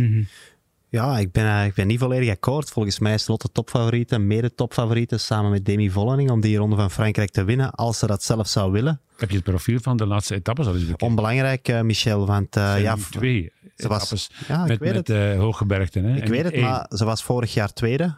Ja, 0.88 1.18
ik 1.18 1.32
ben, 1.32 1.44
eh, 1.46 1.64
ik 1.66 1.74
ben 1.74 1.86
niet 1.86 1.98
volledig 1.98 2.30
akkoord. 2.30 2.70
Volgens 2.70 2.98
mij 2.98 3.14
is 3.14 3.26
Lotte 3.26 3.48
topfavoriete, 3.52 4.14
en 4.14 4.26
mede 4.26 4.54
topfavoriete, 4.54 5.18
samen 5.18 5.50
met 5.50 5.64
Demi 5.64 5.90
Vollening 5.90 6.30
om 6.30 6.40
die 6.40 6.56
ronde 6.56 6.76
van 6.76 6.90
Frankrijk 6.90 7.30
te 7.30 7.44
winnen, 7.44 7.70
als 7.70 7.98
ze 7.98 8.06
dat 8.06 8.22
zelf 8.22 8.48
zou 8.48 8.72
willen. 8.72 9.00
Heb 9.16 9.30
je 9.30 9.36
het 9.36 9.44
profiel 9.44 9.78
van 9.82 9.96
de 9.96 10.06
laatste 10.06 10.34
etappes 10.34 10.66
al 10.66 10.72
eens 10.74 10.82
bekeken? 10.84 11.06
Onbelangrijk, 11.06 11.68
eh, 11.68 11.80
Michel, 11.80 12.26
want 12.26 12.56
uh, 12.56 12.70
zijn 12.70 12.82
ja, 12.82 12.96
twee 13.10 13.52
ze 13.76 13.88
was- 13.88 14.30
ja, 14.48 14.62
ik 14.62 14.68
met, 14.68 14.78
weet 14.78 14.94
met 14.94 15.08
het. 15.08 15.32
eh, 15.34 15.38
hooggebergten. 15.38 16.04
Hè? 16.04 16.16
ik 16.16 16.22
En 16.22 16.30
weet 16.30 16.44
het, 16.44 16.52
één. 16.52 16.62
maar 16.64 16.86
ze 16.94 17.04
was 17.04 17.22
vorig 17.22 17.54
jaar 17.54 17.72
tweede. 17.72 18.16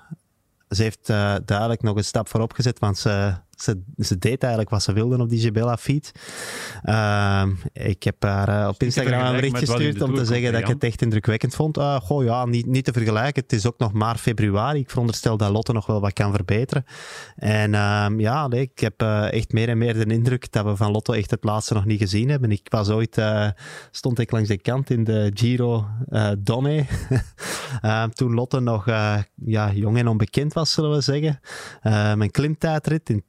Ze 0.69 0.83
heeft 0.83 1.09
eh, 1.11 1.35
duidelijk 1.45 1.83
nog 1.83 1.97
een 1.97 2.05
stap 2.05 2.29
voorop 2.29 2.53
gezet, 2.53 2.79
want 2.79 2.99
ze, 2.99 3.35
ze, 3.63 3.83
ze 3.97 4.19
deed 4.19 4.41
eigenlijk 4.41 4.71
wat 4.71 4.83
ze 4.83 4.93
wilde 4.93 5.19
op 5.19 5.29
die 5.29 5.41
Jebella 5.41 5.77
feed. 5.77 6.13
Ehm, 6.83 7.51
ik 7.73 8.03
heb 8.03 8.23
haar 8.23 8.49
eh, 8.49 8.69
op 8.69 8.83
Instagram 8.83 9.13
een 9.13 9.19
vergelijken 9.19 9.51
bericht 9.51 9.53
met 9.53 9.69
wat 9.69 9.81
in 9.81 9.87
gestuurd 9.87 10.09
om 10.09 10.15
te 10.15 10.25
zeggen 10.25 10.53
dat 10.53 10.61
ik 10.61 10.67
het 10.67 10.85
echt 10.85 11.03
indrukwekkend 11.03 11.55
vond. 11.55 11.79
Ah, 11.79 12.01
goh, 12.01 12.25
ja, 12.25 12.45
niet, 12.45 12.67
niet 12.67 12.85
te 12.85 12.93
vergelijken. 12.93 13.43
Het 13.43 13.53
is 13.53 13.67
ook 13.67 13.79
nog 13.79 13.93
maar 13.93 14.17
februari. 14.17 14.81
Ik 14.81 14.91
veronderstel 14.91 15.37
dat 15.37 15.51
Lotte 15.51 15.73
nog 15.73 15.87
wel 15.87 16.01
wat 16.01 16.13
kan 16.13 16.33
verbeteren. 16.33 16.85
En 17.37 17.75
ehm, 17.75 18.21
ja, 18.21 18.49
nee, 18.49 18.61
ik 18.61 18.79
heb 18.79 19.03
eh, 19.03 19.33
echt 19.33 19.53
meer 19.53 19.69
en 19.69 19.79
meer 19.79 19.95
de 19.95 20.15
indruk 20.15 20.53
dat 20.53 20.65
we 20.65 20.77
van 20.77 20.91
Lotto 20.91 21.13
echt 21.13 21.31
het 21.31 21.45
laatste 21.45 21.75
nog 21.75 21.85
niet 21.85 22.01
gezien 22.01 22.29
hebben. 22.29 22.51
Ik 22.51 22.67
was 22.69 22.89
ooit, 22.89 23.19
eh, 23.19 23.49
stond 23.91 24.19
ik 24.19 24.31
langs 24.31 24.49
de 24.49 24.59
kant 24.59 24.91
in 24.91 25.05
de 25.05 25.31
Giro 25.35 25.87
Donne. 26.39 26.85
Ehm, 27.81 28.09
toen 28.09 28.35
Lotte 28.35 28.61
nog 28.61 28.87
ja, 29.35 29.73
jong 29.73 29.99
en 29.99 30.09
onbekend 30.09 30.53
was, 30.53 30.73
zullen 30.73 30.91
we 30.91 31.01
zeggen. 31.01 31.41
Een 31.83 32.31
klimtijdrit 32.31 33.11
in 33.11 33.25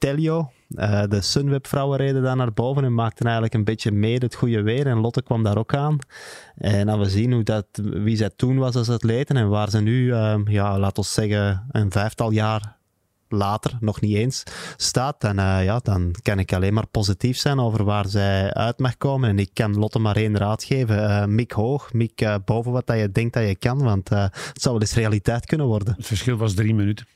Eh, 0.76 1.04
de 1.08 1.22
Sunweb-vrouwen 1.22 1.98
reden 1.98 2.24
daar 2.24 2.36
naar 2.36 2.54
boven 2.54 2.84
en 2.84 2.94
maakten 2.94 3.26
eigenlijk 3.26 3.54
een 3.54 3.64
beetje 3.64 3.92
mee 3.92 4.18
het 4.18 4.36
goede 4.36 4.62
weer. 4.62 4.88
En 4.88 4.98
Lotte 5.00 5.22
kwam 5.22 5.44
daar 5.44 5.58
ook 5.58 5.74
aan. 5.74 5.98
En 6.56 6.86
dan 6.86 7.00
we 7.00 7.10
zien 7.10 7.32
hoe 7.34 7.44
dat, 7.44 7.66
wie 7.82 8.18
zij 8.18 8.30
toen 8.36 8.58
was 8.58 8.76
als 8.76 8.90
atleten 8.90 9.38
en 9.38 9.50
waar 9.50 9.70
ze 9.70 9.80
nu, 9.82 10.14
ehm, 10.14 10.50
ja, 10.50 10.80
laten 10.80 11.04
we 11.04 11.10
zeggen, 11.10 11.68
een 11.72 11.92
vijftal 11.92 12.32
jaar 12.32 12.78
later, 13.30 13.78
nog 13.80 14.02
niet 14.02 14.16
eens, 14.16 14.44
staat, 14.78 15.22
dan, 15.22 15.40
eh, 15.40 15.64
ja, 15.64 15.80
dan 15.84 16.16
kan 16.22 16.40
ik 16.40 16.54
alleen 16.54 16.74
maar 16.74 16.88
positief 16.88 17.38
zijn 17.38 17.60
over 17.60 17.84
waar 17.84 18.08
zij 18.08 18.54
uit 18.54 18.80
mag 18.80 18.98
komen. 18.98 19.30
En 19.30 19.40
ik 19.40 19.50
kan 19.54 19.78
Lotte 19.78 20.00
maar 20.00 20.16
één 20.16 20.38
raad 20.38 20.64
geven. 20.64 21.10
Eh, 21.10 21.26
mik 21.26 21.52
hoog, 21.52 21.94
mik 21.94 22.40
boven 22.46 22.72
wat 22.72 22.88
dat 22.88 23.00
je 23.00 23.12
denkt 23.12 23.34
dat 23.34 23.48
je 23.48 23.56
kan, 23.56 23.84
want 23.84 24.10
het 24.10 24.62
zou 24.62 24.74
wel 24.74 24.82
eens 24.82 24.94
realiteit 24.94 25.46
kunnen 25.46 25.68
worden. 25.68 25.94
Het 25.98 26.08
verschil 26.08 26.38
was 26.38 26.54
drie 26.54 26.74
minuten. 26.76 27.08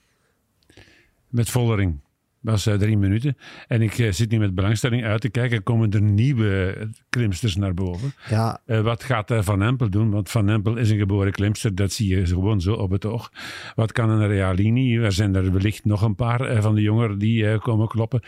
Met 1.28 1.50
Vollering 1.50 2.02
was 2.44 2.66
eh, 2.66 2.74
drie 2.74 2.98
minuten. 2.98 3.38
En 3.68 3.82
ik 3.82 3.98
eh, 3.98 4.12
zit 4.12 4.32
nu 4.32 4.40
met 4.40 4.56
belangstelling 4.56 5.04
uit 5.04 5.22
te 5.22 5.30
kijken. 5.30 5.64
Komen 5.64 5.92
er 5.92 6.02
nieuwe 6.02 6.76
klimsters 7.10 7.56
naar 7.56 7.74
boven? 7.74 8.14
Ja, 8.30 8.62
Eh, 8.66 8.82
wat 8.82 9.04
gaat 9.04 9.34
Van 9.40 9.62
Empel 9.62 9.90
doen? 9.90 10.10
Want 10.10 10.30
Van 10.30 10.50
Empel 10.50 10.76
is 10.76 10.90
een 10.90 10.98
geboren 10.98 11.32
klimster. 11.32 11.76
Dat 11.76 11.92
zie 11.92 12.16
je 12.16 12.26
gewoon 12.26 12.62
zo 12.62 12.74
op 12.74 12.92
het 12.92 13.06
oog. 13.06 13.32
Wat 13.76 13.92
kan 13.92 14.10
een 14.10 14.28
Realini? 14.28 14.98
Er 14.98 15.12
zijn 15.12 15.36
er 15.36 15.54
wellicht 15.54 15.86
nog 15.86 16.02
een 16.02 16.16
paar 16.16 16.62
van 16.62 16.76
de 16.76 16.82
jongeren 16.82 17.18
die 17.20 17.58
komen 17.60 17.88
kloppen. 17.88 18.22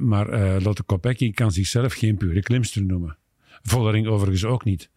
Maar 0.00 0.60
Lotte 0.62 0.82
Kopecky 0.82 1.32
kan 1.32 1.52
zichzelf 1.52 1.92
geen 1.94 2.16
pure 2.16 2.40
klimster 2.40 2.82
noemen. 2.82 3.16
Vollering 3.62 4.06
overigens 4.06 4.44
ook 4.44 4.64
niet. 4.64 4.90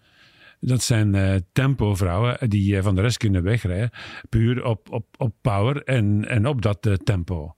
Dat 0.59 0.83
zijn 0.83 1.15
eh 1.15 1.35
tempo-vrouwen 1.51 2.49
die 2.49 2.77
eh, 2.77 2.83
van 2.83 2.95
de 2.95 3.01
rest 3.01 3.17
kunnen 3.17 3.43
wegrijden. 3.43 3.89
Puur 4.29 4.63
op, 4.63 4.91
op, 4.91 5.05
op 5.17 5.33
power 5.41 5.83
en, 5.83 6.27
en 6.27 6.47
op 6.47 6.61
dat 6.61 6.85
eh, 6.85 6.93
tempo. 6.93 7.55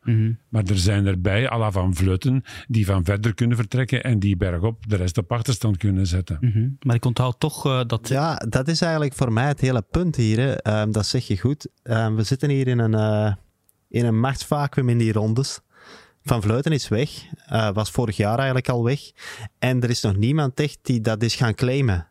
Maar 0.50 0.64
er 0.64 0.78
zijn 0.78 1.06
erbij, 1.06 1.52
à 1.52 1.58
la 1.58 1.72
van 1.72 1.96
Vleuten, 1.96 2.44
die 2.68 2.86
van 2.86 3.04
verder 3.04 3.34
kunnen 3.34 3.58
vertrekken 3.58 4.04
en 4.04 4.20
die 4.20 4.38
bergop 4.38 4.88
de 4.88 4.96
rest 4.96 5.18
op 5.18 5.32
achterstand 5.32 5.78
kunnen 5.78 6.08
zetten. 6.08 6.38
Mhm. 6.42 6.70
Maar 6.80 6.96
ik 6.96 7.06
onthoud 7.06 7.40
toch 7.40 7.66
eh, 7.66 7.82
dat... 7.88 8.08
Ja, 8.08 8.36
dat 8.36 8.68
is 8.68 8.82
eigenlijk 8.82 9.14
voor 9.14 9.34
mij 9.34 9.48
het 9.48 9.60
hele 9.60 9.82
punt 9.82 10.16
hier. 10.16 10.40
Hè. 10.40 10.52
Ehm, 10.54 10.92
dat 10.92 11.06
zeg 11.06 11.28
je 11.28 11.40
goed. 11.40 11.68
Ehm, 11.84 12.16
we 12.16 12.24
zitten 12.24 12.50
hier 12.50 12.68
in 12.68 12.80
een, 12.80 12.94
eh 12.94 13.34
in 13.90 14.06
een 14.06 14.20
machtsvacuum 14.20 14.90
in 14.90 14.98
die 14.98 15.14
rondes. 15.14 15.60
Van 16.24 16.42
Vleuten 16.42 16.72
is 16.72 16.88
weg. 16.88 17.10
Eh, 17.46 17.72
was 17.74 17.92
vorig 17.92 18.18
jaar 18.18 18.38
eigenlijk 18.38 18.70
al 18.70 18.84
weg. 18.84 19.00
En 19.60 19.82
er 19.82 19.90
is 19.90 20.02
nog 20.02 20.16
niemand 20.16 20.60
echt 20.60 20.80
die 20.82 21.02
dat 21.02 21.24
is 21.24 21.36
gaan 21.36 21.56
claimen. 21.56 22.08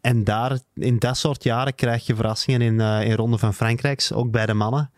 En 0.00 0.24
daar, 0.24 0.58
in 0.74 0.98
dat 0.98 1.16
soort 1.16 1.42
jaren 1.42 1.74
krijg 1.74 2.06
je 2.06 2.14
verrassingen 2.14 2.60
in, 2.60 2.80
eh 2.80 3.04
in 3.04 3.12
Ronde 3.12 3.38
van 3.38 3.54
Frankrijk, 3.54 4.08
ook 4.14 4.30
bij 4.30 4.46
de 4.46 4.54
mannen. 4.54 4.90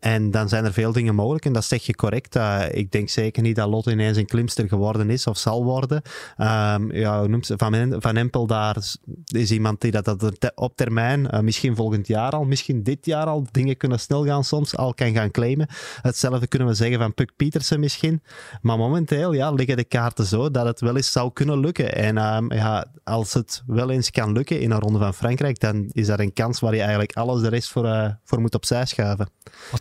En 0.00 0.30
dan 0.30 0.48
zijn 0.48 0.64
er 0.64 0.72
veel 0.72 0.92
dingen 0.92 1.14
mogelijk, 1.14 1.44
en 1.44 1.52
dat 1.52 1.64
zeg 1.64 1.82
je 1.86 1.94
correct. 1.94 2.38
Ik 2.70 2.92
denk 2.92 3.08
zeker 3.08 3.42
niet 3.42 3.56
dat 3.56 3.68
Lotte 3.68 3.90
ineens 3.90 4.16
een 4.16 4.26
klimster 4.26 4.68
geworden 4.68 5.10
is 5.10 5.26
of 5.26 5.38
zal 5.38 5.64
worden. 5.64 6.02
Ehm, 6.36 6.92
ja? 6.92 7.26
Van, 7.40 7.96
van 7.98 8.16
Empel 8.16 8.46
daar 8.46 8.76
is- 8.76 9.50
iemand 9.50 9.80
die 9.80 9.90
dat, 9.90 10.16
op 10.54 10.76
termijn, 10.76 11.30
eh, 11.30 11.40
misschien 11.40 11.76
volgend 11.76 12.06
jaar 12.06 12.32
al, 12.32 12.44
misschien 12.44 12.82
dit 12.82 13.06
jaar 13.06 13.26
al, 13.26 13.46
dingen 13.50 13.76
kunnen 13.76 14.00
snel 14.00 14.24
gaan 14.24 14.44
soms, 14.44 14.76
al 14.76 14.94
kan 14.94 15.12
gaan 15.12 15.30
claimen. 15.30 15.68
Hetzelfde 16.02 16.46
kunnen 16.46 16.68
we 16.68 16.74
zeggen 16.74 16.98
van 16.98 17.14
Puk 17.14 17.30
Pietersen 17.36 17.80
misschien. 17.80 18.22
Maar 18.62 18.78
momenteel 18.78 19.32
ja, 19.32 19.50
liggen 19.52 19.76
de 19.76 19.84
kaarten 19.84 20.26
zo 20.26 20.50
dat 20.50 20.66
het 20.66 20.80
wel 20.80 20.96
eens 20.96 21.12
zou 21.12 21.32
kunnen 21.32 21.60
lukken. 21.60 21.94
En 21.94 22.18
ehm, 22.18 22.52
ja, 22.52 22.86
als 23.04 23.32
het 23.32 23.62
wel 23.66 23.90
eens 23.90 24.10
kan 24.10 24.32
lukken 24.32 24.60
in 24.60 24.70
een 24.70 24.80
ronde 24.80 24.98
van 24.98 25.14
Frankrijk, 25.14 25.60
dan 25.60 25.88
is 25.92 26.06
dat 26.06 26.18
een 26.18 26.32
kans 26.32 26.60
waar 26.60 26.74
je 26.74 26.80
eigenlijk 26.80 27.16
alles 27.16 27.42
de 27.42 27.48
rest 27.48 27.68
voor, 27.70 27.84
eh, 27.86 28.10
voor 28.24 28.40
moet 28.40 28.54
opzij 28.54 28.86
schuiven. 28.86 29.28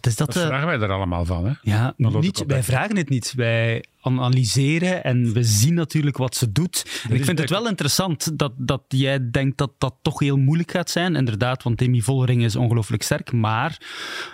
Is 0.09 0.15
dat? 0.15 0.33
Dat 0.33 0.43
eh, 0.43 0.49
vragen 0.49 0.67
wij 0.67 0.79
er 0.79 0.91
allemaal 0.91 1.25
van. 1.25 1.45
Hè? 1.45 1.53
ja, 1.61 1.93
niet, 1.97 2.43
wij 2.47 2.63
vragen 2.63 2.97
het 2.97 3.09
niet. 3.09 3.33
Wij 3.35 3.83
analyseren 4.01 5.03
en 5.03 5.33
we 5.33 5.43
zien 5.43 5.73
natuurlijk 5.73 6.17
wat 6.17 6.35
ze 6.35 6.51
doet. 6.51 7.01
En 7.09 7.15
ik 7.15 7.25
vind 7.25 7.39
het 7.39 7.49
wel 7.49 7.67
interessant 7.67 8.39
dat, 8.39 8.51
dat 8.57 8.81
jij 8.87 9.31
denkt 9.31 9.57
dat 9.57 9.71
dat 9.77 9.95
toch 10.01 10.19
heel 10.19 10.37
moeilijk 10.37 10.71
gaat 10.71 10.89
zijn. 10.89 11.15
Inderdaad, 11.15 11.63
want 11.63 11.77
Demi 11.77 12.01
Vollering 12.01 12.43
is 12.43 12.55
ongelooflijk 12.55 13.03
sterk. 13.03 13.31
Maar 13.31 13.81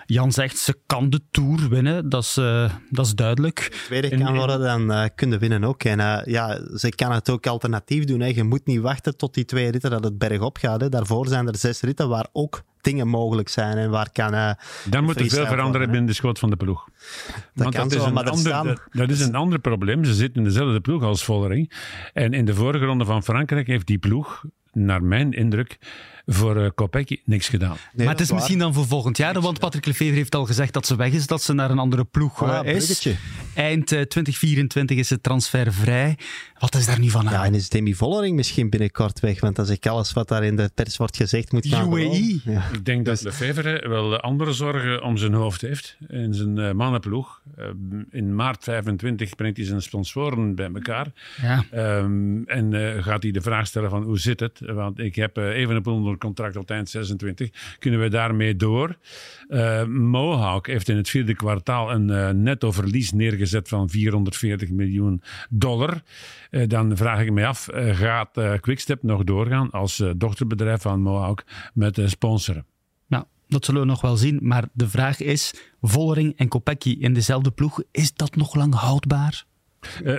Jan 0.06 0.32
zegt, 0.32 0.58
ze 0.58 0.78
kan 0.86 1.10
de 1.10 1.22
Tour 1.32 1.70
winnen. 1.70 2.10
Dat 2.10 2.24
is, 2.24 2.38
eh, 2.38 2.74
dat 2.90 3.06
is 3.06 3.16
duidelijk. 3.16 3.82
tweede 3.86 4.10
In- 4.10 4.24
kan 4.24 4.36
worden, 4.36 4.60
dan 4.60 4.92
eh 4.92 5.06
kun 5.16 5.32
je 5.32 5.38
winnen 5.38 5.64
ook. 5.64 5.84
En 5.84 6.00
eh, 6.00 6.34
ja, 6.34 6.78
ze 6.78 6.90
kan 6.90 7.12
het 7.12 7.30
ook 7.30 7.48
alternatief 7.48 8.04
doen. 8.04 8.20
Hè. 8.20 8.28
Je 8.28 8.44
moet 8.44 8.66
niet 8.66 8.80
wachten 8.80 9.18
tot 9.18 9.34
die 9.34 9.46
twee 9.46 9.72
ritten 9.72 9.90
dat 9.90 10.04
het 10.04 10.18
bergop 10.18 10.58
gaat. 10.58 10.82
Hè. 10.82 10.89
Daarvoor 10.89 11.28
zijn 11.28 11.47
er 11.47 11.58
zes 11.58 11.82
ritten 11.82 12.10
waar 12.10 12.28
ook 12.32 12.64
dingen 12.86 13.08
mogelijk 13.08 13.50
zijn. 13.50 13.78
En 13.78 13.90
waar 13.90 14.10
kan... 14.12 14.34
eh, 14.34 14.52
Dan 14.90 15.04
moet 15.04 15.20
er 15.20 15.30
veel 15.30 15.40
veranderen 15.46 15.72
worden, 15.72 15.90
binnen 15.90 16.06
de 16.06 16.14
schoot 16.14 16.40
van 16.40 16.50
de 16.50 16.56
ploeg. 16.56 16.88
Want 17.54 17.76
kan 17.76 17.84
dat, 17.84 17.92
is 17.98 18.02
zo, 18.02 18.08
een 18.08 18.14
maar 18.14 18.24
ander, 18.30 18.40
staan- 18.52 18.68
dat, 18.68 18.82
dat 18.92 19.10
is 19.10 19.20
een 19.22 19.36
ander 19.36 19.60
probleem. 19.60 20.04
Ze 20.04 20.14
zitten 20.14 20.38
in 20.42 20.48
dezelfde 20.48 20.80
ploeg 20.82 21.04
als 21.04 21.24
Vollering. 21.24 21.72
En 22.14 22.34
in 22.34 22.46
de 22.46 22.56
vorige 22.56 22.86
ronde 22.86 23.06
van 23.06 23.24
Frankrijk 23.24 23.68
heeft 23.68 23.88
die 23.88 23.98
ploeg, 23.98 24.44
naar 24.72 25.04
mijn 25.04 25.32
indruk, 25.32 25.78
voor 26.26 26.58
eh 26.64 26.70
Kopecky 26.76 27.20
niks 27.26 27.50
gedaan. 27.50 27.76
nee, 27.94 28.06
maar 28.06 28.14
het 28.16 28.20
is 28.24 28.28
waar. 28.30 28.38
misschien 28.38 28.60
dan 28.60 28.74
voor 28.74 28.88
volgend 28.88 29.18
jaar. 29.18 29.42
Want 29.42 29.60
Patrick 29.60 29.86
Lefevre 29.86 30.16
heeft 30.16 30.36
al 30.36 30.46
gezegd 30.46 30.74
dat 30.74 30.86
ze 30.88 30.96
weg 30.96 31.12
is. 31.12 31.28
Dat 31.28 31.42
ze 31.44 31.54
naar 31.54 31.70
een 31.72 31.80
andere 31.80 32.04
ploeg 32.04 32.44
Ah, 32.44 32.50
eh, 32.50 32.76
is. 32.76 32.86
bruggetje. 32.86 33.16
Eind 33.56 33.92
eh, 33.92 34.02
2024 34.02 34.98
is 34.98 35.10
het 35.10 35.24
transfervrij. 35.24 36.18
Wat 36.66 36.76
is 36.76 36.86
daar 36.86 36.99
nu 36.99 37.09
van 37.09 37.28
aan? 37.28 37.34
Ja, 37.34 37.45
en 37.45 37.53
is 37.53 37.70
Demi 37.70 37.95
Vollering 37.95 38.36
misschien 38.36 38.70
binnenkort 38.70 39.20
weg? 39.20 39.39
Want 39.39 39.59
als 39.59 39.70
ik 39.70 39.88
alles 39.88 40.13
wat 40.13 40.28
daar 40.28 40.43
in 40.43 40.55
de 40.55 40.70
pers 40.74 40.97
wordt 40.97 41.18
gezegd 41.18 41.51
moet 41.51 41.68
gaan 41.68 41.93
UAE. 41.93 42.39
Ja. 42.43 42.63
Ik 42.74 42.86
denk 42.86 43.05
dat 43.05 43.22
Lefevre 43.22 43.89
wel 43.89 44.20
andere 44.20 44.53
zorgen 44.53 45.03
om 45.03 45.18
zijn 45.18 45.34
hoofd 45.34 45.61
heeft. 45.61 45.97
In 46.07 46.34
zijn 46.34 46.57
eh, 46.57 46.72
mannenploeg. 46.72 47.41
Eh, 47.57 47.66
in 48.11 48.36
maart 48.36 48.63
25 48.63 49.36
brengt 49.36 49.57
hij 49.57 49.66
zijn 49.66 49.82
sponsoren 49.82 50.55
bij 50.55 50.70
elkaar. 50.74 51.07
Ja. 51.41 51.66
Ehm, 51.72 52.43
en 52.45 52.74
eh, 52.74 53.03
gaat 53.03 53.24
hij 53.24 53.32
de 53.32 53.41
vraag 53.41 53.68
stellen 53.68 53.89
van 53.89 54.03
hoe 54.03 54.20
zit 54.20 54.39
het? 54.39 54.59
Want 54.59 54.99
ik 54.99 55.16
heb 55.16 55.38
even 55.38 55.76
een 55.76 55.86
onder 55.86 56.18
contract 56.18 56.53
tot 56.53 56.70
eind 56.70 56.89
26. 56.89 57.49
Kunnen 57.80 57.99
we 57.99 58.09
daarmee 58.09 58.55
door? 58.55 58.97
Eh, 59.47 59.84
Mohawk 59.86 60.68
heeft 60.68 60.89
in 60.89 60.97
het 60.97 61.09
vierde 61.09 61.36
kwartaal 61.36 61.91
een 61.91 62.43
netto 62.43 62.72
verlies 62.72 63.11
neergezet 63.11 63.68
van 63.68 63.89
440 63.89 64.70
miljoen 64.70 65.22
dollar. 65.49 66.01
Eh, 66.56 66.68
dan 66.68 66.97
vraag 66.97 67.20
ik 67.20 67.32
me 67.32 67.45
af, 67.45 67.68
eh, 67.68 67.95
gaat 67.95 68.38
eh, 68.38 68.53
Quickstep 68.60 69.03
nog 69.03 69.24
doorgaan 69.24 69.72
als 69.72 70.03
dochterbedrijf 70.18 70.82
van 70.82 71.01
Mohawk 71.01 71.43
met 71.74 72.01
sponsoren? 72.06 72.66
Nou, 73.08 73.24
dat 73.47 73.66
zullen 73.66 73.82
we 73.82 73.88
nog 73.88 74.01
wel 74.01 74.18
zien. 74.18 74.39
Maar 74.41 74.68
de 74.74 74.89
vraag 74.89 75.20
is, 75.20 75.53
Vollering 75.82 76.38
en 76.38 76.47
Kopecky 76.47 76.97
in 76.99 77.14
dezelfde 77.14 77.51
ploeg, 77.51 77.84
is 77.91 78.14
dat 78.14 78.36
nog 78.36 78.56
lang 78.56 78.74
houdbaar? 78.74 79.45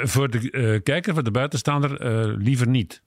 Voor 0.02 0.30
de 0.30 0.80
kijker, 0.82 1.14
voor 1.14 1.22
de 1.22 1.30
buitenstaander, 1.30 2.00
liever 2.38 2.68
niet. 2.68 3.02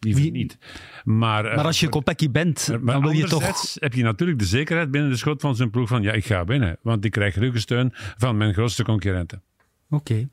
Liever 0.00 0.22
Wie- 0.22 0.32
niet. 0.32 0.58
Maar, 1.04 1.42
Maar 1.42 1.64
als 1.64 1.80
je 1.80 1.88
Kopecky 1.88 2.30
bent, 2.30 2.68
Maar 2.80 2.94
dan 2.94 3.02
wil 3.02 3.10
je 3.10 3.26
toch... 3.26 3.74
heb 3.74 3.94
je 3.94 4.02
natuurlijk 4.02 4.38
de 4.38 4.44
zekerheid 4.44 4.90
binnen 4.90 5.10
de 5.10 5.16
schot 5.16 5.40
van 5.40 5.56
zijn 5.56 5.70
ploeg 5.70 5.88
van 5.88 6.02
ja, 6.02 6.12
ik 6.12 6.24
ga 6.24 6.44
winnen. 6.44 6.78
Want 6.82 7.04
ik 7.04 7.10
krijg 7.10 7.34
ruggensteun 7.34 7.90
van 7.94 8.36
mijn 8.36 8.52
grootste 8.52 8.84
concurrenten. 8.84 9.42
Oké. 9.90 10.28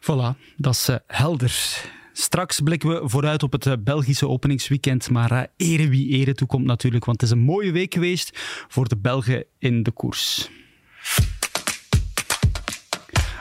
Voilà, 0.00 0.56
dat 0.56 0.74
is 0.74 0.88
eh, 0.88 0.96
helder. 1.06 1.84
Straks 2.12 2.60
blikken 2.60 2.88
we 2.88 3.08
vooruit 3.08 3.42
op 3.42 3.52
het 3.52 3.66
eh, 3.66 3.72
Belgische 3.80 4.28
openingsweekend. 4.28 5.10
Maar 5.10 5.30
eh, 5.30 5.72
ere 5.72 5.88
wie 5.88 6.08
ere 6.08 6.34
toekomt 6.34 6.64
natuurlijk, 6.64 7.04
want 7.04 7.20
het 7.20 7.30
is 7.30 7.36
een 7.36 7.44
mooie 7.44 7.72
week 7.72 7.94
geweest 7.94 8.30
voor 8.68 8.88
de 8.88 8.96
Belgen 8.96 9.44
in 9.58 9.82
de 9.82 9.90
koers. 9.90 10.50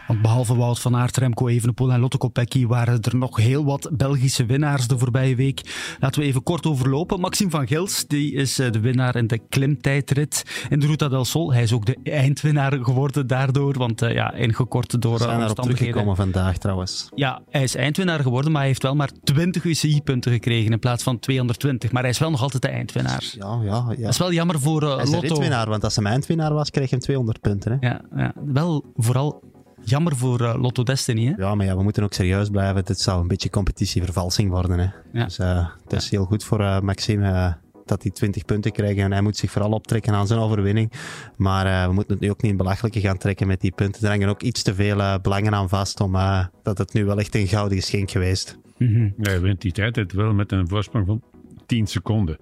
Want 0.08 0.22
behalve 0.22 0.56
Wout 0.56 0.80
van 0.80 0.96
Aert, 0.96 1.18
Remco 1.18 1.48
Evenepoel 1.48 1.92
en 1.92 2.00
Lotte 2.00 2.18
Kopecky 2.18 2.66
waren 2.66 3.02
er 3.02 3.16
nog 3.16 3.38
heel 3.38 3.66
wat 3.66 3.90
Belgische 3.94 4.46
winnaars 4.46 4.88
de 4.88 4.98
voorbije 4.98 5.36
week. 5.36 5.62
Laten 6.00 6.22
we 6.22 6.28
even 6.28 6.44
kort 6.44 6.66
overlopen. 6.66 7.20
Maxime 7.20 7.50
van 7.50 7.68
Gils, 7.68 8.08
die 8.08 8.34
is 8.34 8.60
eh, 8.60 8.72
de 8.72 8.80
winnaar 8.80 9.16
in 9.16 9.28
de 9.28 9.40
klimtijdrit 9.50 10.66
in 10.70 10.80
de 10.80 10.88
Ruta 10.88 11.08
del 11.08 11.26
Sol. 11.26 11.54
Hij 11.54 11.64
is 11.64 11.74
ook 11.74 11.86
de 11.86 11.98
eindwinnaar 12.04 12.74
geworden 12.82 13.28
daardoor, 13.28 13.78
want 13.78 14.02
eh, 14.02 14.14
ja, 14.14 14.34
ingekort 14.34 15.02
door 15.02 15.18
We 15.18 15.24
eh, 15.24 15.24
zijn 15.24 15.36
erop 15.36 15.48
omstandigheden. 15.48 15.94
teruggekomen 15.94 16.34
vandaag 16.34 16.58
trouwens. 16.58 17.10
Ja, 17.16 17.42
hij 17.50 17.64
is 17.64 17.76
eindwinnaar 17.76 18.20
geworden, 18.20 18.52
maar 18.52 18.60
hij 18.60 18.70
heeft 18.70 18.84
wel 18.84 18.96
maar 18.96 19.12
20 19.24 19.64
UCI-punten 19.64 20.32
gekregen 20.32 20.72
in 20.72 20.80
plaats 20.80 21.04
van 21.04 21.20
220. 21.20 21.92
Maar 21.92 22.02
hij 22.02 22.12
is 22.12 22.20
wel 22.20 22.32
nog 22.32 22.42
altijd 22.42 22.62
de 22.62 22.68
eindwinnaar. 22.68 23.24
Ja, 23.32 23.60
ja, 23.64 23.86
ja. 23.90 24.02
Dat 24.02 24.12
is 24.12 24.18
wel 24.18 24.32
jammer 24.32 24.60
voor 24.60 24.84
eh, 24.84 24.96
Hij 24.96 25.04
is 25.04 25.12
Lotto. 25.12 25.66
want 25.70 25.84
als 25.84 25.96
hij 25.96 26.06
eindwinnaar 26.06 26.54
was, 26.54 26.70
kreeg 26.70 26.90
hij 26.90 26.92
hem 26.92 27.00
200 27.00 27.42
punten. 27.42 27.72
Hè? 27.72 27.88
Ja, 27.88 28.02
ja, 28.16 28.34
wel 28.46 28.86
vooral 28.96 29.54
jammer 29.86 30.16
voor 30.16 30.42
eh, 30.42 30.56
Lotto 30.62 30.84
Destiny. 30.84 31.26
Hè? 31.26 31.34
Ja, 31.38 31.56
maar 31.56 31.66
ja, 31.66 31.76
we 31.76 31.84
moeten 31.84 32.04
ook 32.04 32.14
serieus 32.14 32.50
blijven. 32.50 32.84
Het 32.86 33.00
zou 33.00 33.22
een 33.22 33.28
beetje 33.28 33.50
competitievervalsing 33.50 34.50
worden. 34.50 34.80
Hè. 34.80 34.88
Ja. 35.20 35.24
Dus 35.24 35.40
eh, 35.40 35.68
het 35.84 35.94
is 35.94 36.10
heel 36.10 36.26
goed 36.26 36.44
voor 36.44 36.60
eh, 36.60 36.80
Maxime 36.80 37.32
eh, 37.32 37.54
dat 37.86 38.02
hij 38.02 38.12
20 38.12 38.46
punten 38.46 38.72
krijgt. 38.72 39.00
En 39.00 39.12
hij 39.12 39.22
moet 39.22 39.38
zich 39.38 39.52
vooral 39.52 39.72
optrekken 39.72 40.14
aan 40.14 40.28
zijn 40.28 40.40
overwinning. 40.40 40.92
Maar 41.38 41.66
eh, 41.66 41.88
we 41.88 41.94
moeten 41.94 42.14
het 42.14 42.22
nu 42.22 42.30
ook 42.30 42.42
niet 42.42 42.52
in 42.52 42.58
belachelijke 42.58 43.00
gaan 43.00 43.18
trekken 43.18 43.48
met 43.48 43.62
die 43.62 43.72
punten. 43.72 44.04
Er 44.04 44.10
hangen 44.10 44.30
ook 44.30 44.42
iets 44.42 44.64
te 44.64 44.74
veel 44.74 45.00
eh, 45.00 45.16
belangen 45.22 45.54
aan 45.54 45.70
vast 45.70 46.00
om 46.00 46.16
eh, 46.16 46.46
dat 46.64 46.78
het 46.78 46.94
nu 46.94 47.06
wel 47.06 47.20
echt 47.20 47.36
een 47.36 47.48
gouden 47.48 47.78
geschenk 47.78 48.12
geweest. 48.12 48.58
Mhm. 48.78 49.10
Hij 49.18 49.42
wint 49.42 49.62
die 49.62 49.72
tijd 49.72 49.96
het 49.96 50.14
wel 50.14 50.34
met 50.34 50.52
een 50.52 50.68
voorsprong 50.68 51.06
van 51.06 51.22
10 51.66 51.88
seconden. 51.88 52.38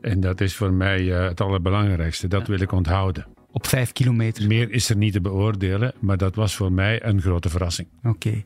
En 0.00 0.20
dat 0.20 0.40
is 0.40 0.54
voor 0.54 0.72
mij 0.72 1.12
eh, 1.12 1.28
het 1.28 1.40
allerbelangrijkste. 1.40 2.28
Dat 2.28 2.46
wil 2.46 2.60
ik 2.60 2.72
onthouden. 2.72 3.26
Op 3.56 3.66
5 3.66 3.92
kilometer. 3.92 4.46
Meer 4.46 4.70
is 4.70 4.88
er 4.88 4.96
niet 4.96 5.12
te 5.12 5.20
beoordelen, 5.20 5.92
maar 5.98 6.16
dat 6.16 6.34
was 6.34 6.54
voor 6.54 6.72
mij 6.72 7.04
een 7.04 7.20
grote 7.20 7.48
verrassing. 7.48 7.88
Oké. 8.02 8.44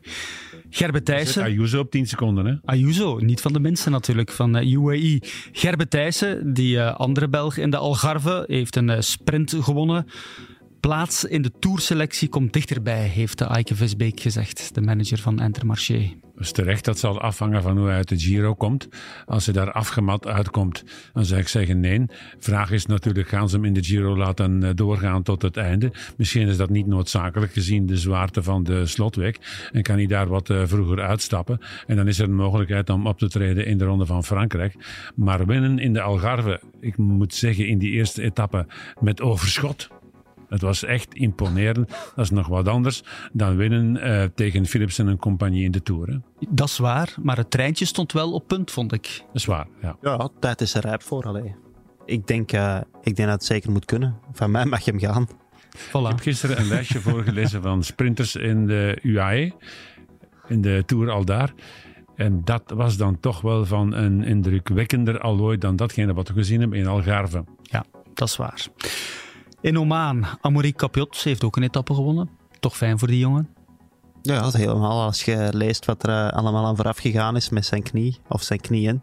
Gerben 0.69 1.03
Thijssen. 1.03 1.43
Ayuso 1.43 1.79
op 1.79 1.91
10 1.91 2.07
seconden, 2.07 2.45
hè? 2.45 2.53
Ayuso, 2.65 3.17
niet 3.17 3.41
van 3.41 3.53
de 3.53 3.59
minste 3.59 3.89
natuurlijk, 3.89 4.31
van 4.31 4.55
eh, 4.55 4.71
UAE. 4.71 5.21
Gerben 5.51 5.89
Thijssen, 5.89 6.53
die 6.53 6.79
eh, 6.79 6.95
andere 6.95 7.29
Belg 7.29 7.57
in 7.57 7.69
de 7.69 7.77
Algarve, 7.77 8.43
heeft 8.47 8.75
een 8.75 8.89
eh, 8.89 8.99
sprint 8.99 9.55
gewonnen. 9.59 10.07
Plaats 10.81 11.25
in 11.25 11.41
de 11.41 11.51
tourselectie 11.59 12.29
komt 12.29 12.53
dichterbij, 12.53 13.07
heeft 13.07 13.41
uh, 13.41 13.49
Eike 13.49 13.75
Visbeek 13.75 14.19
gezegd, 14.19 14.73
de 14.73 14.81
manager 14.81 15.17
van 15.17 15.41
Intermarché. 15.41 16.13
Dus 16.35 16.51
terecht, 16.51 16.85
dat 16.85 16.99
zal 16.99 17.21
afhangen 17.21 17.61
van 17.61 17.77
hoe 17.77 17.87
hij 17.87 17.95
uit 17.95 18.09
de 18.09 18.19
Giro 18.19 18.53
komt. 18.53 18.87
Als 19.25 19.45
hij 19.45 19.53
daar 19.53 19.71
afgemat 19.71 20.27
uitkomt, 20.27 20.83
dan 21.13 21.25
zou 21.25 21.39
ik 21.39 21.47
zeggen 21.47 21.79
nee. 21.79 22.05
Vraag 22.39 22.71
is 22.71 22.85
natuurlijk, 22.85 23.27
gaan 23.27 23.49
ze 23.49 23.55
hem 23.55 23.65
in 23.65 23.73
de 23.73 23.83
Giro 23.83 24.17
laten 24.17 24.63
eh, 24.63 24.69
doorgaan 24.75 25.23
tot 25.23 25.41
het 25.41 25.57
einde? 25.57 25.91
Misschien 26.17 26.47
is 26.47 26.57
dat 26.57 26.69
niet 26.69 26.87
noodzakelijk 26.87 27.53
gezien 27.53 27.85
de 27.85 27.97
zwaarte 27.97 28.43
van 28.43 28.63
de 28.63 28.85
slotweek. 28.85 29.67
En 29.71 29.81
kan 29.81 29.95
hij 29.95 30.07
daar 30.07 30.27
wat 30.27 30.49
eh, 30.49 30.61
vroeger 30.65 31.01
uitstappen. 31.01 31.59
En 31.87 31.95
dan 31.95 32.07
is 32.07 32.19
er 32.19 32.25
een 32.25 32.35
mogelijkheid 32.35 32.89
om 32.89 33.07
op 33.07 33.17
te 33.17 33.29
treden 33.29 33.65
in 33.65 33.77
de 33.77 33.85
Ronde 33.85 34.05
van 34.05 34.23
Frankrijk. 34.23 34.75
Maar 35.15 35.45
winnen 35.45 35.79
in 35.79 35.93
de 35.93 36.01
Algarve, 36.01 36.61
ik 36.79 36.97
moet 36.97 37.33
zeggen 37.33 37.67
in 37.67 37.77
die 37.77 37.91
eerste 37.91 38.21
etappe 38.21 38.67
met 38.99 39.21
overschot. 39.21 39.89
Het 40.51 40.61
was 40.61 40.83
echt 40.83 41.13
imponerend. 41.13 41.89
Dat 42.15 42.25
is 42.25 42.29
nog 42.29 42.47
wat 42.47 42.67
anders 42.67 43.03
dan 43.31 43.55
winnen 43.55 43.97
eh, 43.97 44.23
tegen 44.35 44.65
Philipsen 44.65 45.07
en 45.07 45.17
compagnie 45.17 45.63
in 45.63 45.71
de 45.71 45.83
Tour. 45.83 46.07
Hè. 46.07 46.17
Dat 46.49 46.67
is 46.67 46.77
waar, 46.77 47.13
maar 47.21 47.37
het 47.37 47.51
treintje 47.51 47.85
stond 47.85 48.11
wel 48.11 48.33
op 48.33 48.47
punt, 48.47 48.71
vond 48.71 48.93
ik. 48.93 49.23
Dat 49.25 49.35
is 49.35 49.45
waar, 49.45 49.67
ja. 49.81 49.95
Ja, 50.01 50.29
tijd 50.39 50.61
is 50.61 50.73
er 50.73 50.81
rijp 50.81 51.01
voor. 51.03 51.23
Allee. 51.23 51.55
Ik, 52.05 52.27
denk, 52.27 52.51
eh, 52.51 52.77
ik 53.01 53.15
denk 53.15 53.29
dat 53.29 53.37
het 53.37 53.45
zeker 53.45 53.71
moet 53.71 53.85
kunnen. 53.85 54.15
Van 54.31 54.51
mij 54.51 54.65
mag 54.65 54.79
je 54.79 54.91
hem 54.91 54.99
gaan. 54.99 55.21
Ik 55.21 55.87
Voilà. 55.87 56.07
heb 56.07 56.19
gisteren 56.19 56.59
een 56.59 56.67
lijstje 56.67 56.99
voorgelezen 57.09 57.61
van 57.61 57.83
sprinters 57.83 58.35
in 58.35 58.67
de 58.67 58.97
UAE, 59.01 59.51
in 60.47 60.61
de 60.61 60.83
Tour 60.85 61.09
al 61.09 61.25
daar. 61.25 61.53
En 62.15 62.41
dat 62.43 62.63
was 62.75 62.97
dan 62.97 63.19
toch 63.19 63.41
wel 63.41 63.65
van 63.65 63.93
een 63.93 64.23
indrukwekkender 64.23 65.19
allooi 65.19 65.57
dan 65.57 65.75
datgene 65.75 66.13
wat 66.13 66.27
we 66.27 66.33
gezien 66.33 66.59
hebben 66.59 66.79
in 66.79 66.87
Algarve. 66.87 67.43
Ja, 67.61 67.85
dat 68.13 68.27
is 68.27 68.35
waar. 68.37 68.67
In 69.61 69.79
Oman, 69.79 70.25
Amaury 70.41 70.71
Capiot 70.71 71.17
heeft 71.17 71.43
ook 71.43 71.55
een 71.55 71.63
etappe 71.63 71.93
gewonnen. 71.93 72.29
Toch 72.59 72.77
fijn 72.77 72.99
voor 72.99 73.07
die 73.07 73.19
jongen. 73.19 73.49
Ja, 74.21 74.41
dat 74.41 74.53
is 74.53 74.59
helemaal. 74.59 75.01
Als 75.03 75.23
je 75.23 75.49
leest 75.51 75.85
wat 75.85 76.03
er 76.03 76.09
eh, 76.09 76.37
allemaal 76.37 76.65
aan 76.65 76.75
vooraf 76.75 76.97
gegaan 76.97 77.35
is 77.35 77.49
met 77.49 77.65
zijn 77.65 77.83
knie 77.83 78.19
of 78.27 78.43
zijn 78.43 78.59
knieën, 78.61 79.01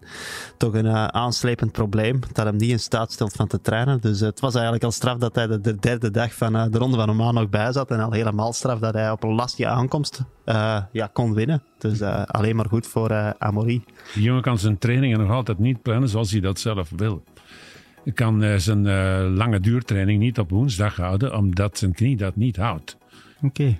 toch 0.56 0.74
een 0.74 0.86
eh, 0.86 1.04
aanslepend 1.04 1.72
probleem 1.72 2.20
dat 2.32 2.44
hem 2.44 2.56
niet 2.56 2.70
in 2.70 2.80
staat 2.80 3.12
stelt 3.12 3.32
van 3.32 3.46
te 3.46 3.61
trainen. 3.61 4.00
Dus 4.00 4.20
het 4.20 4.40
was 4.40 4.54
eigenlijk 4.54 4.84
al 4.84 4.90
straf 4.90 5.18
dat 5.18 5.34
hij 5.34 5.46
de, 5.46 5.61
de 5.61 5.76
derde 5.76 6.11
dag 6.11 6.34
van 6.34 6.56
eh, 6.56 6.64
de 6.70 6.78
Ronde 6.78 6.96
van 6.96 7.11
Oman 7.11 7.34
nog 7.34 7.48
bij 7.48 7.72
zat 7.72 7.90
en 7.90 8.00
al 8.00 8.12
helemaal 8.12 8.52
straf 8.52 8.78
dat 8.78 8.94
hij 8.94 9.11
op 9.11 9.22
een 9.22 9.34
lastige 9.34 9.68
aankomst 9.68 10.22
eh, 10.44 10.82
ja, 10.92 11.11
kon 11.12 11.34
winnen. 11.34 11.62
Dus 11.78 12.00
eh, 12.00 12.22
alleen 12.24 12.56
maar 12.56 12.68
goed 12.68 12.86
voor 12.86 13.11
eh 13.11 13.30
Amaury. 13.38 13.82
Die 14.14 14.22
jongen 14.22 14.42
kan 14.42 14.59
zijn 14.59 14.78
trainingen 14.78 15.18
nog 15.18 15.30
altijd 15.30 15.59
niet 15.59 15.82
plannen 15.82 16.09
zoals 16.09 16.30
hij 16.30 16.40
dat 16.40 16.61
zelf 16.61 16.90
wil. 16.96 17.22
Kan 18.14 18.42
eh, 18.42 18.56
zijn 18.56 18.86
eh, 18.86 19.26
lange 19.34 19.61
duurtraining 19.61 20.20
niet 20.20 20.38
op 20.38 20.50
woensdag 20.50 20.96
houden, 20.96 21.36
omdat 21.36 21.78
zijn 21.78 21.92
knie 21.92 22.16
dat 22.16 22.36
niet 22.36 22.56
houdt. 22.56 22.96
Oké. 23.42 23.78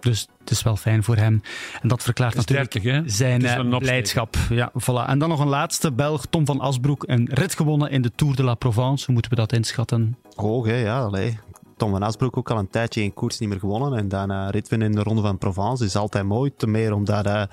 Dus 0.00 0.28
het 0.40 0.50
is 0.50 0.62
wel 0.62 0.76
fijn 0.76 1.02
voor 1.02 1.16
hem. 1.16 1.42
En 1.80 1.88
dat 1.88 2.02
verklaart 2.02 2.34
Dat 2.34 2.48
natuurlijk 2.48 2.72
30, 2.72 2.92
hè? 2.92 3.08
zijn 3.08 3.42
is 3.42 3.50
eh, 3.50 3.78
blijdschap. 3.78 4.36
Ja, 4.50 4.72
voilà. 4.72 5.08
En 5.08 5.18
dan 5.18 5.28
nog 5.28 5.40
een 5.40 5.48
laatste 5.48 5.92
Belg, 5.92 6.26
Tom 6.26 6.46
van 6.46 6.60
Asbroek. 6.60 7.04
Een 7.06 7.28
rit 7.32 7.54
gewonnen 7.54 7.90
in 7.90 8.02
de 8.02 8.12
Tour 8.14 8.36
de 8.36 8.44
la 8.44 8.54
Provence. 8.54 9.04
Hoe 9.04 9.14
moeten 9.14 9.30
we 9.30 9.36
dat 9.36 9.52
inschatten? 9.52 10.16
Hoog, 10.34 10.66
hè? 10.66 10.76
Ja, 10.76 10.98
allee. 10.98 11.38
Tom 11.78 11.90
van 11.90 12.02
Asbroek 12.02 12.36
ook 12.36 12.50
al 12.50 12.58
een 12.58 12.68
tijdje 12.68 13.02
in 13.02 13.14
koers 13.14 13.38
niet 13.38 13.48
meer 13.48 13.58
gewonnen. 13.58 13.98
En 13.98 14.08
dan 14.08 14.32
uh, 14.32 14.48
in 14.68 14.92
de 14.92 15.02
Ronde 15.02 15.22
van 15.22 15.38
Provence 15.38 15.84
is 15.84 15.96
altijd 15.96 16.24
mooi. 16.24 16.52
Te 16.56 16.66
meer 16.66 16.92
omdat 16.92 17.26
uh, 17.26 17.32
uh, 17.34 17.46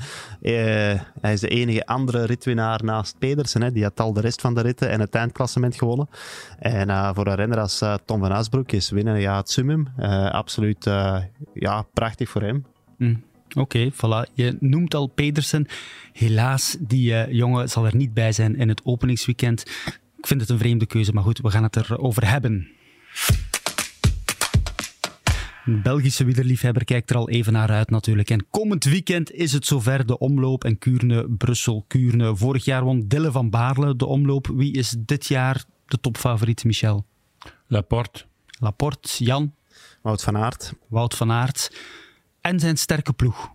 hij 1.21 1.33
is 1.33 1.39
de 1.39 1.47
enige 1.47 1.85
andere 1.85 2.25
ritwinnaar 2.25 2.83
naast 2.83 3.17
Pedersen. 3.19 3.61
Hè. 3.61 3.71
Die 3.71 3.83
had 3.83 3.99
al 3.99 4.13
de 4.13 4.21
rest 4.21 4.41
van 4.41 4.53
de 4.53 4.61
ritten 4.61 4.89
en 4.89 4.99
het 4.99 5.15
eindklassement 5.15 5.75
gewonnen. 5.75 6.09
En 6.59 6.89
uh, 6.89 7.09
voor 7.13 7.27
een 7.27 7.35
renner 7.35 7.59
als 7.59 7.83
Tom 8.05 8.19
van 8.19 8.31
Asbroek 8.31 8.71
is 8.71 8.89
winnen 8.89 9.19
ja, 9.19 9.37
het 9.37 9.49
summum. 9.49 9.87
Absoluut 10.31 10.83
ja, 11.53 11.85
prachtig 11.93 12.29
voor 12.29 12.41
hem. 12.41 12.65
Mm. 12.97 13.23
Oké, 13.53 13.91
voilà. 13.91 14.33
Je 14.33 14.57
noemt 14.59 14.95
al 14.95 15.07
Pedersen. 15.07 15.67
Helaas, 16.11 16.77
die 16.79 17.33
jongen 17.33 17.69
zal 17.69 17.85
er 17.85 17.95
niet 17.95 18.13
bij 18.13 18.31
zijn 18.31 18.55
in 18.55 18.69
het 18.69 18.81
openingsweekend. 18.83 19.61
Ik 20.17 20.27
vind 20.27 20.41
het 20.41 20.49
een 20.49 20.57
vreemde 20.57 20.85
keuze, 20.85 21.13
maar 21.13 21.23
goed, 21.23 21.39
we 21.39 21.51
gaan 21.51 21.63
het 21.63 21.75
erover 21.75 22.29
hebben. 22.29 22.67
Een 25.65 25.81
Belgische 25.81 26.25
wielerliefhebber 26.25 26.83
kijkt 26.85 27.09
er 27.09 27.15
al 27.15 27.29
even 27.29 27.53
naar 27.53 27.69
uit 27.69 27.89
natuurlijk. 27.89 28.29
En 28.29 28.49
komend 28.49 28.83
weekend 28.83 29.31
is 29.31 29.51
het 29.51 29.65
zover 29.65 30.05
de 30.05 30.17
omloop 30.17 30.63
en 30.63 30.77
Kuurne, 30.77 31.29
Brussel, 31.29 31.85
Kuurne. 31.87 32.35
Vorig 32.35 32.65
jaar 32.65 32.83
won 32.83 33.07
Dille 33.07 33.31
van 33.31 33.49
Baarle 33.49 33.95
de 33.95 34.05
omloop. 34.05 34.47
Wie 34.47 34.73
is 34.73 34.95
dit 34.99 35.25
jaar 35.25 35.63
de 35.85 35.99
topfavoriet, 35.99 36.63
Michel? 36.63 37.05
Laporte. 37.67 38.25
Laporte, 38.59 39.23
Jan? 39.23 39.53
Wout 40.01 40.23
van 40.23 40.37
Aert. 40.37 40.73
Wout 40.87 41.15
van 41.15 41.31
Aert. 41.31 41.77
En 42.41 42.59
zijn 42.59 42.77
sterke 42.77 43.13
ploeg. 43.13 43.49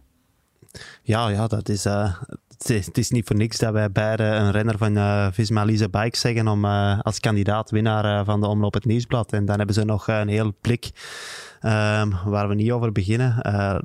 Ja, 1.02 1.28
ja 1.28 1.46
dat 1.46 1.68
is, 1.68 1.86
uh, 1.86 2.14
het, 2.48 2.70
is, 2.70 2.86
het 2.86 2.98
is 2.98 3.10
niet 3.10 3.26
voor 3.26 3.36
niks 3.36 3.58
dat 3.58 3.72
wij 3.72 3.90
beide 3.90 4.24
een 4.24 4.50
renner 4.50 4.78
van 4.78 4.96
uh, 4.96 5.26
Visma 5.32 5.64
Lise 5.64 5.88
Bike 5.88 6.16
zeggen 6.16 6.48
om 6.48 6.64
uh, 6.64 7.00
als 7.00 7.20
kandidaat 7.20 7.70
winnaar 7.70 8.24
van 8.24 8.40
de 8.40 8.46
Omloop 8.46 8.74
het 8.74 8.84
Nieuwsblad. 8.84 9.32
En 9.32 9.44
dan 9.44 9.56
hebben 9.56 9.74
ze 9.74 9.84
nog 9.84 10.08
een 10.08 10.28
heel 10.28 10.52
blik 10.60 10.90
um, 11.60 12.14
waar 12.24 12.48
we 12.48 12.54
niet 12.54 12.70
over 12.70 12.92
beginnen. 12.92 13.34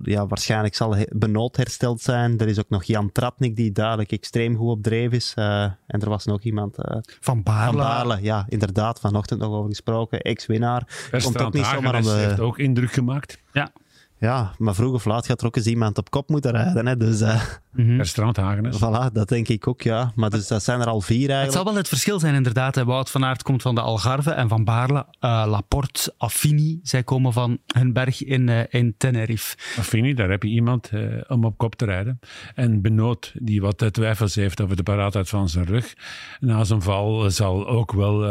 ja, 0.04 0.28
waarschijnlijk 0.28 0.76
zal 0.76 0.96
Benoot 1.10 1.58
hersteld 1.58 2.02
zijn. 2.02 2.38
Er 2.38 2.48
is 2.48 2.60
ook 2.60 2.70
nog 2.70 2.84
Jan 2.84 3.12
Tratnik 3.12 3.56
die 3.56 3.72
duidelijk 3.72 4.12
extreem 4.12 4.56
goed 4.56 4.70
op 4.70 4.84
dreef 4.84 5.12
is. 5.12 5.34
en 5.36 5.78
er 5.88 6.10
was 6.10 6.26
nog 6.26 6.42
iemand... 6.42 6.76
van 7.20 7.44
Baarle. 7.44 7.78
Van 7.78 7.88
Baarle, 7.88 8.22
ja, 8.22 8.46
inderdaad. 8.50 9.00
Vanochtend 9.00 9.40
nog 9.40 9.54
over 9.54 9.70
gesproken. 9.70 10.22
Ex-winnaar. 10.22 11.10
Komt 11.24 11.42
ook 11.42 11.54
niet 11.54 11.66
zomaar 11.66 12.02
de... 12.02 12.10
heeft 12.10 12.40
ook 12.40 12.58
indruk 12.58 12.92
gemaakt. 12.92 13.40
Ja. 13.52 13.72
Ja, 14.18 14.52
maar 14.58 14.76
vroeg 14.76 14.94
of 14.94 15.06
laat 15.06 15.26
gaat 15.26 15.42
er 15.42 15.48
ook 15.48 15.56
eens 15.56 15.66
iemand 15.66 15.98
op 15.98 16.10
kop 16.10 16.30
moeten 16.30 16.52
rijden. 16.52 16.88
Hè? 16.88 16.98
Dus, 16.98 17.22
uh, 17.22 17.42
mm-hmm. 17.72 18.04
Strandhagenes. 18.04 18.78
Voilà, 18.78 19.12
dat 19.14 19.30
denk 19.30 19.48
ik 19.48 19.68
ook, 19.68 19.82
ja. 19.82 20.12
Maar 20.16 20.30
dus, 20.30 20.48
dat 20.48 20.64
zijn 20.64 20.82
er 20.82 20.88
al 20.88 21.02
vier 21.02 21.18
eigenlijk. 21.18 21.46
Het 21.46 21.54
zal 21.54 21.66
wel 21.66 21.76
het 21.76 21.88
verschil 21.88 22.20
zijn, 22.20 22.36
inderdaad. 22.36 22.84
Wout 22.84 23.10
van 23.10 23.26
Aert 23.26 23.44
komt 23.44 23.62
van 23.62 23.76
de 23.76 23.82
Algarve 23.82 24.32
en 24.32 24.48
van 24.48 24.64
Baarle. 24.64 25.06
Uh, 25.22 25.46
Laporte, 25.48 26.14
Affini, 26.18 26.80
zij 26.84 27.04
komen 27.04 27.34
van 27.34 27.58
hun 27.68 27.94
berg 27.94 28.24
in, 28.24 28.48
uh, 28.48 28.60
in 28.70 28.96
Tenerife. 28.98 29.58
Affini, 29.78 30.14
daar 30.14 30.30
heb 30.30 30.44
je 30.44 30.50
iemand 30.50 30.92
om 31.28 31.46
op 31.46 31.58
kop 31.58 31.76
te 31.76 31.86
rijden. 31.86 32.20
En 32.56 32.82
Benoot, 32.82 33.34
die 33.40 33.62
wat 33.62 33.86
twijfels 33.92 34.36
heeft 34.36 34.62
over 34.62 34.76
de 34.76 34.84
paraatheid 34.84 35.30
van 35.30 35.50
zijn 35.50 35.66
rug. 35.66 35.94
Na 36.40 36.64
zijn 36.64 36.82
val 36.82 37.32
zal 37.32 37.68
ook 37.68 37.92
wel 37.92 38.24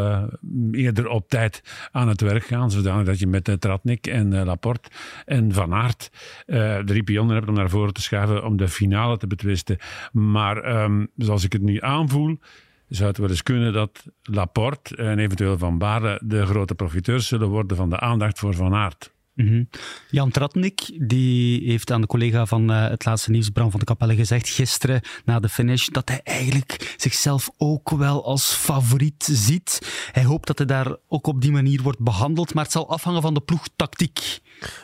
eerder 0.71 1.07
op 1.07 1.29
tijd 1.29 1.61
aan 1.91 2.07
het 2.07 2.21
werk 2.21 2.43
gaan. 2.43 2.71
Zodanig 2.71 3.05
dat 3.05 3.19
je 3.19 3.27
met 3.27 3.55
Tratnik 3.59 4.07
en 4.07 4.43
Laporte 4.45 4.89
en 5.25 5.53
Van 5.53 5.73
Aert 5.75 6.09
uh, 6.45 7.03
pionnen 7.03 7.35
hebt 7.35 7.47
om 7.47 7.53
naar 7.53 7.69
voren 7.69 7.93
te 7.93 8.01
schuiven 8.01 8.45
om 8.45 8.57
de 8.57 8.67
finale 8.67 9.17
te 9.17 9.27
betwisten. 9.27 9.77
Maar 10.11 10.81
um, 10.83 11.07
zoals 11.17 11.43
ik 11.43 11.53
het 11.53 11.61
nu 11.61 11.81
aanvoel, 11.81 12.39
zou 12.87 13.09
het 13.09 13.17
wel 13.17 13.29
eens 13.29 13.43
kunnen 13.43 13.73
dat 13.73 14.05
Laporte 14.23 14.95
en 14.95 15.19
eventueel 15.19 15.57
Van 15.57 15.77
Baarle 15.77 16.21
de 16.23 16.45
grote 16.45 16.75
profiteurs 16.75 17.27
zullen 17.27 17.49
worden 17.49 17.77
van 17.77 17.89
de 17.89 17.99
aandacht 17.99 18.39
voor 18.39 18.53
Van 18.53 18.73
Aert. 18.73 19.13
Mm-hmm. 19.35 19.69
Jan 20.09 20.31
Tratnik 20.31 21.07
die 21.07 21.69
heeft 21.69 21.91
aan 21.91 22.01
de 22.01 22.07
collega 22.07 22.45
van 22.45 22.71
uh, 22.71 22.87
het 22.87 23.05
laatste 23.05 23.31
nieuws, 23.31 23.49
Bram 23.49 23.71
van 23.71 23.79
de 23.79 23.85
Kapelle, 23.85 24.15
gezegd 24.15 24.49
gisteren 24.49 25.01
na 25.25 25.39
de 25.39 25.49
finish 25.49 25.87
dat 25.87 26.09
hij 26.09 26.21
eigenlijk 26.23 26.93
zichzelf 26.97 27.49
ook 27.57 27.89
wel 27.89 28.25
als 28.25 28.53
favoriet 28.53 29.27
ziet. 29.31 29.79
Hij 30.11 30.23
hoopt 30.23 30.47
dat 30.47 30.57
hij 30.57 30.67
daar 30.67 30.95
ook 31.07 31.27
op 31.27 31.41
die 31.41 31.51
manier 31.51 31.81
wordt 31.81 31.99
behandeld, 31.99 32.53
maar 32.53 32.63
het 32.63 32.73
zal 32.73 32.89
afhangen 32.89 33.21
van 33.21 33.33
de 33.33 33.41
ploegtactiek. 33.41 34.39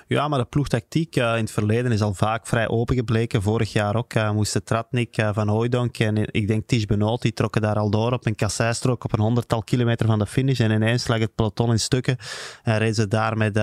Ja, 0.07 0.27
maar 0.27 0.39
de 0.39 0.45
ploegtactiek 0.45 1.15
uh, 1.15 1.33
in 1.35 1.41
het 1.43 1.51
verleden 1.51 1.91
is 1.91 2.01
al 2.01 2.13
vaak 2.13 2.47
vrij 2.47 2.67
open 2.67 2.95
gebleken. 2.95 3.41
Vorig 3.41 3.73
jaar 3.73 3.95
ook 3.95 4.13
uh, 4.13 4.31
moesten 4.31 4.63
Tratnik, 4.63 5.17
uh, 5.17 5.29
Van 5.33 5.47
Hooijdonk 5.47 5.97
en 5.97 6.17
ik 6.31 6.47
denk 6.47 6.67
Ties 6.67 6.85
Benoot, 6.85 7.21
die 7.21 7.33
trokken 7.33 7.61
daar 7.61 7.75
al 7.75 7.89
door 7.89 8.11
op 8.11 8.25
een 8.25 8.35
kasseistrook 8.35 9.03
op 9.03 9.13
een 9.13 9.19
honderdtal 9.19 9.63
kilometer 9.63 10.05
van 10.05 10.19
de 10.19 10.25
finish. 10.25 10.59
En 10.59 10.71
ineens 10.71 11.07
lag 11.07 11.19
het 11.19 11.35
peloton 11.35 11.71
in 11.71 11.79
stukken. 11.79 12.17
En 12.63 12.77
reden 12.77 12.95
ze 12.95 13.07
daar 13.07 13.37
met 13.37 13.59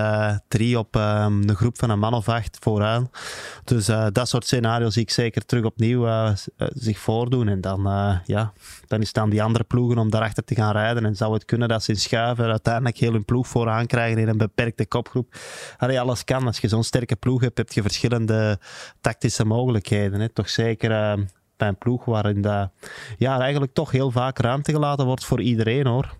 drie 0.47 0.79
op 0.79 0.95
een 0.95 1.55
groep 1.55 1.79
van 1.79 1.89
een 1.89 1.99
man 1.99 2.13
of 2.13 2.29
acht 2.29 2.57
vooraan. 2.61 3.09
Dus 3.63 3.85
dat 4.11 4.29
soort 4.29 4.45
scenario's 4.45 4.93
zie 4.93 5.01
ik 5.01 5.11
zeker 5.11 5.45
terug 5.45 5.63
opnieuw 5.63 6.33
zich 6.57 6.99
voordoen. 6.99 7.47
En 7.47 7.61
dan, 7.61 7.81
ja, 8.25 8.53
dan 8.87 9.01
is 9.01 9.07
het 9.07 9.17
aan 9.17 9.29
die 9.29 9.43
andere 9.43 9.63
ploegen 9.63 9.97
om 9.97 10.09
daarachter 10.09 10.43
te 10.43 10.55
gaan 10.55 10.71
rijden. 10.71 11.05
En 11.05 11.15
zou 11.15 11.33
het 11.33 11.45
kunnen 11.45 11.67
dat 11.67 11.83
ze 11.83 11.91
in 11.91 11.97
schuiven 11.97 12.45
uiteindelijk 12.45 12.97
heel 12.97 13.11
hun 13.11 13.25
ploeg 13.25 13.47
vooraan 13.47 13.85
krijgen 13.85 14.17
in 14.21 14.27
een 14.27 14.37
beperkte 14.37 14.87
kopgroep. 14.87 15.35
Alles 16.09 16.23
kan. 16.23 16.45
Als 16.45 16.59
je 16.59 16.67
zo'n 16.67 16.83
sterke 16.83 17.15
ploeg 17.15 17.41
hebt, 17.41 17.57
heb 17.57 17.71
je 17.71 17.81
verschillende 17.81 18.59
tactische 19.01 19.45
mogelijkheden. 19.45 20.19
Hè. 20.19 20.29
Toch 20.29 20.49
zeker 20.49 20.91
uh, 20.91 21.25
bij 21.57 21.67
een 21.67 21.77
ploeg 21.77 22.05
waarin 22.05 22.41
dat, 22.41 22.69
ja, 23.17 23.39
eigenlijk 23.39 23.73
toch 23.73 23.91
heel 23.91 24.11
vaak 24.11 24.37
ruimte 24.37 24.71
gelaten 24.71 25.05
wordt 25.05 25.25
voor 25.25 25.41
iedereen 25.41 25.87
hoor. 25.87 26.17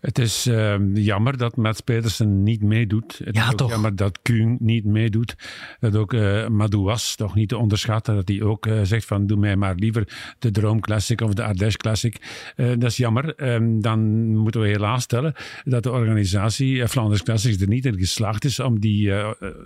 Het 0.00 0.18
is 0.18 0.46
uh, 0.46 0.94
jammer 0.94 1.36
dat 1.36 1.56
Mats 1.56 1.80
Pedersen 1.80 2.42
niet 2.42 2.62
meedoet. 2.62 3.20
Het 3.24 3.36
ja, 3.36 3.44
is 3.44 3.50
ook 3.50 3.58
toch. 3.58 3.70
jammer 3.70 3.96
dat 3.96 4.18
Kuhn 4.22 4.56
niet 4.60 4.84
meedoet. 4.84 5.34
Dat 5.80 5.96
ook 5.96 6.12
uh, 6.12 6.48
Madouas 6.48 7.14
toch 7.16 7.34
niet 7.34 7.48
te 7.48 7.56
onderschatten. 7.56 8.14
Dat 8.14 8.28
hij 8.28 8.42
ook 8.42 8.66
uh, 8.66 8.80
zegt 8.82 9.04
van 9.04 9.26
doe 9.26 9.38
mij 9.38 9.56
maar 9.56 9.74
liever 9.74 10.34
de 10.38 10.50
Droom 10.50 10.80
Classic 10.80 11.20
of 11.20 11.34
de 11.34 11.42
Ardèche 11.42 11.76
Classic. 11.76 12.16
Uh, 12.56 12.68
dat 12.68 12.82
is 12.90 12.96
jammer. 12.96 13.52
Um, 13.52 13.80
dan 13.80 14.00
moeten 14.36 14.60
we 14.60 14.66
helaas 14.66 15.02
stellen 15.02 15.34
dat 15.64 15.82
de 15.82 15.90
organisatie 15.90 16.88
Flanders 16.88 17.22
Classics 17.22 17.60
er 17.60 17.68
niet 17.68 17.86
in 17.86 17.98
geslaagd 17.98 18.44
is 18.44 18.60
om 18.60 18.80
die 18.80 19.12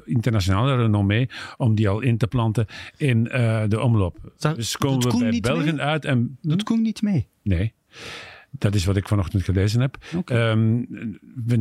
internationale 0.04 0.76
renommee, 0.76 1.28
om 1.56 1.74
die 1.74 1.88
al 1.88 2.00
in 2.00 2.18
te 2.18 2.26
planten 2.26 2.66
in 2.96 3.24
de 3.68 3.80
omloop. 3.80 4.18
Dat, 4.38 4.56
dus 4.56 4.76
komen 4.76 5.10
we 5.10 5.18
bij 5.18 5.40
Belgen 5.40 5.76
mee? 5.76 5.84
uit 5.84 6.04
en... 6.04 6.38
Doet 6.42 6.62
Koen 6.62 6.82
niet 6.82 7.02
mee? 7.02 7.26
Nee. 7.42 7.72
Dat 8.58 8.74
is 8.74 8.84
wat 8.84 8.96
ik 8.96 9.08
vanochtend 9.08 9.42
gelezen 9.42 9.80
heb. 9.80 9.96
Okay. 10.16 10.50
Um, 10.50 10.86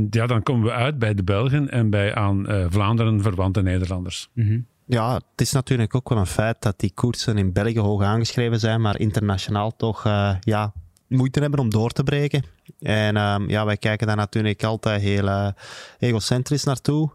ja, 0.10 0.28
dan 0.28 0.44
komen 0.44 0.64
we 0.64 0.72
uit 0.72 1.00
bij 1.00 1.14
de 1.14 1.24
Belgen 1.24 1.70
en 1.70 1.90
bij 1.90 2.16
aan 2.16 2.52
uh, 2.52 2.66
Vlaanderen 2.70 3.22
verwante 3.22 3.62
Nederlanders. 3.62 4.30
Mm-hmm. 4.34 4.66
Ja, 4.86 5.14
het 5.14 5.42
is 5.42 5.52
natuurlijk 5.52 5.96
ook 5.96 6.10
wel 6.10 6.18
een 6.18 6.26
feit 6.26 6.62
dat 6.62 6.80
die 6.80 6.92
koersen 6.94 7.38
in 7.38 7.54
België 7.54 7.80
hoog 7.80 8.02
aangeschreven 8.02 8.60
zijn, 8.60 8.82
maar 8.82 9.00
internationaal 9.00 9.76
toch 9.76 10.06
uh, 10.06 10.36
ja, 10.40 10.74
moeite 11.08 11.40
hebben 11.40 11.60
om 11.60 11.70
door 11.70 11.92
te 11.92 12.04
breken. 12.04 12.44
En 12.80 13.18
um, 13.18 13.50
ja, 13.50 13.66
wij 13.66 13.78
kijken 13.78 14.08
daar 14.08 14.16
natuurlijk 14.16 14.64
altijd 14.64 15.02
heel 15.02 15.26
uh, 15.26 15.48
egocentrisch 16.00 16.64
naartoe. 16.64 17.12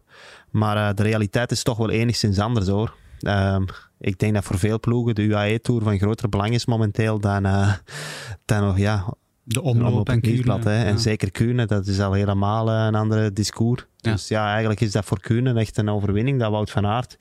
Maar 0.50 0.94
de 0.94 1.02
realiteit 1.02 1.50
is 1.50 1.62
toch 1.62 1.76
wel 1.76 1.90
enigszins 1.90 2.38
anders 2.38 2.66
hoor. 2.66 2.94
Um, 3.20 3.64
ik 3.98 4.18
denk 4.18 4.34
dat 4.34 4.44
voor 4.44 4.58
veel 4.58 4.80
ploegen 4.80 5.14
de 5.14 5.22
UAE-tour 5.22 5.82
van 5.82 5.98
groter 5.98 6.28
belang 6.28 6.54
is 6.54 6.66
momenteel 6.66 7.20
dan, 7.20 7.42
dan 8.44 8.62
nog 8.62 8.78
ja, 8.78 9.14
de 9.48 9.62
omloop 9.62 10.08
en 10.08 10.20
Kuurne. 10.20 10.58
Ja. 10.64 10.84
En 10.84 10.98
zeker 10.98 11.30
Kuurne, 11.30 11.66
dat 11.66 11.86
is 11.86 12.00
al 12.00 12.12
helemaal 12.12 12.70
een 12.70 12.94
andere 12.94 13.32
discours. 13.32 13.84
Ja. 13.96 14.12
Dus 14.12 14.28
ja, 14.28 14.50
eigenlijk 14.50 14.80
is 14.80 14.92
dat 14.92 15.04
voor 15.04 15.20
Kuurne 15.20 15.54
echt 15.54 15.76
een 15.76 15.88
overwinning 15.88 16.38
dat 16.38 16.50
Wout 16.50 16.70
van 16.70 16.86
Aert 16.86 17.18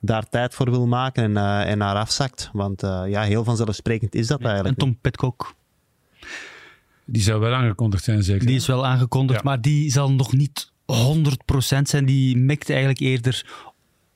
daar 0.00 0.28
tijd 0.28 0.54
voor 0.54 0.70
wil 0.70 0.86
maken 0.86 1.22
en, 1.24 1.30
uh, 1.30 1.70
en 1.70 1.78
naar 1.78 1.96
afzakt. 1.96 2.50
Want 2.52 2.82
uh, 2.82 3.02
ja, 3.06 3.22
heel 3.22 3.44
vanzelfsprekend 3.44 4.14
is 4.14 4.26
dat 4.26 4.40
ja. 4.40 4.46
eigenlijk. 4.46 4.78
En 4.78 4.84
Tom 4.86 4.98
Pitcock. 5.00 5.54
Die 7.04 7.22
zou 7.22 7.40
wel 7.40 7.52
aangekondigd 7.52 8.04
zijn, 8.04 8.22
zeker? 8.22 8.46
Die 8.46 8.56
is 8.56 8.66
wel 8.66 8.86
aangekondigd, 8.86 9.42
Ja. 9.42 9.48
maar 9.50 9.60
die 9.60 9.90
zal 9.90 10.12
nog 10.12 10.32
niet 10.32 10.72
100% 10.92 11.82
zijn. 11.82 12.04
Die 12.04 12.36
mikt 12.36 12.70
eigenlijk 12.70 13.00
eerder 13.00 13.46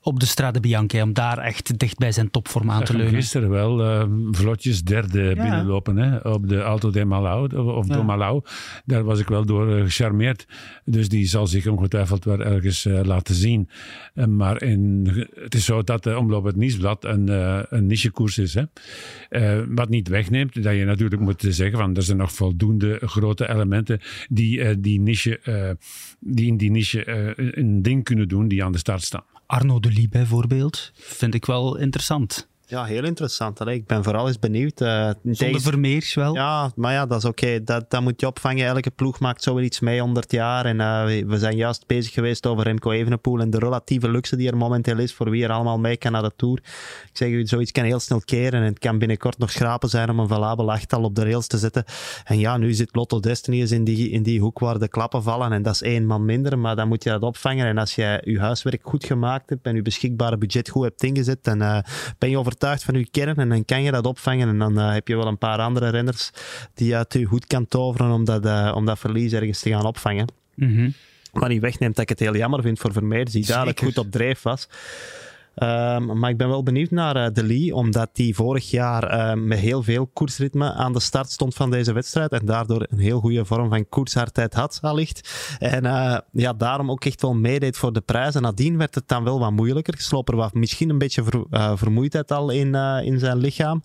op 0.05 0.19
de 0.19 0.25
Strade 0.25 0.59
Bianche, 0.59 1.01
om 1.01 1.13
daar 1.13 1.37
echt 1.37 1.79
dicht 1.79 1.97
bij 1.97 2.11
zijn 2.11 2.31
topvorm 2.31 2.71
aan 2.71 2.83
te 2.83 2.95
leunen. 2.97 3.13
gisteren 3.13 3.49
wel 3.49 3.83
eh, 3.83 4.05
vlotjes 4.31 4.83
derde 4.83 5.33
binnenlopen 5.35 5.97
hè, 5.97 6.17
op 6.17 6.47
de 6.49 6.63
Alto 6.63 6.89
de 6.91 7.05
Malau, 7.05 7.55
of, 7.57 7.75
of 7.75 7.87
Ja. 7.87 7.93
do 7.95 8.03
Malau. 8.03 8.41
Daar 8.85 9.03
was 9.03 9.19
ik 9.19 9.27
wel 9.27 9.45
door 9.45 9.75
eh, 9.77 9.83
gecharmeerd. 9.83 10.47
Dus 10.83 11.09
die 11.09 11.25
zal 11.25 11.47
zich 11.47 11.67
ongetwijfeld 11.67 12.25
wel 12.25 12.39
ergens 12.39 12.85
eh, 12.85 12.99
laten 13.03 13.35
zien. 13.35 13.69
Eh, 14.13 14.25
maar 14.25 14.61
in, 14.61 15.09
het 15.35 15.55
is 15.55 15.65
zo 15.65 15.81
dat 15.83 16.03
de 16.03 16.17
Omloop 16.17 16.43
het 16.45 16.55
Nieuwsblad 16.55 17.03
een, 17.05 17.29
eh, 17.29 17.59
een 17.69 17.85
nichekoers 17.85 18.37
is. 18.37 18.53
Hè. 18.53 18.63
Eh, 19.29 19.63
wat 19.69 19.89
niet 19.89 20.07
wegneemt 20.07 20.63
dat 20.63 20.75
je 20.75 20.85
natuurlijk 20.85 21.21
moet 21.21 21.45
zeggen 21.49 21.77
van 21.79 21.95
er 21.95 22.01
zijn 22.03 22.17
nog 22.17 22.31
voldoende 22.31 22.99
grote 23.05 23.49
elementen 23.49 23.99
die, 24.29 24.61
eh, 24.61 24.75
die, 24.79 24.99
niche, 24.99 25.39
eh, 25.39 25.69
die 26.19 26.47
in 26.47 26.57
die 26.57 26.71
niche 26.71 27.03
eh, 27.03 27.31
een 27.35 27.81
ding 27.81 28.03
kunnen 28.03 28.27
doen 28.27 28.47
die 28.47 28.63
aan 28.63 28.71
de 28.71 28.77
start 28.77 29.01
staan. 29.01 29.23
Arno 29.45 29.79
de 29.79 29.91
Lee 29.91 30.09
bijvoorbeeld, 30.09 30.91
vind 30.93 31.33
ik 31.33 31.45
wel 31.45 31.77
interessant. 31.77 32.47
Ja, 32.67 32.83
heel 32.83 33.03
interessant. 33.03 33.61
Allee, 33.61 33.75
ik 33.75 33.85
ben 33.85 34.03
vooral 34.03 34.27
eens 34.27 34.39
benieuwd. 34.39 34.81
Uh, 34.81 35.09
Zonder 35.23 35.61
Vermeers 35.61 36.13
wel. 36.13 36.33
Ja, 36.33 36.71
maar 36.75 36.93
ja, 36.93 37.05
dat 37.05 37.17
is 37.17 37.25
oké. 37.25 37.63
Dat, 37.63 37.89
dat 37.89 38.01
moet 38.01 38.21
je 38.21 38.27
opvangen. 38.27 38.65
Elke 38.65 38.91
ploeg 38.91 39.19
maakt 39.19 39.43
zoiets 39.43 39.79
mee 39.79 39.99
100 39.99 40.31
jaar. 40.31 40.65
En 40.65 40.79
uh, 40.79 41.25
we 41.25 41.37
zijn 41.37 41.55
juist 41.55 41.87
bezig 41.87 42.13
geweest 42.13 42.45
over 42.45 42.63
Remco 42.63 42.91
Evenepoel 42.91 43.39
en 43.39 43.49
de 43.49 43.59
relatieve 43.59 44.09
luxe 44.09 44.35
die 44.35 44.47
er 44.47 44.57
momenteel 44.57 44.97
is 44.97 45.13
voor 45.13 45.29
wie 45.29 45.43
er 45.43 45.51
allemaal 45.51 45.79
mee 45.79 45.97
kan 45.97 46.11
naar 46.11 46.21
de 46.21 46.31
Tour. 46.35 46.57
Ik 46.57 47.09
zeg 47.13 47.29
u, 47.29 47.45
zoiets 47.45 47.71
kan 47.71 47.83
heel 47.83 47.99
snel 47.99 48.21
keren 48.25 48.59
en 48.59 48.65
het 48.65 48.79
kan 48.79 48.97
binnenkort 48.97 49.37
nog 49.37 49.51
schrapen 49.51 49.89
zijn 49.89 50.09
om 50.09 50.19
een 50.19 50.27
valabel 50.27 50.71
achttal 50.71 51.03
op 51.03 51.15
de 51.15 51.23
rails 51.23 51.47
te 51.47 51.57
zetten. 51.57 51.83
En 52.23 52.39
ja, 52.39 52.57
nu 52.57 52.73
zit 52.73 52.95
Lotto 52.95 53.19
Destiny 53.19 53.61
in 53.61 53.83
die, 53.83 54.09
in 54.09 54.23
die 54.23 54.39
hoek 54.39 54.59
waar 54.59 54.79
de 54.79 54.87
klappen 54.87 55.23
vallen 55.23 55.51
en 55.51 55.61
dat 55.61 55.73
is 55.73 55.81
één 55.81 56.05
man 56.05 56.25
minder, 56.25 56.59
maar 56.59 56.75
dan 56.75 56.87
moet 56.87 57.03
je 57.03 57.09
dat 57.09 57.21
opvangen. 57.21 57.65
En 57.65 57.77
als 57.77 57.95
jij 57.95 58.21
je 58.23 58.39
huiswerk 58.39 58.81
goed 58.83 59.05
gemaakt 59.05 59.49
hebt 59.49 59.65
en 59.65 59.75
je 59.75 59.81
beschikbare 59.81 60.37
budget 60.37 60.69
goed 60.69 60.83
hebt 60.83 61.03
ingezet, 61.03 61.43
dan 61.43 61.61
uh, 61.61 61.79
ben 62.17 62.29
je 62.29 62.39
overtuigd 62.55 62.83
van 62.83 62.99
je 62.99 63.07
kern 63.11 63.35
en 63.35 63.49
dan 63.49 63.65
kan 63.65 63.83
je 63.83 63.91
dat 63.91 64.05
opvangen. 64.05 64.47
En 64.47 64.57
dan 64.57 64.79
uh, 64.79 64.93
heb 64.93 65.07
je 65.07 65.15
wel 65.15 65.27
een 65.27 65.37
paar 65.37 65.59
andere 65.59 65.89
renners 65.89 66.31
die 66.73 66.95
uit 66.95 67.13
je 67.13 67.25
goed 67.25 67.47
kan 67.47 67.67
toveren 67.67 68.11
om 68.11 68.25
dat, 68.25 68.45
uh, 68.45 68.71
om 68.75 68.85
dat 68.85 68.99
verlies 68.99 69.33
ergens 69.33 69.59
te 69.59 69.69
gaan 69.69 69.85
opvangen. 69.85 70.27
Mm 70.55 70.75
-hmm. 70.75 70.93
Maar 71.33 71.49
niet 71.49 71.61
wegneemt 71.61 71.95
dat 71.95 72.03
ik 72.03 72.09
het 72.09 72.19
heel 72.19 72.35
jammer 72.35 72.61
vind 72.61 72.79
voor 72.79 72.93
Vermeer, 72.93 73.25
die 73.25 73.45
dadelijk 73.45 73.79
goed 73.79 73.97
op 73.97 74.11
dreef 74.11 74.41
was. 74.41 74.67
Um, 75.63 76.19
maar 76.19 76.29
ik 76.29 76.37
ben 76.37 76.47
wel 76.47 76.63
benieuwd 76.63 76.91
naar 76.91 77.15
uh, 77.17 77.27
De 77.33 77.43
Lee, 77.43 77.75
omdat 77.75 78.09
hij 78.13 78.33
vorig 78.33 78.69
jaar 78.69 79.13
uh, 79.13 79.43
met 79.43 79.59
heel 79.59 79.83
veel 79.83 80.07
koersritme 80.07 80.73
aan 80.73 80.93
de 80.93 80.99
start 80.99 81.31
stond 81.31 81.55
van 81.55 81.71
deze 81.71 81.93
wedstrijd 81.93 82.31
en 82.31 82.45
daardoor 82.45 82.87
een 82.89 82.99
heel 82.99 83.19
goede 83.19 83.45
vorm 83.45 83.69
van 83.69 83.89
koershardheid 83.89 84.53
had, 84.53 84.79
allicht. 84.81 85.55
En 85.59 85.83
uh, 85.85 86.17
ja, 86.31 86.53
daarom 86.53 86.91
ook 86.91 87.05
echt 87.05 87.21
wel 87.21 87.33
meedeed 87.33 87.77
voor 87.77 87.93
de 87.93 88.01
prijs. 88.01 88.35
En 88.35 88.41
nadien 88.41 88.77
werd 88.77 88.95
het 88.95 89.07
dan 89.07 89.23
wel 89.23 89.39
wat 89.39 89.51
moeilijker. 89.51 89.93
Sloper 89.97 90.35
was 90.35 90.51
misschien 90.51 90.89
een 90.89 90.97
beetje 90.97 91.23
ver, 91.23 91.77
vermoeidheid 91.77 92.31
al 92.31 92.49
in, 92.49 92.75
in 93.03 93.19
zijn 93.19 93.37
lichaam. 93.37 93.83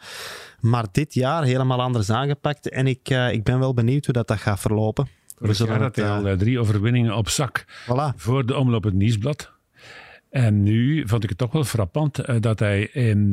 Maar 0.60 0.86
dit 0.92 1.14
jaar 1.14 1.44
helemaal 1.44 1.82
anders 1.82 2.10
aangepakt. 2.10 2.68
En 2.68 2.86
ik, 2.86 3.08
ik 3.08 3.44
ben 3.44 3.58
wel 3.58 3.74
benieuwd 3.74 4.04
hoe 4.04 4.14
dat, 4.14 4.28
dat 4.28 4.38
gaat 4.38 4.60
verlopen. 4.60 5.08
We 5.38 5.54
hij 5.94 6.10
al 6.10 6.36
drie 6.36 6.60
overwinningen 6.60 7.16
op 7.16 7.28
zak 7.28 7.64
voilà. 7.84 8.16
voor 8.16 8.46
de 8.46 8.56
omloop 8.56 8.84
het 8.84 8.94
Nieuwsblad. 8.94 9.58
En 10.30 10.62
nu 10.62 11.08
vond 11.08 11.22
ik 11.22 11.28
het 11.28 11.38
toch 11.38 11.52
wel 11.52 11.64
frappant 11.64 12.28
uh, 12.28 12.36
dat 12.40 12.58
hij 12.58 12.82
in 12.82 13.18
uh, 13.18 13.30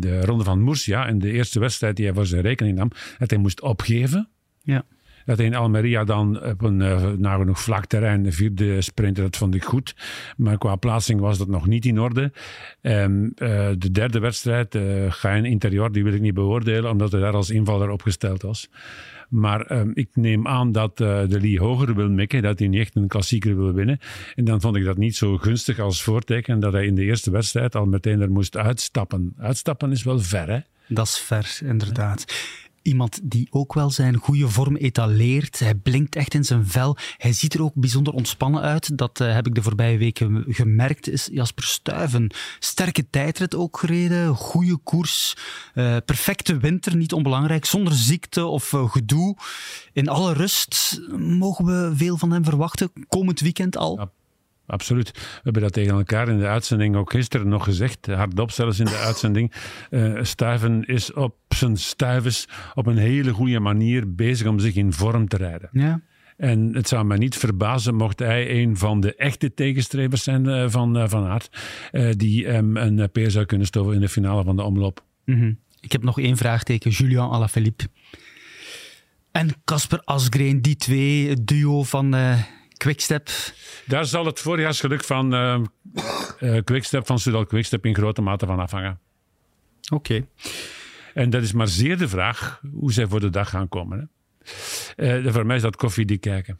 de 0.00 0.20
ronde 0.20 0.44
van 0.44 0.64
Murcia, 0.64 1.06
in 1.06 1.18
de 1.18 1.32
eerste 1.32 1.60
wedstrijd 1.60 1.96
die 1.96 2.04
hij 2.04 2.14
voor 2.14 2.26
zijn 2.26 2.42
rekening 2.42 2.76
nam, 2.76 2.90
dat 3.18 3.30
hij 3.30 3.38
moest 3.38 3.60
opgeven. 3.60 4.28
Ja. 4.62 4.84
Dat 5.24 5.36
hij 5.36 5.46
in 5.46 5.54
Almeria 5.54 6.04
dan 6.04 6.44
op 6.44 6.62
een 6.62 6.80
uh, 6.80 7.10
nagenoeg 7.12 7.60
vlak 7.60 7.86
terrein 7.86 8.22
de 8.22 8.32
vierde 8.32 8.80
sprinter, 8.80 9.22
dat 9.22 9.36
vond 9.36 9.54
ik 9.54 9.64
goed. 9.64 9.94
Maar 10.36 10.58
qua 10.58 10.76
plaatsing 10.76 11.20
was 11.20 11.38
dat 11.38 11.48
nog 11.48 11.66
niet 11.66 11.84
in 11.84 12.00
orde. 12.00 12.32
En 12.80 13.32
uh, 13.36 13.68
de 13.78 13.90
derde 13.90 14.18
wedstrijd, 14.18 14.74
uh, 14.74 15.12
Gain 15.12 15.44
Interior, 15.44 15.92
die 15.92 16.04
wil 16.04 16.12
ik 16.12 16.20
niet 16.20 16.34
beoordelen, 16.34 16.90
omdat 16.90 17.12
hij 17.12 17.20
daar 17.20 17.34
als 17.34 17.50
invaller 17.50 17.90
opgesteld 17.90 18.42
was. 18.42 18.68
Maar 19.28 19.70
um, 19.70 19.90
ik 19.94 20.08
neem 20.12 20.46
aan 20.46 20.72
dat 20.72 21.00
uh, 21.00 21.28
de 21.28 21.40
Lee 21.40 21.58
hoger 21.58 21.94
wil 21.94 22.08
mikken, 22.08 22.42
dat 22.42 22.58
hij 22.58 22.68
niet 22.68 22.80
echt 22.80 22.96
een 22.96 23.08
klassieker 23.08 23.56
wil 23.56 23.72
winnen. 23.72 23.98
En 24.34 24.44
dan 24.44 24.60
vond 24.60 24.76
ik 24.76 24.84
dat 24.84 24.96
niet 24.96 25.16
zo 25.16 25.36
gunstig 25.36 25.78
als 25.78 26.02
voorteken 26.02 26.60
dat 26.60 26.72
hij 26.72 26.86
in 26.86 26.94
de 26.94 27.04
eerste 27.04 27.30
wedstrijd 27.30 27.74
al 27.74 27.86
meteen 27.86 28.20
er 28.20 28.30
moest 28.30 28.56
uitstappen. 28.56 29.34
Uitstappen 29.38 29.92
is 29.92 30.02
wel 30.02 30.18
ver, 30.18 30.48
hè? 30.48 30.58
Dat 30.88 31.06
is 31.06 31.18
ver, 31.18 31.58
inderdaad. 31.64 32.24
Iemand 32.86 33.20
die 33.22 33.46
ook 33.50 33.74
wel 33.74 33.90
zijn 33.90 34.16
goede 34.16 34.48
vorm 34.48 34.76
etaleert. 34.76 35.58
Hij 35.58 35.74
blinkt 35.74 36.16
echt 36.16 36.34
in 36.34 36.44
zijn 36.44 36.66
vel. 36.66 36.96
Hij 37.16 37.32
ziet 37.32 37.54
er 37.54 37.62
ook 37.62 37.74
bijzonder 37.74 38.12
ontspannen 38.12 38.62
uit. 38.62 38.98
Dat 38.98 39.20
uh, 39.20 39.32
heb 39.32 39.46
ik 39.46 39.54
de 39.54 39.62
voorbije 39.62 39.98
weken 39.98 40.44
gemerkt. 40.48 41.08
Is 41.08 41.28
Jasper 41.32 41.64
Stuyven. 41.64 42.30
Sterke 42.58 43.10
tijdrit 43.10 43.54
ook 43.54 43.78
gereden. 43.78 44.34
Goede 44.34 44.76
koers. 44.76 45.36
Uh, 45.74 45.96
perfecte 46.04 46.58
winter, 46.58 46.96
niet 46.96 47.12
onbelangrijk. 47.12 47.64
Zonder 47.64 47.92
ziekte 47.92 48.44
of 48.44 48.72
uh, 48.72 48.90
gedoe. 48.90 49.36
In 49.92 50.08
alle 50.08 50.32
rust 50.32 51.00
mogen 51.18 51.64
we 51.64 51.92
veel 51.96 52.16
van 52.16 52.30
hem 52.32 52.44
verwachten. 52.44 52.92
Komend 53.08 53.40
weekend 53.40 53.76
al. 53.76 53.98
Ja. 53.98 54.10
Absoluut. 54.66 55.10
We 55.12 55.40
hebben 55.42 55.62
dat 55.62 55.72
tegen 55.72 55.94
elkaar 55.94 56.28
in 56.28 56.38
de 56.38 56.46
uitzending 56.46 56.96
ook 56.96 57.10
gisteren 57.10 57.48
nog 57.48 57.64
gezegd. 57.64 58.06
Hardop 58.06 58.50
zelfs 58.50 58.78
in 58.78 58.84
de 58.84 58.96
uitzending. 58.96 59.52
Uh, 59.90 60.22
Stuiven 60.22 60.84
is 60.84 61.12
op 61.12 61.34
zijn 61.48 61.76
stuivens 61.76 62.48
op 62.74 62.86
een 62.86 62.96
hele 62.96 63.32
goede 63.32 63.60
manier 63.60 64.14
bezig 64.14 64.46
om 64.46 64.58
zich 64.58 64.74
in 64.74 64.92
vorm 64.92 65.28
te 65.28 65.36
rijden. 65.36 65.68
Ja. 65.72 66.00
En 66.36 66.74
het 66.74 66.88
zou 66.88 67.04
mij 67.04 67.18
niet 67.18 67.36
verbazen 67.36 67.94
mocht 67.94 68.18
hij 68.18 68.62
een 68.62 68.76
van 68.76 69.00
de 69.00 69.14
echte 69.14 69.54
tegenstrevers 69.54 70.22
zijn 70.22 70.44
uh, 70.44 70.64
van 70.68 70.96
uh, 70.96 71.08
Van 71.08 71.24
Aert. 71.24 71.48
die 72.18 72.48
um, 72.48 72.76
een 72.76 73.10
peer 73.10 73.30
zou 73.30 73.44
kunnen 73.44 73.66
stoven 73.66 73.94
in 73.94 74.00
de 74.00 74.08
finale 74.08 74.44
van 74.44 74.56
de 74.56 74.62
omloop. 74.62 75.04
Mm 75.24 75.38
-hmm. 75.38 75.58
Ik 75.80 75.92
heb 75.92 76.02
nog 76.02 76.20
één 76.20 76.36
vraagteken. 76.36 76.90
Julian 76.90 77.30
Alaphilippe. 77.30 77.88
En 79.32 79.50
Casper 79.64 80.00
Asgreen, 80.04 80.62
die 80.62 80.76
twee, 80.76 81.28
het 81.28 81.46
duo 81.46 81.82
van 81.82 82.14
Quickstep. 82.76 83.28
Daar 83.86 84.04
zal 84.04 84.26
het 84.26 84.40
voorjaarsgeluk 84.40 85.04
van 85.04 85.34
uh, 85.34 85.58
uh, 86.40 86.62
Quickstep, 86.64 87.06
van 87.06 87.18
Sudal 87.18 87.46
Quickstep, 87.46 87.86
in 87.86 87.94
grote 87.94 88.22
mate 88.22 88.46
van 88.46 88.58
afhangen. 88.58 88.98
Oké. 89.92 89.94
Okay. 89.94 90.28
En 91.14 91.30
dat 91.30 91.42
is 91.42 91.52
maar 91.52 91.68
zeer 91.68 91.98
de 91.98 92.08
vraag 92.08 92.60
hoe 92.72 92.92
zij 92.92 93.06
voor 93.06 93.20
de 93.20 93.30
dag 93.30 93.48
gaan 93.48 93.68
komen. 93.68 94.10
Hè. 94.96 95.24
Uh, 95.24 95.32
voor 95.32 95.46
mij 95.46 95.56
is 95.56 95.62
dat 95.62 95.76
koffiedik 95.76 96.20
kijken. 96.20 96.58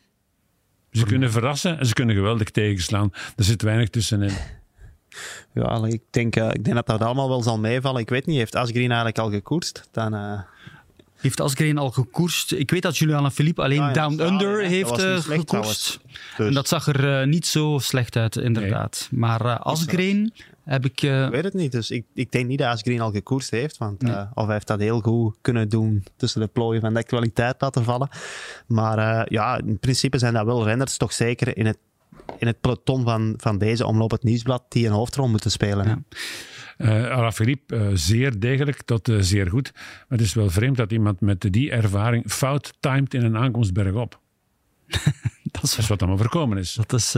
Ze 0.91 0.99
voor 0.99 1.09
kunnen 1.09 1.31
mij. 1.31 1.39
verrassen 1.41 1.79
en 1.79 1.87
ze 1.87 1.95
kunnen 1.95 2.15
geweldig 2.15 2.51
tegenslaan. 2.51 3.13
Er 3.37 3.45
zit 3.45 3.63
weinig 3.63 3.89
tussenin. 3.89 4.33
Ja, 5.55 5.87
ik 5.87 6.03
denk, 6.11 6.37
uh, 6.37 6.49
ik 6.49 6.65
denk 6.65 6.77
dat 6.77 6.87
dat 6.87 7.01
allemaal 7.01 7.29
wel 7.29 7.43
zal 7.43 7.59
meevallen. 7.59 8.01
Ik 8.01 8.09
weet 8.09 8.27
niet, 8.27 8.37
heeft 8.37 8.55
Asgreen 8.55 8.87
eigenlijk 8.87 9.19
al 9.19 9.31
gekoerst? 9.31 9.89
Dan, 9.93 10.15
uh... 10.15 10.41
Heeft 11.17 11.41
Asgreen 11.41 11.79
al 11.79 11.91
gekoerst? 11.91 12.53
Ik 12.53 12.71
weet 12.71 12.83
dat 12.83 12.99
Juliana 12.99 13.31
Philippe 13.31 13.63
alleen 13.63 13.81
Ah, 13.81 13.95
ja, 13.95 14.09
Down 14.09 14.21
Under 14.21 14.63
ja, 14.63 14.69
heeft 14.69 14.99
uh, 14.99 15.19
gekoerst. 15.19 16.01
Dus. 16.37 16.47
En 16.47 16.53
dat 16.53 16.69
zag 16.69 16.87
er 16.87 17.21
uh, 17.21 17.27
niet 17.27 17.47
zo 17.47 17.79
slecht 17.79 18.17
uit, 18.17 18.37
inderdaad. 18.37 19.09
Nee. 19.11 19.21
Maar 19.21 19.45
uh, 19.45 19.61
Asgreen 19.61 20.33
heb 20.65 20.85
ik... 20.85 21.03
Ik 21.03 21.31
weet 21.31 21.45
het 21.45 21.55
niet, 21.55 21.73
dus 21.73 21.91
ik, 21.91 22.05
ik 22.15 22.33
denk 22.33 22.47
niet 22.47 22.59
dat 22.59 22.69
Asgreen 22.69 23.01
al 23.01 23.13
gekoerst 23.13 23.51
heeft. 23.51 23.79
Want, 23.79 24.03
nee. 24.03 24.15
of 24.35 24.45
hij 24.45 24.55
heeft 24.55 24.67
dat 24.67 24.81
heel 24.81 25.01
goed 25.01 25.37
kunnen 25.41 25.69
doen 25.69 26.05
tussen 26.17 26.41
de 26.41 26.47
plooien 26.47 26.81
van 26.81 26.95
de 26.95 27.05
kwaliteit 27.05 27.57
laten 27.59 27.85
vallen. 27.85 28.09
Maar 28.67 29.27
ja, 29.33 29.59
in 29.59 29.79
principe 29.79 30.19
zijn 30.19 30.35
dat 30.35 30.45
wel 30.45 30.65
renners, 30.65 30.97
toch 30.97 31.13
zeker 31.13 31.57
in 31.57 31.67
het 31.67 31.79
in 32.39 32.47
het 32.47 32.61
peloton 32.61 33.05
van, 33.05 33.35
van 33.37 33.59
deze 33.59 33.87
omloop 33.87 34.11
het 34.11 34.23
nieuwsblad 34.23 34.65
die 34.69 34.87
een 34.87 34.93
hoofdrol 34.93 35.29
moeten 35.29 35.51
spelen. 35.51 35.87
Ja. 35.87 36.03
Uh, 36.79 37.11
Alaphilippe, 37.11 37.77
uh, 37.77 37.89
zeer 37.95 38.41
degelijk 38.41 38.83
tot 38.83 39.09
uh, 39.09 39.21
zeer 39.21 39.49
goed. 39.49 39.73
Maar 39.75 40.19
het 40.19 40.21
is 40.21 40.35
wel 40.35 40.51
vreemd 40.51 40.77
dat 40.77 40.93
iemand 40.93 41.21
met 41.21 41.47
die 41.51 41.71
ervaring 41.71 42.33
fout 42.33 42.73
timed 42.81 43.15
in 43.15 43.25
een 43.25 43.37
aankomst 43.37 43.73
bergop. 43.73 44.21
dat, 45.43 45.63
is, 45.63 45.71
dat 45.71 45.79
is 45.79 45.89
wat 45.89 46.01
hem 46.01 46.11
overkomen 46.11 46.59
is. 46.59 46.75
Dat 46.75 46.93
is 46.93 47.15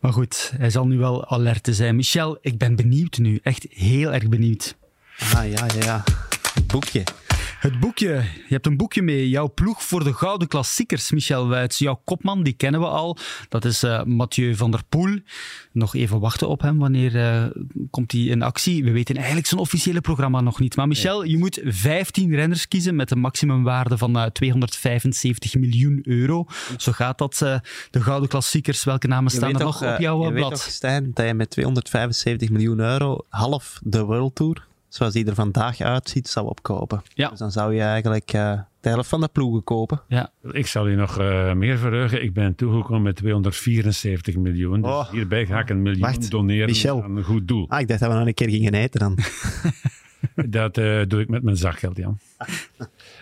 maar 0.00 0.12
goed, 0.12 0.52
hij 0.56 0.70
zal 0.70 0.86
nu 0.86 0.98
wel 0.98 1.28
alert 1.28 1.68
zijn. 1.70 1.96
Michel, 1.96 2.38
ik 2.40 2.58
ben 2.58 2.76
benieuwd 2.76 3.18
nu. 3.18 3.40
Echt 3.42 3.66
heel 3.70 4.12
erg 4.12 4.28
benieuwd. 4.28 4.76
Ah 5.34 5.50
ja, 5.50 5.66
ja, 5.66 5.84
ja. 5.84 6.04
Het 6.54 6.66
boekje. 6.66 7.04
Het 7.60 7.80
boekje. 7.80 8.08
Je 8.46 8.54
hebt 8.54 8.66
een 8.66 8.76
boekje 8.76 9.02
mee. 9.02 9.28
Jouw 9.28 9.52
ploeg 9.54 9.82
voor 9.82 10.04
de 10.04 10.12
Gouden 10.14 10.48
Klassiekers, 10.48 11.10
Michel 11.10 11.48
Wuits. 11.48 11.78
Jouw 11.78 12.00
kopman, 12.04 12.42
die 12.42 12.52
kennen 12.52 12.80
we 12.80 12.86
al. 12.86 13.16
Dat 13.48 13.64
is 13.64 13.84
uh, 13.84 14.02
Mathieu 14.02 14.56
van 14.56 14.70
der 14.70 14.82
Poel. 14.88 15.18
Nog 15.72 15.94
even 15.94 16.20
wachten 16.20 16.48
op 16.48 16.60
hem. 16.60 16.78
Wanneer 16.78 17.14
uh, 17.14 17.44
komt 17.90 18.12
hij 18.12 18.20
in 18.20 18.42
actie? 18.42 18.84
We 18.84 18.90
weten 18.90 19.16
eigenlijk 19.16 19.46
zijn 19.46 19.60
officiële 19.60 20.00
programma 20.00 20.40
nog 20.40 20.60
niet. 20.60 20.76
Maar 20.76 20.88
Michel, 20.88 21.20
nee. 21.20 21.30
je 21.30 21.38
moet 21.38 21.60
15 21.64 22.34
renners 22.34 22.68
kiezen 22.68 22.96
met 22.96 23.10
een 23.10 23.20
maximumwaarde 23.20 23.98
van 23.98 24.16
uh, 24.16 24.24
275 24.24 25.54
miljoen 25.54 26.00
euro. 26.02 26.46
Zo 26.76 26.92
gaat 26.92 27.18
dat. 27.18 27.38
de 27.90 28.00
Gouden 28.00 28.28
Klassiekers, 28.28 28.84
welke 28.84 29.06
namen 29.06 29.30
staan 29.30 29.54
er 29.54 29.64
nog 29.64 29.82
op 29.82 29.98
jouw 29.98 30.24
je 30.24 30.32
blad? 30.32 30.50
Weet 30.50 30.58
nog, 30.58 30.70
Stijn, 30.70 31.10
dat 31.14 31.26
je 31.26 31.34
met 31.34 31.50
275 31.50 32.50
miljoen 32.50 32.78
euro 32.78 33.24
half 33.28 33.80
de 33.82 34.02
World 34.02 34.34
Tour 34.34 34.68
zoals 34.90 35.12
die 35.12 35.26
er 35.26 35.34
vandaag 35.34 35.80
uitziet, 35.80 36.28
zou 36.28 36.46
opkopen. 36.46 37.02
Ja. 37.14 37.28
Dus 37.28 37.38
dan 37.38 37.50
zou 37.50 37.74
je 37.74 37.80
eigenlijk 37.80 38.32
uh, 38.32 38.60
de 38.80 38.88
helft 38.88 39.08
van 39.08 39.20
de 39.20 39.28
ploegen 39.32 39.64
kopen. 39.64 40.02
Ja. 40.08 40.32
Ik 40.50 40.66
zal 40.66 40.86
je 40.86 40.96
nog 40.96 41.20
uh, 41.20 41.52
meer 41.52 41.78
verheugen. 41.78 42.22
Ik 42.22 42.32
ben 42.32 42.54
toegekomen 42.54 43.02
met 43.02 43.16
274 43.16 44.36
miljoen. 44.36 44.82
Dus 44.82 44.90
oh. 44.90 45.10
hierbij 45.10 45.46
ga 45.46 45.58
ik 45.60 45.70
een 45.70 45.82
miljoen 45.82 46.00
Wacht, 46.00 46.30
doneren 46.30 46.66
Michel. 46.66 47.02
aan 47.02 47.16
een 47.16 47.24
goed 47.24 47.48
doel. 47.48 47.68
Ah, 47.68 47.80
ik 47.80 47.88
dacht 47.88 48.00
dat 48.00 48.10
we 48.10 48.18
nog 48.18 48.26
een 48.26 48.34
keer 48.34 48.50
gingen 48.50 48.74
eten 48.74 49.00
dan. 49.00 49.18
Dat 50.34 50.78
uh, 50.78 51.00
doe 51.06 51.20
ik 51.20 51.28
met 51.28 51.42
mijn 51.42 51.56
zakgeld, 51.56 51.96
Jan. 51.96 52.18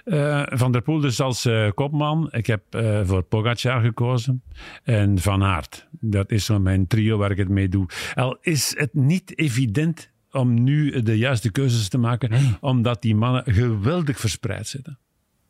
van 0.59 0.73
der 0.73 0.83
Poel 0.83 1.01
dus 1.01 1.21
als 1.21 1.49
kopman. 1.75 2.29
Ik 2.31 2.47
heb 2.47 2.62
voor 3.05 3.23
Pogacar 3.23 3.81
gekozen. 3.81 4.43
En 4.83 5.19
Van 5.19 5.43
Aert. 5.43 5.87
Dat 5.91 6.31
is 6.31 6.45
zo 6.45 6.59
mijn 6.59 6.87
trio 6.87 7.19
waar 7.19 7.31
ik 7.31 7.37
het 7.37 7.49
mee 7.49 7.69
doe. 7.69 7.87
Al 8.14 8.39
is 8.41 8.75
het 8.77 8.95
niet 8.95 9.39
evident 9.39 10.11
om 10.39 10.62
nu 10.62 11.03
de 11.03 11.18
juiste 11.18 11.51
keuzes 11.51 11.89
te 11.89 11.99
maken, 11.99 12.30
nee. 12.30 12.57
omdat 12.61 13.03
die 13.03 13.14
mannen 13.14 13.43
geweldig 13.47 14.18
verspreid 14.20 14.68
zitten. 14.68 14.99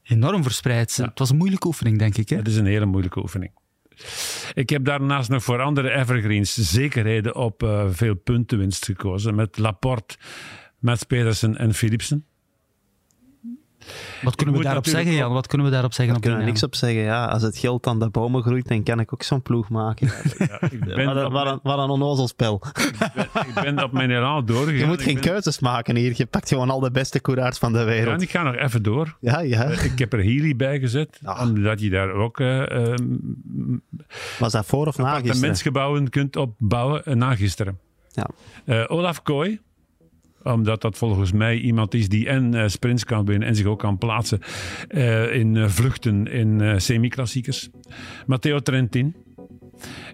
Enorm 0.03 0.43
verspreid. 0.43 0.95
Ja. 0.97 1.05
Het 1.05 1.19
was 1.19 1.31
een 1.31 1.37
moeilijke 1.37 1.67
oefening, 1.67 1.99
denk 1.99 2.17
ik. 2.17 2.29
Hè? 2.29 2.37
Het 2.37 2.49
is 2.49 2.57
een 2.57 2.67
hele 2.67 2.87
moeilijke 2.87 3.21
oefening. 3.21 3.53
Ik 4.55 4.71
heb 4.71 4.85
daarnaast 4.85 5.29
nog 5.29 5.43
voor 5.43 5.61
andere 5.61 5.91
evergreens 5.91 6.55
zekerheden 6.55 7.37
op 7.37 7.63
uh, 7.63 7.87
veel 7.91 8.15
puntenwinst 8.15 8.85
gekozen. 8.85 9.35
Met 9.35 9.59
Laporte, 9.59 10.17
Mats 10.79 11.05
Pedersen 11.05 11.57
en 11.57 11.75
Philipsen. 11.75 12.25
Wat 14.23 14.35
kunnen 14.35 14.55
we 14.55 14.63
daarop 14.63 14.87
zeggen, 14.87 15.13
Jan? 15.13 15.33
Wat 15.33 15.47
kunnen 15.47 15.67
we 15.67 15.73
daarop 15.73 15.93
zeggen? 15.93 16.15
Daar 16.15 16.23
kunnen 16.23 16.41
we 16.41 16.51
niks 16.51 16.63
op 16.63 16.75
zeggen. 16.75 17.01
Ja, 17.01 17.25
als 17.25 17.43
het 17.43 17.59
geld 17.59 17.87
aan 17.87 17.99
de 17.99 18.09
bomen 18.09 18.43
groeit, 18.43 18.69
dan 18.69 18.83
kan 18.83 19.01
ik 19.01 19.13
ook 19.13 19.23
zo'n 19.23 19.43
ploeg 19.43 19.69
maken. 19.69 20.11
Ja, 20.39 20.61
ik 20.71 20.85
ben 20.85 21.07
wat, 21.07 21.17
een, 21.17 21.33
wat, 21.33 21.47
een, 21.47 21.61
wat 21.63 21.79
een 21.79 21.91
onnozelspel. 21.91 22.63
Ik 22.75 22.95
ben, 23.15 23.47
ik 23.49 23.55
ben 23.55 23.85
op 23.85 23.93
mijn 23.93 24.11
herhaal 24.11 24.45
doorgegaan. 24.45 24.79
Je 24.79 24.87
moet 24.87 25.03
geen 25.03 25.21
keuzes 25.21 25.59
maken 25.59 25.97
hier. 25.97 26.13
Je 26.17 26.27
pakt 26.27 26.49
gewoon 26.49 26.71
al 26.71 26.81
de 26.81 26.91
beste 26.91 27.21
coureurs 27.21 27.59
van 27.59 27.73
de 27.73 27.85
wereld. 27.85 28.21
Ja, 28.21 28.27
ik 28.27 28.31
ga 28.31 28.43
nog 28.43 28.55
even 28.55 28.83
door. 28.83 29.17
Ja, 29.21 29.41
ja. 29.41 29.65
Ik 29.65 29.99
heb 29.99 30.13
er 30.13 30.19
Healy 30.19 30.57
bij 30.57 30.81
gezet, 30.81 31.19
ja. 31.21 31.41
omdat 31.41 31.81
je 31.81 31.91
daar 31.91 32.11
ook... 32.11 32.41
Uh, 32.41 32.95
Was 34.39 34.53
dat 34.53 34.67
voor 34.67 34.87
of 34.87 34.97
na 34.97 35.03
gisteren? 35.03 35.17
Appartementsgebouwen 35.17 36.09
kunt 36.09 36.37
opbouwen 36.37 37.19
na 37.19 37.35
gisteren. 37.35 37.79
Ja. 38.11 38.27
Uh, 38.65 38.85
Olaf 38.89 39.23
Kooi, 39.23 39.61
omdat 40.53 40.81
dat 40.81 40.99
volgens 40.99 41.33
mij 41.33 41.59
iemand 41.59 41.95
is 41.95 42.09
die 42.09 42.29
en 42.29 42.55
uh, 42.55 42.67
sprints 42.67 43.05
kan 43.05 43.25
winnen 43.25 43.49
en 43.49 43.57
zich 43.57 43.67
ook 43.67 43.79
kan 43.79 43.99
plaatsen 43.99 44.41
uh, 44.89 45.35
in 45.35 45.55
uh, 45.55 45.69
vluchten 45.69 46.27
in 46.27 46.81
semi-klassiekers. 46.81 47.69
Matteo 48.27 48.59
Trentin, 48.59 49.15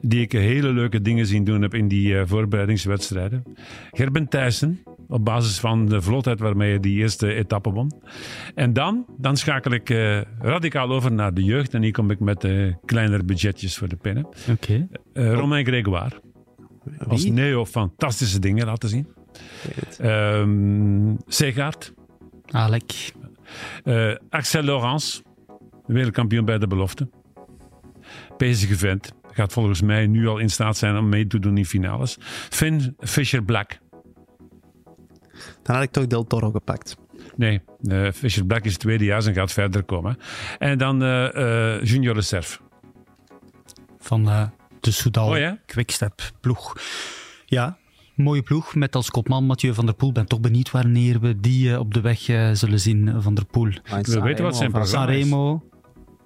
die 0.03 0.21
ik 0.21 0.33
hele 0.33 0.73
leuke 0.73 1.01
dingen 1.01 1.27
zien 1.27 1.45
doen 1.45 1.63
heb 1.63 1.75
in 1.75 1.89
die 1.89 2.27
voorbereidingswedstrijden. 2.27 3.43
Gerben 3.91 4.29
Thijssen, 4.29 4.81
op 5.09 5.25
basis 5.25 5.59
van 5.59 5.87
de 5.87 6.03
vlotheid 6.03 6.41
waarmee 6.41 6.71
hij 6.71 6.81
die 6.81 6.99
eerste 6.99 7.35
etappe 7.35 7.71
won. 7.71 7.93
En 8.55 8.73
dan, 8.73 9.07
dan 9.19 9.37
schakel 9.37 9.73
ik 9.73 9.89
radicaal 10.39 10.91
over 10.91 11.13
naar 11.13 11.35
de 11.35 11.45
jeugd 11.45 11.75
en 11.75 11.83
hier 11.83 11.93
kom 11.93 12.11
ik 12.11 12.21
met 12.21 12.49
kleinere 12.85 13.25
budgetjes 13.25 13.77
voor 13.79 13.89
de 13.89 13.97
pennen. 13.97 14.27
Oké. 14.51 14.87
Okay. 15.13 15.35
Romain 15.35 15.65
Grégoire. 15.65 16.21
Als 17.09 17.25
Neo 17.25 17.65
fantastische 17.65 18.39
dingen 18.39 18.67
laten 18.67 18.89
zien. 18.89 19.07
Um, 20.03 21.19
Segaard. 21.27 21.93
Alec. 22.51 23.13
Uh, 23.85 24.15
Axel 24.29 24.63
Laurence, 24.63 25.23
wereldkampioen 25.87 26.45
bij 26.45 26.59
de 26.59 26.67
belofte. 26.67 27.09
Bezige 28.37 28.77
vent. 28.77 29.13
Gaat 29.31 29.53
volgens 29.53 29.83
mij 29.83 30.07
nu 30.07 30.27
al 30.27 30.39
in 30.39 30.51
staat 30.51 30.77
zijn 30.77 30.97
om 30.97 31.09
mee 31.09 31.27
te 31.27 31.39
doen 31.39 31.57
in 31.57 31.67
finales. 31.67 32.17
Finn 32.51 32.97
Fisher 32.99 33.43
Black. 33.43 33.79
Dan 35.63 35.75
had 35.75 35.85
ik 35.85 35.91
toch 35.91 36.07
Del 36.07 36.25
Toro 36.25 36.51
gepakt. 36.51 36.97
Nee, 37.37 37.61
uh, 37.83 38.11
Fisher 38.13 38.45
Black 38.47 38.65
is 38.65 38.77
tweedejaars 38.77 39.27
en 39.27 39.35
gaat 39.35 39.53
verder 39.53 39.83
komen. 39.83 40.17
En 40.59 40.79
dan 40.79 41.03
uh, 41.03 41.83
Junior 41.83 42.15
Reserve. 42.15 42.59
Van 43.99 44.25
de 44.81 44.91
Soudal 44.91 45.29
oh, 45.29 45.39
ja? 45.39 45.59
Quickstep 45.67 46.33
ploeg. 46.41 46.77
Ja, 47.45 47.79
mooie 48.15 48.43
ploeg 48.43 48.75
met 48.75 48.95
als 48.97 49.11
kopman 49.11 49.47
Mathieu 49.47 49.75
van 49.75 49.87
der 49.87 49.95
Poel. 49.95 50.13
Ben 50.13 50.27
toch 50.27 50.41
benieuwd 50.41 50.71
wanneer 50.71 51.21
we 51.21 51.41
die 51.41 51.69
uh, 51.69 51.79
op 51.79 51.95
de 51.95 52.01
weg 52.01 52.29
uh, 52.29 52.51
zullen 52.53 52.81
zien, 52.81 53.23
Van 53.23 53.35
der 53.35 53.45
Poel. 53.45 53.71
We 54.03 54.21
weten 54.21 54.45
wat 54.45 54.57
zijn 54.57 54.71
programma 54.71 55.07
Sanremo. 55.07 55.63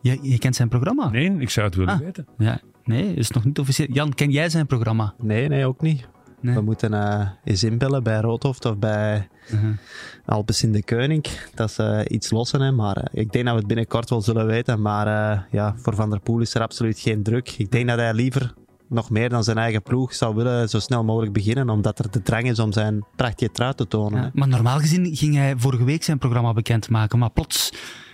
Je, 0.01 0.19
je 0.23 0.39
kent 0.39 0.57
zijn 0.57 0.69
programma? 0.69 1.09
Nee, 1.11 1.37
ik 1.39 1.51
zou 1.51 1.67
het 1.67 1.75
willen 1.75 1.95
ah, 1.95 2.01
weten. 2.01 2.27
Ja, 2.39 2.61
nee, 2.85 3.15
is 3.15 3.31
nog 3.31 3.45
niet 3.45 3.59
officieel. 3.59 3.89
Jan, 3.93 4.15
ken 4.15 4.31
jij 4.31 4.49
zijn 4.49 4.67
programma? 4.67 5.15
Nee, 5.19 5.49
nee, 5.49 5.67
ook 5.67 5.81
niet. 5.81 6.09
Nee. 6.41 6.55
We 6.55 6.61
moeten 6.61 6.93
uh, 6.93 7.29
eens 7.45 7.65
inbellen 7.65 8.03
bij 8.03 8.21
Roodhoofd 8.21 8.65
of 8.65 8.79
bij 8.79 9.29
uh 9.53 9.61
-huh. 9.61 9.71
Alpes 10.25 10.63
in 10.63 10.73
de 10.73 10.83
Keuning. 10.83 11.25
Dat 11.55 11.71
is 11.71 11.79
uh, 11.79 12.01
iets 12.09 12.31
lossen, 12.31 12.61
hè. 12.61 12.73
maar 12.73 12.97
uh, 12.97 13.23
ik 13.23 13.33
denk 13.33 13.45
dat 13.45 13.53
we 13.53 13.59
het 13.59 13.69
binnenkort 13.69 14.11
wel 14.11 14.23
zullen 14.23 14.47
weten. 14.47 14.83
Maar 14.83 15.47
ja, 15.51 15.75
voor 15.77 15.95
Van 15.95 16.11
der 16.11 16.21
Poel 16.21 16.41
is 16.41 16.55
er 16.55 16.63
absoluut 16.63 16.99
geen 16.99 17.23
druk. 17.23 17.55
Ik 17.59 17.71
denk 17.71 17.89
dat 17.89 17.99
hij 17.99 18.15
liever 18.15 18.55
nog 18.89 19.11
meer 19.11 19.29
dan 19.29 19.45
zijn 19.45 19.59
eigen 19.59 19.83
ploeg 19.83 20.15
zou 20.15 20.35
willen 20.35 20.69
zo 20.69 20.79
snel 20.79 21.05
mogelijk 21.05 21.33
beginnen, 21.33 21.71
omdat 21.71 21.99
er 21.99 22.11
de 22.11 22.23
drang 22.23 22.49
is 22.49 22.59
om 22.59 22.73
zijn 22.73 23.05
prachtige 23.17 23.53
trui 23.53 23.75
te 23.75 23.89
tonen. 23.89 24.23
Ja, 24.23 24.31
maar 24.35 24.49
normaal 24.49 24.79
gezien 24.79 25.17
ging 25.17 25.35
hij 25.35 25.55
vorige 25.57 25.85
week 25.85 26.03
zijn 26.03 26.19
programma 26.19 26.53
bekendmaken, 26.53 27.19
maar 27.19 27.31
plots 27.31 27.73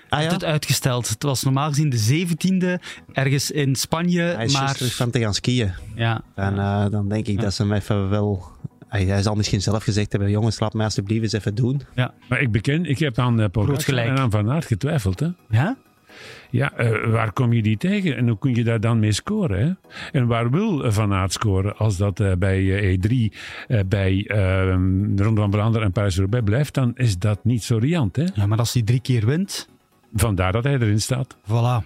ah, 0.08 0.22
ja? 0.22 0.32
het 0.32 0.44
uitgesteld. 0.44 1.08
Het 1.08 1.22
was 1.22 1.42
normaal 1.42 1.68
gezien 1.68 1.90
de 1.90 2.26
17e, 2.26 2.84
ergens 3.12 3.50
in 3.50 3.74
Spanje. 3.74 4.22
Hij 4.22 4.44
is 4.44 4.52
maar... 4.52 4.74
terug 4.74 4.94
van 4.94 5.10
te 5.10 5.20
gaan 5.20 5.34
skiën. 5.34 5.72
Ja. 5.94 6.22
En 6.34 6.54
uh, 6.54 6.86
dan 6.90 7.08
denk 7.08 7.26
ik 7.26 7.36
ja. 7.36 7.42
dat 7.42 7.54
ze 7.54 7.62
hem 7.62 7.72
even 7.72 8.08
wel... 8.08 8.52
Hij 8.88 9.22
zal 9.22 9.34
misschien 9.34 9.62
zelf 9.62 9.82
gezegd 9.82 10.12
hebben, 10.12 10.30
jongens, 10.30 10.60
laat 10.60 10.74
mij 10.74 10.84
alsjeblieft 10.84 11.22
eens 11.22 11.32
even 11.32 11.54
doen. 11.54 11.82
Ja, 11.94 12.14
maar 12.28 12.40
ik 12.40 12.52
beken, 12.52 12.84
ik 12.84 12.98
heb 12.98 13.18
aan 13.18 13.40
uh, 13.40 13.46
Pogacar 13.48 13.96
en 13.96 14.18
aan 14.18 14.30
Van 14.30 14.50
Aert 14.50 14.64
getwijfeld. 14.64 15.20
Hè? 15.20 15.28
Ja? 15.48 15.76
Ja, 16.50 16.72
uh, 16.80 17.06
waar 17.06 17.32
kom 17.32 17.52
je 17.52 17.62
die 17.62 17.76
tegen? 17.76 18.16
En 18.16 18.28
hoe 18.28 18.38
kun 18.38 18.54
je 18.54 18.64
daar 18.64 18.80
dan 18.80 18.98
mee 18.98 19.12
scoren? 19.12 19.58
Hè? 19.58 19.72
En 20.18 20.26
waar 20.26 20.50
wil 20.50 20.92
Van 20.92 21.12
Aert 21.12 21.32
scoren 21.32 21.76
als 21.76 21.96
dat 21.96 22.20
uh, 22.20 22.32
bij 22.38 22.60
uh, 22.60 22.98
E3, 22.98 23.36
bij 23.86 24.24
Ronde 25.16 25.40
van 25.40 25.52
Vlaanderen 25.52 25.86
en 25.86 25.92
Parijs-Roubaix 25.92 26.44
blijft? 26.44 26.74
Dan 26.74 26.92
is 26.94 27.18
dat 27.18 27.44
niet 27.44 27.62
zo 27.62 27.78
riant. 27.78 28.16
Hè? 28.16 28.24
Ja, 28.34 28.46
maar 28.46 28.58
als 28.58 28.72
hij 28.72 28.82
drie 28.82 29.00
keer 29.00 29.26
wint... 29.26 29.72
Vandaar 30.14 30.52
dat 30.52 30.64
hij 30.64 30.72
erin 30.72 31.00
staat. 31.00 31.36
Voilà. 31.36 31.84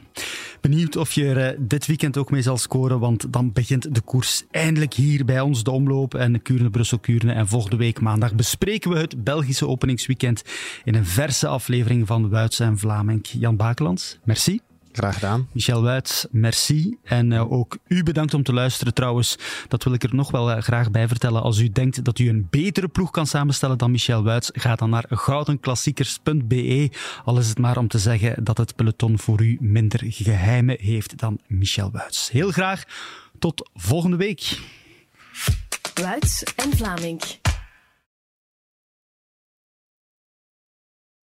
Benieuwd 0.61 0.97
of 0.97 1.13
je 1.13 1.35
er 1.35 1.57
dit 1.69 1.87
weekend 1.87 2.17
ook 2.17 2.31
mee 2.31 2.43
zal 2.43 2.59
scoren, 2.59 2.99
want 2.99 3.33
dan 3.33 3.53
begint 3.53 3.95
de 3.95 4.01
koers 4.01 4.45
eindelijk 4.51 4.95
hier 4.95 5.25
bij 5.25 5.41
ons, 5.41 5.63
de 5.63 5.71
omloop 5.71 6.15
en 6.15 6.43
Kuurne, 6.43 6.71
Brussel, 6.71 6.99
Kuurne. 6.99 7.33
En 7.33 7.49
volgende 7.49 7.77
week 7.77 8.01
maandag 8.01 8.35
bespreken 8.35 8.91
we 8.91 8.99
het 8.99 9.25
Belgische 9.25 9.67
openingsweekend 9.67 10.43
in 10.85 10.95
een 10.95 11.07
verse 11.07 11.47
aflevering 11.47 12.07
van 12.07 12.29
Wuits 12.29 12.61
en 12.61 12.79
Vlaming. 12.79 13.27
Jan 13.27 13.57
Bakelands, 13.57 14.19
merci. 14.25 14.68
Graag 14.99 15.15
gedaan. 15.15 15.49
Michel 15.53 15.83
Wuits, 15.83 16.27
merci. 16.31 16.97
En 17.05 17.31
uh, 17.31 17.53
ook 17.53 17.79
u 17.87 18.03
bedankt 18.03 18.35
om 18.35 18.43
te 18.43 18.53
luisteren 18.53 18.95
trouwens. 18.95 19.37
Dat 19.69 19.85
wil 19.85 19.93
ik 19.93 20.03
er 20.03 20.15
nog 20.15 20.31
wel 20.31 20.51
uh, 20.51 20.59
graag 20.59 20.91
bij 20.91 21.09
vertellen. 21.09 21.43
Als 21.43 21.59
u 21.59 21.69
denkt 21.69 22.05
dat 22.05 22.19
u 22.19 22.29
een 22.29 22.47
betere 22.51 22.89
ploeg 22.89 23.11
kan 23.11 23.27
samenstellen 23.27 23.79
dan 23.79 23.91
Michel 23.91 24.23
Wuits, 24.23 24.51
ga 24.53 24.75
dan 24.75 24.91
naar 24.91 25.05
goudenklassiekers.be. 25.09 26.91
Al 27.25 27.39
is 27.39 27.49
het 27.49 27.59
maar 27.59 27.77
om 27.77 27.89
te 27.89 27.99
zeggen 27.99 28.45
dat 28.45 28.59
het 28.59 28.77
peloton 28.77 29.19
voor 29.19 29.43
u 29.43 29.57
minder 29.61 30.01
geheimen 30.05 30.77
heeft 30.81 31.19
dan 31.19 31.39
Michel 31.47 31.91
Wuits. 31.91 32.31
Heel 32.31 32.51
graag 32.51 32.85
tot 33.39 33.71
volgende 33.75 34.17
week. 34.17 34.61
Wuits 35.95 36.43
en 36.43 36.77
Vlaming. 36.77 37.21